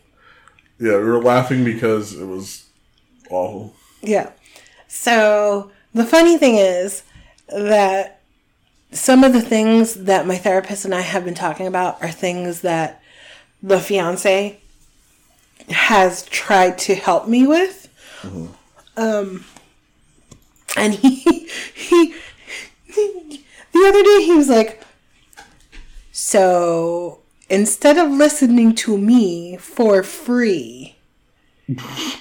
Yeah, 0.80 0.96
we 0.96 1.04
were 1.04 1.22
laughing 1.22 1.64
because 1.64 2.14
it 2.14 2.26
was 2.26 2.66
awful. 3.30 3.74
Yeah. 4.00 4.30
So 4.88 5.70
the 5.94 6.04
funny 6.04 6.36
thing 6.38 6.56
is 6.56 7.04
that 7.48 8.20
some 8.90 9.22
of 9.24 9.32
the 9.32 9.40
things 9.40 9.94
that 9.94 10.26
my 10.26 10.36
therapist 10.36 10.84
and 10.84 10.94
I 10.94 11.02
have 11.02 11.24
been 11.24 11.34
talking 11.34 11.66
about 11.66 12.02
are 12.02 12.10
things 12.10 12.62
that 12.62 13.00
the 13.62 13.78
fiance 13.78 14.58
has 15.70 16.24
tried 16.24 16.78
to 16.78 16.94
help 16.94 17.28
me 17.28 17.46
with. 17.46 17.88
Um, 18.96 19.44
and 20.76 20.94
he, 20.94 21.20
he, 21.74 22.14
the 23.72 23.84
other 23.86 24.02
day 24.02 24.22
he 24.24 24.34
was 24.34 24.48
like, 24.48 24.82
so 26.12 27.20
instead 27.48 27.98
of 27.98 28.10
listening 28.10 28.74
to 28.76 28.96
me 28.98 29.56
for 29.56 30.02
free, 30.02 30.96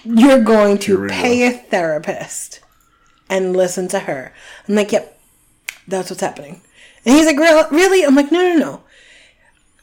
you're 0.04 0.44
going 0.44 0.78
to 0.80 1.08
pay 1.08 1.46
a 1.48 1.52
therapist 1.52 2.62
and 3.30 3.56
listen 3.56 3.88
to 3.89 4.00
her. 4.00 4.34
I'm 4.68 4.76
like, 4.76 4.92
yep, 4.92 5.20
that's 5.88 6.10
what's 6.10 6.22
happening. 6.22 6.62
And 7.06 7.16
he's 7.16 7.26
like, 7.26 7.38
"Real- 7.38 7.68
really? 7.72 8.04
I'm 8.04 8.16
like, 8.16 8.32
no, 8.32 8.39
no, 8.39 8.58
no. 8.58 8.84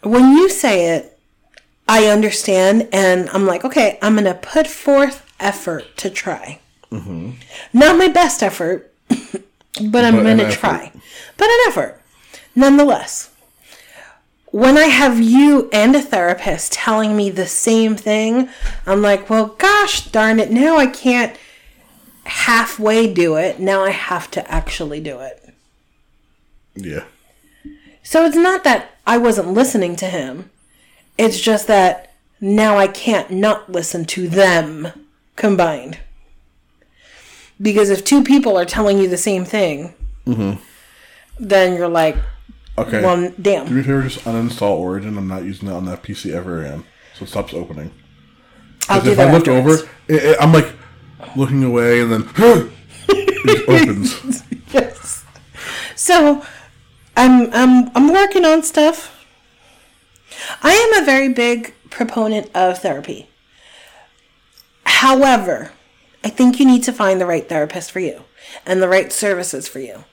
When 0.09 0.33
you 0.33 0.49
say 0.49 0.97
it, 0.97 1.18
I 1.89 2.07
understand. 2.07 2.89
And 2.93 3.29
I'm 3.31 3.47
like, 3.47 3.65
okay, 3.65 3.99
I'm 4.03 4.17
to 4.17 4.35
put 4.35 4.67
forth 4.67 5.25
effort 5.41 5.85
to 5.99 6.11
try. 6.11 6.61
Mm-hmm. 6.93 7.33
Not 7.73 7.99
my 7.99 8.09
best 8.09 8.43
effort, 8.43 8.93
but 9.09 10.05
I'm 10.05 10.17
But 10.17 10.23
gonna 10.25 10.51
try. 10.51 10.93
But 11.37 11.49
an 11.49 11.59
effort, 11.69 12.01
nonetheless. 12.55 13.31
when 14.51 14.79
I 14.79 14.85
have 14.85 15.21
you 15.21 15.69
and 15.73 15.95
a 15.95 16.01
therapist 16.01 16.73
telling 16.73 17.15
me 17.17 17.29
the 17.31 17.47
same 17.47 17.95
thing, 17.97 18.49
I'm 18.87 19.03
like, 19.03 19.29
well, 19.29 19.49
gosh 19.59 20.07
darn 20.11 20.41
it, 20.41 20.51
now 20.51 20.79
I 20.79 20.87
can't 20.87 21.37
halfway 22.25 23.13
do 23.13 23.37
it. 23.37 23.61
Now 23.61 23.85
I 23.85 23.91
have 23.91 24.31
to 24.33 24.51
actually 24.51 25.01
do 25.01 25.21
it. 25.21 25.55
Yeah. 26.75 27.05
So 28.03 28.25
it's 28.25 28.37
not 28.37 28.65
that 28.65 28.93
I 29.07 29.19
wasn't 29.19 29.53
listening 29.53 29.97
to 29.97 30.07
him. 30.07 30.51
It's 31.19 31.41
just 31.41 31.67
that 31.67 32.15
now 32.41 32.79
I 32.79 32.87
can't 32.87 33.31
not 33.31 33.71
listen 33.71 34.05
to 34.07 34.29
them 34.29 34.89
combined. 35.37 35.99
Because 37.61 37.91
if 37.91 38.05
two 38.05 38.23
people 38.23 38.57
are 38.57 38.65
telling 38.65 38.99
you 38.99 39.09
the 39.09 39.17
same 39.17 39.45
thing, 39.45 39.95
mm-hmm. 40.27 40.63
then 41.41 41.77
you're 41.77 41.89
like, 41.89 42.17
Okay. 42.79 43.03
well, 43.03 43.17
Do 43.17 43.35
damn. 43.43 43.75
me 43.75 43.81
a 43.81 43.85
favor, 43.85 44.03
just 44.03 44.21
uninstall 44.25 44.77
Origin. 44.79 45.19
I'm 45.19 45.27
not 45.27 45.43
using 45.43 45.69
it 45.69 45.73
on 45.73 45.85
that 45.87 46.05
PC 46.05 46.33
ever 46.33 46.61
again, 46.65 46.85
so 47.17 47.25
it 47.25 47.29
stops 47.29 47.53
opening. 47.53 47.91
I'll 48.89 49.01
do 49.03 49.11
if 49.11 49.17
that 49.17 49.31
I 49.31 49.33
look 49.33 49.49
over, 49.49 49.75
it, 50.07 50.23
it- 50.23 50.37
I'm 50.41 50.53
like 50.53 50.73
looking 51.37 51.65
away, 51.65 52.01
and 52.01 52.13
then 52.13 52.29
it 53.09 53.69
opens. 53.69 54.43
Yes. 54.71 55.25
So, 55.97 56.45
I'm 57.17 57.51
I'm 57.55 57.91
I'm 57.97 58.13
working 58.13 58.45
on 58.45 58.63
stuff. 58.63 59.18
I 60.63 60.73
am 60.73 61.03
a 61.03 61.07
very 61.07 61.29
big 61.29 61.75
proponent 61.91 62.51
of 62.55 62.79
therapy. 62.79 63.29
However, 64.85 65.73
I 66.25 66.29
think 66.29 66.59
you 66.59 66.67
need 66.67 66.83
to 66.85 66.93
find 66.93 67.21
the 67.21 67.27
right 67.27 67.49
therapist 67.49 67.93
for 67.93 68.01
you 68.01 68.25
and 68.67 68.83
the 68.83 68.89
right 68.89 69.13
services 69.13 69.69
for 69.69 69.79
you. 69.79 70.05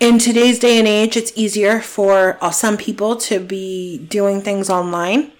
In 0.00 0.18
today's 0.18 0.58
day 0.58 0.78
and 0.78 0.88
age, 0.88 1.16
it's 1.16 1.32
easier 1.34 1.80
for 1.80 2.36
uh, 2.40 2.50
some 2.50 2.76
people 2.76 3.16
to 3.16 3.40
be 3.40 3.98
doing 3.98 4.42
things 4.42 4.68
online. 4.68 5.32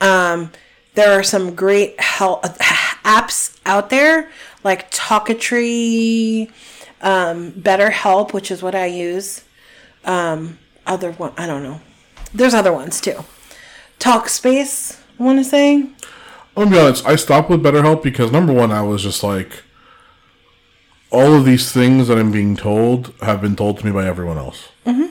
Um, 0.00 0.52
there 0.94 1.18
are 1.18 1.22
some 1.22 1.54
great 1.54 1.98
help 2.00 2.42
apps 3.04 3.58
out 3.64 3.90
there 3.90 4.30
like 4.62 4.90
Talkiatry, 4.90 6.50
um, 7.00 7.52
BetterHelp, 7.52 8.32
which 8.32 8.50
is 8.50 8.62
what 8.62 8.74
I 8.74 8.86
use. 8.86 9.44
Um, 10.04 10.58
other 10.86 11.12
one, 11.12 11.32
I 11.36 11.46
don't 11.46 11.62
know. 11.62 11.80
There's 12.32 12.54
other 12.54 12.72
ones 12.72 13.00
too. 13.00 13.24
Talkspace, 13.98 15.00
I 15.18 15.22
want 15.22 15.38
to 15.38 15.44
say. 15.44 15.74
I'm 15.74 15.92
gonna 16.54 16.70
be 16.70 16.78
honest. 16.78 17.06
I 17.06 17.16
stopped 17.16 17.50
with 17.50 17.62
BetterHelp 17.62 18.02
because 18.02 18.32
number 18.32 18.52
one, 18.52 18.72
I 18.72 18.82
was 18.82 19.02
just 19.02 19.22
like, 19.22 19.62
all 21.10 21.34
of 21.34 21.44
these 21.44 21.72
things 21.72 22.08
that 22.08 22.18
I'm 22.18 22.30
being 22.30 22.54
told 22.54 23.14
have 23.22 23.40
been 23.40 23.56
told 23.56 23.78
to 23.78 23.86
me 23.86 23.92
by 23.92 24.06
everyone 24.06 24.36
else, 24.36 24.68
mm-hmm. 24.84 25.06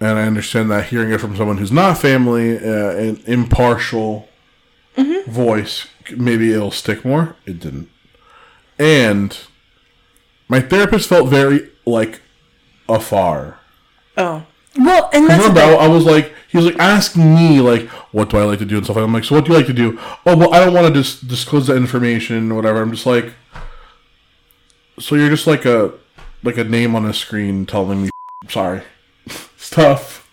and 0.00 0.18
I 0.18 0.22
understand 0.22 0.70
that 0.72 0.86
hearing 0.86 1.12
it 1.12 1.20
from 1.20 1.36
someone 1.36 1.58
who's 1.58 1.70
not 1.70 1.98
family, 1.98 2.58
uh, 2.58 2.96
an 2.96 3.22
impartial 3.24 4.28
voice, 5.28 5.86
maybe 6.16 6.52
it'll 6.52 6.72
stick 6.72 7.04
more. 7.04 7.36
It 7.46 7.60
didn't, 7.60 7.90
and 8.76 9.38
my 10.48 10.60
therapist 10.60 11.08
felt 11.08 11.28
very 11.28 11.70
like 11.86 12.20
afar. 12.88 13.60
Oh, 14.16 14.46
well, 14.76 15.10
and 15.12 15.26
that's 15.28 15.42
the 15.44 15.48
Remember, 15.50 15.60
I, 15.60 15.68
thing. 15.68 15.80
I 15.80 15.88
was 15.88 16.04
like, 16.04 16.34
he 16.48 16.56
was 16.56 16.66
like 16.66 16.78
ask 16.78 17.16
me, 17.16 17.60
like, 17.60 17.88
what 18.12 18.30
do 18.30 18.38
I 18.38 18.44
like 18.44 18.58
to 18.60 18.64
do 18.64 18.76
and 18.76 18.84
stuff. 18.84 18.96
I'm 18.96 19.12
like, 19.12 19.24
so 19.24 19.34
what 19.34 19.44
do 19.44 19.52
you 19.52 19.58
like 19.58 19.66
to 19.66 19.72
do? 19.72 19.98
Oh, 20.26 20.36
well, 20.36 20.52
I 20.54 20.60
don't 20.64 20.72
want 20.74 20.86
to 20.86 20.92
dis- 20.92 21.20
disclose 21.20 21.66
that 21.66 21.76
information 21.76 22.50
or 22.52 22.54
whatever. 22.54 22.80
I'm 22.82 22.90
just 22.90 23.06
like, 23.06 23.32
so 24.98 25.14
you're 25.14 25.28
just 25.28 25.46
like 25.46 25.64
a, 25.64 25.92
like 26.42 26.56
a 26.58 26.64
name 26.64 26.94
on 26.96 27.04
a 27.06 27.12
screen 27.12 27.66
telling 27.66 28.02
me, 28.04 28.10
sorry, 28.48 28.82
stuff. 29.56 30.24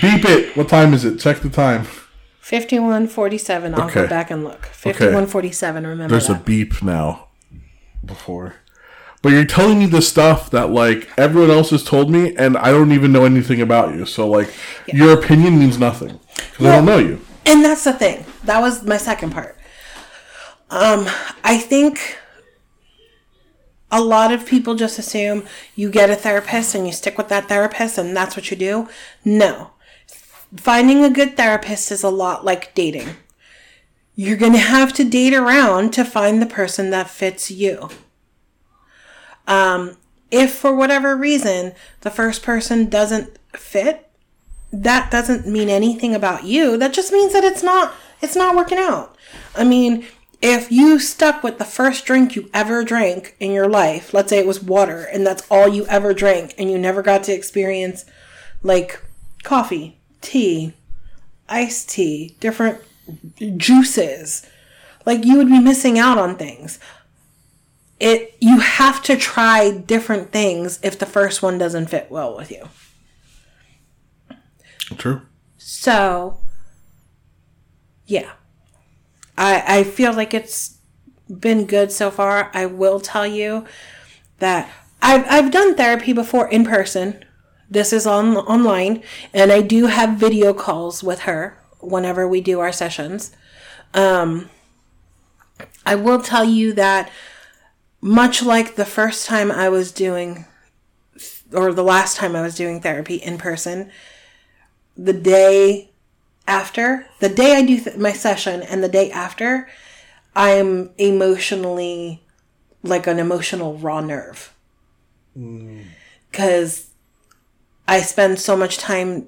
Beep 0.00 0.24
it. 0.24 0.56
What 0.56 0.68
time 0.68 0.94
is 0.94 1.04
it? 1.04 1.18
Check 1.18 1.40
the 1.40 1.50
time. 1.50 1.84
fifty-one 2.40 3.08
forty-seven. 3.08 3.74
I'll 3.74 3.90
go 3.90 4.06
back 4.06 4.30
and 4.30 4.44
look. 4.44 4.66
Fifty-one 4.66 5.26
forty-seven. 5.26 5.84
Remember 5.86 6.12
There's 6.12 6.28
a 6.30 6.34
beep 6.36 6.80
now. 6.82 7.26
Before. 8.04 8.56
But 9.22 9.32
you're 9.32 9.44
telling 9.44 9.78
me 9.78 9.86
the 9.86 10.00
stuff 10.00 10.50
that 10.50 10.70
like 10.70 11.08
everyone 11.18 11.50
else 11.50 11.70
has 11.70 11.84
told 11.84 12.10
me, 12.10 12.34
and 12.36 12.56
I 12.56 12.70
don't 12.70 12.92
even 12.92 13.12
know 13.12 13.24
anything 13.24 13.60
about 13.60 13.94
you. 13.94 14.06
So 14.06 14.26
like, 14.28 14.52
your 14.86 15.12
opinion 15.12 15.58
means 15.58 15.78
nothing 15.78 16.18
because 16.34 16.66
I 16.66 16.76
don't 16.76 16.86
know 16.86 16.98
you. 16.98 17.20
And 17.44 17.64
that's 17.64 17.84
the 17.84 17.92
thing. 17.92 18.24
That 18.44 18.60
was 18.60 18.84
my 18.84 18.96
second 18.96 19.32
part. 19.32 19.58
Um, 20.70 21.06
I 21.42 21.58
think 21.58 22.18
a 23.90 24.00
lot 24.00 24.32
of 24.32 24.46
people 24.46 24.74
just 24.74 24.98
assume 24.98 25.44
you 25.74 25.90
get 25.90 26.10
a 26.10 26.16
therapist 26.16 26.74
and 26.74 26.86
you 26.86 26.92
stick 26.92 27.18
with 27.18 27.28
that 27.28 27.48
therapist 27.48 27.98
and 27.98 28.16
that's 28.16 28.36
what 28.36 28.50
you 28.50 28.56
do. 28.56 28.88
No. 29.24 29.72
Finding 30.56 31.04
a 31.04 31.10
good 31.10 31.36
therapist 31.36 31.90
is 31.90 32.02
a 32.02 32.08
lot 32.08 32.44
like 32.44 32.74
dating. 32.74 33.08
You're 34.14 34.36
going 34.36 34.52
to 34.52 34.58
have 34.58 34.92
to 34.94 35.04
date 35.04 35.34
around 35.34 35.92
to 35.94 36.04
find 36.04 36.40
the 36.40 36.46
person 36.46 36.90
that 36.90 37.10
fits 37.10 37.50
you. 37.50 37.88
Um, 39.50 39.96
if 40.30 40.54
for 40.54 40.74
whatever 40.74 41.16
reason 41.16 41.72
the 42.02 42.10
first 42.10 42.42
person 42.42 42.88
doesn't 42.88 43.36
fit, 43.52 44.08
that 44.72 45.10
doesn't 45.10 45.46
mean 45.46 45.68
anything 45.68 46.14
about 46.14 46.44
you. 46.44 46.76
That 46.76 46.94
just 46.94 47.12
means 47.12 47.32
that 47.32 47.44
it's 47.44 47.62
not 47.62 47.92
it's 48.22 48.36
not 48.36 48.54
working 48.54 48.78
out. 48.78 49.16
I 49.56 49.64
mean, 49.64 50.06
if 50.40 50.70
you 50.70 51.00
stuck 51.00 51.42
with 51.42 51.58
the 51.58 51.64
first 51.64 52.04
drink 52.04 52.36
you 52.36 52.48
ever 52.54 52.84
drank 52.84 53.34
in 53.40 53.50
your 53.50 53.68
life, 53.68 54.14
let's 54.14 54.30
say 54.30 54.38
it 54.38 54.46
was 54.46 54.62
water 54.62 55.02
and 55.02 55.26
that's 55.26 55.46
all 55.50 55.66
you 55.66 55.84
ever 55.86 56.14
drank 56.14 56.54
and 56.56 56.70
you 56.70 56.78
never 56.78 57.02
got 57.02 57.24
to 57.24 57.32
experience 57.32 58.04
like 58.62 59.02
coffee, 59.42 59.98
tea, 60.20 60.74
iced 61.48 61.90
tea, 61.90 62.36
different 62.38 62.80
juices, 63.56 64.46
like 65.04 65.24
you 65.24 65.36
would 65.36 65.48
be 65.48 65.58
missing 65.58 65.98
out 65.98 66.18
on 66.18 66.36
things. 66.36 66.78
It 68.00 68.36
you 68.40 68.60
have 68.60 69.02
to 69.04 69.16
try 69.16 69.70
different 69.70 70.32
things 70.32 70.80
if 70.82 70.98
the 70.98 71.06
first 71.06 71.42
one 71.42 71.58
doesn't 71.58 71.90
fit 71.90 72.10
well 72.10 72.34
with 72.34 72.50
you. 72.50 72.68
True. 74.96 75.22
So, 75.58 76.38
yeah, 78.06 78.32
I 79.36 79.80
I 79.80 79.84
feel 79.84 80.14
like 80.14 80.32
it's 80.34 80.78
been 81.28 81.66
good 81.66 81.92
so 81.92 82.10
far. 82.10 82.50
I 82.54 82.66
will 82.66 83.00
tell 83.00 83.26
you 83.26 83.66
that 84.38 84.72
I've 85.02 85.24
I've 85.28 85.50
done 85.50 85.76
therapy 85.76 86.12
before 86.12 86.48
in 86.48 86.64
person. 86.64 87.24
This 87.68 87.92
is 87.92 88.06
on 88.06 88.36
online, 88.36 89.02
and 89.32 89.52
I 89.52 89.60
do 89.60 89.86
have 89.86 90.16
video 90.16 90.52
calls 90.52 91.04
with 91.04 91.20
her 91.20 91.56
whenever 91.80 92.26
we 92.26 92.40
do 92.40 92.58
our 92.60 92.72
sessions. 92.72 93.36
Um, 93.94 94.50
I 95.86 95.94
will 95.94 96.20
tell 96.20 96.44
you 96.44 96.72
that 96.72 97.10
much 98.00 98.42
like 98.42 98.76
the 98.76 98.84
first 98.84 99.26
time 99.26 99.50
I 99.50 99.68
was 99.68 99.92
doing, 99.92 100.46
or 101.52 101.72
the 101.72 101.84
last 101.84 102.16
time 102.16 102.34
I 102.34 102.42
was 102.42 102.54
doing 102.54 102.80
therapy 102.80 103.16
in 103.16 103.38
person, 103.38 103.90
the 104.96 105.12
day 105.12 105.90
after, 106.46 107.06
the 107.20 107.28
day 107.28 107.56
I 107.56 107.62
do 107.62 107.78
th- 107.80 107.96
my 107.96 108.12
session 108.12 108.62
and 108.62 108.82
the 108.82 108.88
day 108.88 109.10
after, 109.10 109.68
I'm 110.34 110.90
emotionally 110.96 112.22
like 112.82 113.06
an 113.06 113.18
emotional 113.18 113.76
raw 113.76 114.00
nerve. 114.00 114.54
Mm. 115.36 115.84
Because 116.30 116.90
I 117.86 118.00
spend 118.00 118.38
so 118.38 118.56
much 118.56 118.78
time 118.78 119.26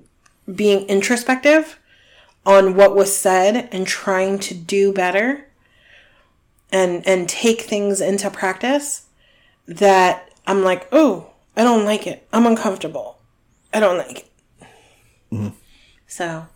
being 0.53 0.87
introspective 0.89 1.79
on 2.45 2.75
what 2.75 2.97
was 2.97 3.14
said 3.14 3.68
and 3.73 3.87
trying 3.87 4.39
to 4.39 4.55
do 4.55 4.93
better 4.93 5.47
and 6.73 7.07
and 7.07 7.29
take 7.29 7.62
things 7.62 8.01
into 8.01 8.31
practice 8.31 9.07
that 9.66 10.31
I'm 10.47 10.62
like, 10.64 10.89
"Oh, 10.91 11.31
I 11.57 11.62
don't 11.62 11.85
like 11.85 12.07
it. 12.07 12.27
I'm 12.33 12.47
uncomfortable. 12.47 13.18
I 13.73 13.81
don't 13.81 13.99
like 13.99 14.18
it." 14.20 14.29
Mm-hmm. 15.33 15.49
So, 16.07 16.47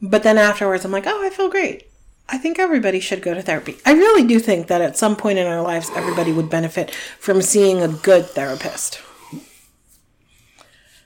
but 0.00 0.22
then 0.22 0.38
afterwards, 0.38 0.84
I'm 0.84 0.92
like, 0.92 1.06
oh, 1.06 1.22
I 1.24 1.30
feel 1.30 1.50
great. 1.50 1.84
I 2.30 2.38
think 2.38 2.58
everybody 2.58 3.00
should 3.00 3.20
go 3.20 3.34
to 3.34 3.42
therapy. 3.42 3.76
I 3.84 3.92
really 3.92 4.26
do 4.26 4.38
think 4.38 4.68
that 4.68 4.80
at 4.80 4.96
some 4.96 5.16
point 5.16 5.38
in 5.38 5.46
our 5.46 5.60
lives, 5.60 5.90
everybody 5.94 6.32
would 6.32 6.48
benefit 6.48 6.90
from 7.18 7.42
seeing 7.42 7.82
a 7.82 7.88
good 7.88 8.24
therapist. 8.26 9.02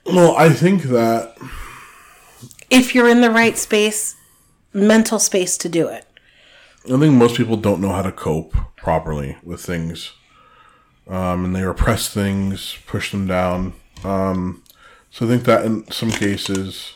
Well, 0.06 0.36
I 0.36 0.50
think 0.50 0.84
that 0.84 1.36
If 2.70 2.94
you're 2.94 3.08
in 3.08 3.20
the 3.22 3.30
right 3.30 3.56
space, 3.58 4.14
mental 4.72 5.18
space 5.18 5.56
to 5.58 5.68
do 5.68 5.88
it. 5.88 6.06
I 6.90 6.98
think 6.98 7.14
most 7.14 7.36
people 7.36 7.56
don't 7.56 7.80
know 7.80 7.92
how 7.92 8.02
to 8.02 8.12
cope 8.12 8.54
properly 8.76 9.36
with 9.42 9.60
things, 9.60 10.12
um, 11.06 11.44
and 11.44 11.54
they 11.54 11.62
repress 11.62 12.08
things, 12.12 12.78
push 12.86 13.10
them 13.10 13.26
down. 13.26 13.74
Um, 14.04 14.62
so 15.10 15.26
I 15.26 15.28
think 15.28 15.44
that 15.44 15.64
in 15.66 15.90
some 15.90 16.10
cases, 16.10 16.94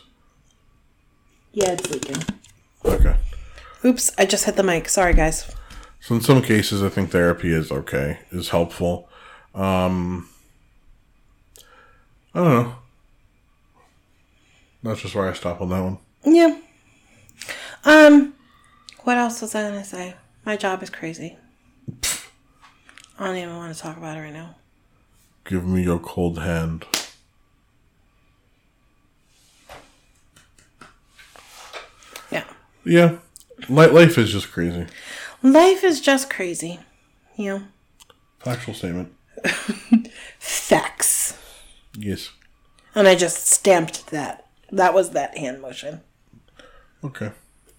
Yeah, 1.52 1.72
it's 1.72 1.90
leaking. 1.90 2.22
okay. 2.84 3.16
Oops, 3.84 4.10
I 4.16 4.24
just 4.24 4.44
hit 4.44 4.56
the 4.56 4.62
mic. 4.62 4.88
Sorry, 4.88 5.12
guys. 5.12 5.50
So 6.00 6.14
in 6.14 6.20
some 6.20 6.40
cases, 6.42 6.82
I 6.82 6.88
think 6.88 7.10
therapy 7.10 7.52
is 7.52 7.70
okay, 7.70 8.18
is 8.30 8.48
helpful. 8.48 9.08
Um, 9.54 10.28
I 12.34 12.38
don't 12.40 12.48
know. 12.54 12.74
That's 14.82 15.00
just 15.02 15.14
where 15.14 15.28
I 15.28 15.32
stop 15.34 15.60
on 15.60 15.68
that 15.68 15.82
one. 15.82 15.98
Yeah. 16.24 16.58
Um, 17.84 18.34
what 19.04 19.18
else 19.18 19.40
was 19.40 19.54
I 19.54 19.62
gonna 19.62 19.84
say? 19.84 20.14
My 20.44 20.56
job 20.56 20.82
is 20.82 20.90
crazy. 20.90 21.36
I 23.18 23.26
don't 23.26 23.36
even 23.36 23.56
want 23.56 23.74
to 23.74 23.80
talk 23.80 23.96
about 23.96 24.16
it 24.16 24.20
right 24.20 24.32
now. 24.32 24.56
Give 25.44 25.66
me 25.66 25.82
your 25.82 25.98
cold 25.98 26.38
hand. 26.38 26.84
Yeah. 32.30 32.44
Yeah, 32.84 33.18
li- 33.68 33.86
life 33.88 34.18
is 34.18 34.32
just 34.32 34.50
crazy. 34.50 34.86
Life 35.42 35.84
is 35.84 36.00
just 36.00 36.30
crazy. 36.30 36.80
You 37.36 37.50
know? 37.50 37.62
Factual 38.40 38.74
statement. 38.74 39.12
Facts. 40.38 41.38
Yes. 41.96 42.30
And 42.94 43.08
I 43.08 43.14
just 43.14 43.46
stamped 43.46 44.08
that. 44.08 44.46
That 44.70 44.94
was 44.94 45.10
that 45.10 45.36
hand 45.36 45.60
motion. 45.60 46.00
Okay. 47.04 47.32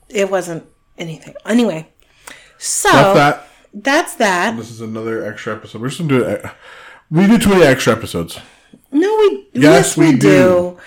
It 0.09 0.29
wasn't 0.29 0.65
anything. 0.97 1.35
Anyway. 1.45 1.89
So 2.57 2.89
that. 2.91 3.47
that's 3.73 4.15
that. 4.15 4.55
This 4.55 4.71
is 4.71 4.81
another 4.81 5.25
extra 5.25 5.55
episode. 5.55 5.81
We're 5.81 5.89
just 5.89 5.99
gonna 5.99 6.19
do 6.19 6.23
it. 6.23 6.45
Uh, 6.45 6.51
we 7.11 7.27
do 7.27 7.37
too 7.37 7.49
many 7.49 7.63
extra 7.63 7.93
episodes. 7.93 8.39
No, 8.91 9.07
we 9.17 9.47
Yes, 9.53 9.97
we 9.97 10.15
do. 10.15 10.77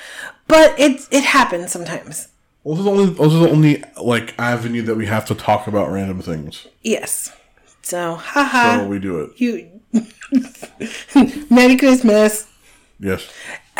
But 0.48 0.78
it 0.78 1.06
it 1.10 1.24
happens 1.24 1.72
sometimes. 1.72 2.28
Well, 2.64 2.76
this 2.76 2.82
is 2.82 2.86
only 2.88 3.06
this 3.06 3.32
is 3.32 3.40
the 3.40 3.50
only 3.50 3.84
like 4.02 4.34
avenue 4.38 4.82
that 4.82 4.96
we 4.96 5.06
have 5.06 5.24
to 5.26 5.34
talk 5.34 5.66
about 5.66 5.90
random 5.90 6.20
things. 6.20 6.66
Yes. 6.82 7.32
So 7.82 8.14
haha. 8.14 8.78
So 8.78 8.86
we 8.88 8.98
do 8.98 9.20
it. 9.20 9.40
you 9.40 9.70
Merry 11.50 11.76
Christmas. 11.76 12.48
Yes. 12.98 13.30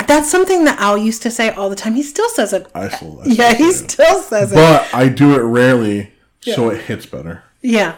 That's 0.06 0.30
something 0.30 0.64
that 0.64 0.78
Al 0.78 0.98
used 0.98 1.22
to 1.22 1.30
say 1.30 1.50
all 1.50 1.70
the 1.70 1.76
time. 1.76 1.94
He 1.94 2.02
still 2.02 2.28
says 2.28 2.52
it. 2.52 2.68
I 2.74 2.88
still. 2.88 3.20
I 3.22 3.26
yeah, 3.26 3.54
he 3.54 3.64
it. 3.64 3.72
still 3.72 4.20
says 4.20 4.52
it. 4.52 4.54
But 4.54 4.92
I 4.94 5.08
do 5.08 5.34
it 5.34 5.42
rarely, 5.42 6.12
so 6.54 6.70
it 6.70 6.82
hits 6.82 7.06
better. 7.06 7.42
Yeah. 7.62 7.96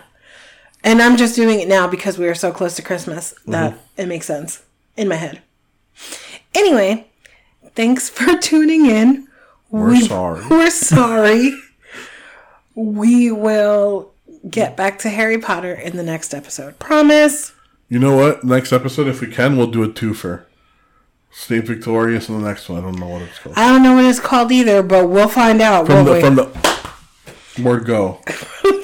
And 0.85 1.03
I'm 1.03 1.17
just 1.17 1.35
doing 1.37 1.61
it 1.61 1.69
now 1.69 1.87
because 1.89 2.19
we 2.19 2.27
are 2.29 2.35
so 2.35 2.53
close 2.53 2.77
to 2.77 2.83
Christmas 2.83 3.35
that 3.47 3.73
Mm-hmm. 3.75 4.01
it 4.01 4.07
makes 4.09 4.27
sense 4.27 4.63
in 4.97 5.09
my 5.09 5.17
head. 5.17 5.43
Anyway, 6.55 7.09
thanks 7.75 8.09
for 8.17 8.37
tuning 8.39 8.87
in. 8.87 9.29
We're 9.71 9.89
We- 9.91 10.01
sorry. 10.03 10.47
We're 10.51 10.71
sorry. 10.71 11.53
we 12.75 13.31
will 13.31 14.13
get 14.49 14.77
back 14.77 14.99
to 15.01 15.09
Harry 15.11 15.39
Potter 15.39 15.75
in 15.75 15.97
the 15.97 16.03
next 16.03 16.33
episode. 16.33 16.79
Promise. 16.79 17.53
You 17.89 17.99
know 17.99 18.17
what? 18.17 18.45
Next 18.45 18.73
episode, 18.73 19.09
if 19.09 19.21
we 19.21 19.27
can, 19.27 19.57
we'll 19.57 19.67
do 19.71 19.83
a 19.83 19.89
twofer. 19.89 20.45
Snape 21.31 21.65
Victorious 21.65 22.29
in 22.29 22.41
the 22.41 22.47
next 22.47 22.69
one. 22.69 22.79
I 22.79 22.83
don't 22.83 22.99
know 22.99 23.09
what 23.09 23.23
it's 23.23 23.39
called. 23.39 23.57
I 23.59 23.69
don't 23.69 23.83
know 23.83 23.95
what 23.95 24.05
it's 24.05 24.21
called 24.21 24.51
either, 24.53 24.83
but 24.83 25.09
we'll 25.09 25.29
find 25.29 25.61
out. 25.61 25.87
From 25.87 26.05
the 26.05 26.13
we? 26.15 26.21
from 26.21 26.35
the 26.37 26.45
word 27.59 27.85
go. 27.85 28.13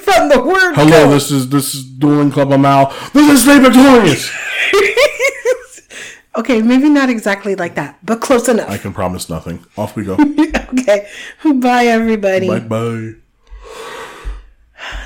From 0.05 0.29
the 0.29 0.41
word 0.43 0.75
Hello, 0.75 1.05
go. 1.05 1.11
this 1.11 1.31
is 1.31 1.49
this 1.49 1.73
is 1.73 1.83
Dueling 1.83 2.31
Club. 2.31 2.51
I'm 2.51 2.65
Al. 2.65 2.93
This 3.13 3.31
is 3.31 3.43
Snape 3.43 3.63
Victorious. 3.63 4.31
okay, 6.37 6.61
maybe 6.61 6.89
not 6.89 7.09
exactly 7.09 7.55
like 7.55 7.75
that, 7.75 7.97
but 8.03 8.21
close 8.21 8.47
enough. 8.47 8.69
I 8.69 8.77
can 8.77 8.93
promise 8.93 9.29
nothing. 9.29 9.65
Off 9.77 9.95
we 9.95 10.03
go. 10.03 10.13
okay. 10.79 11.07
Bye, 11.43 11.85
everybody. 11.85 12.47
bye 12.47 12.59
bye. 12.59 13.13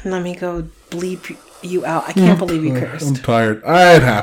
Let 0.04 0.24
me 0.24 0.36
go 0.36 0.64
bleep 0.90 1.38
you 1.62 1.86
out. 1.86 2.08
I 2.08 2.14
can't 2.14 2.40
believe 2.40 2.64
you 2.64 2.74
cursed. 2.74 3.08
I'm 3.08 3.16
tired. 3.16 3.62
Ah, 3.66 3.94
it 3.94 4.02
happens. 4.02 4.18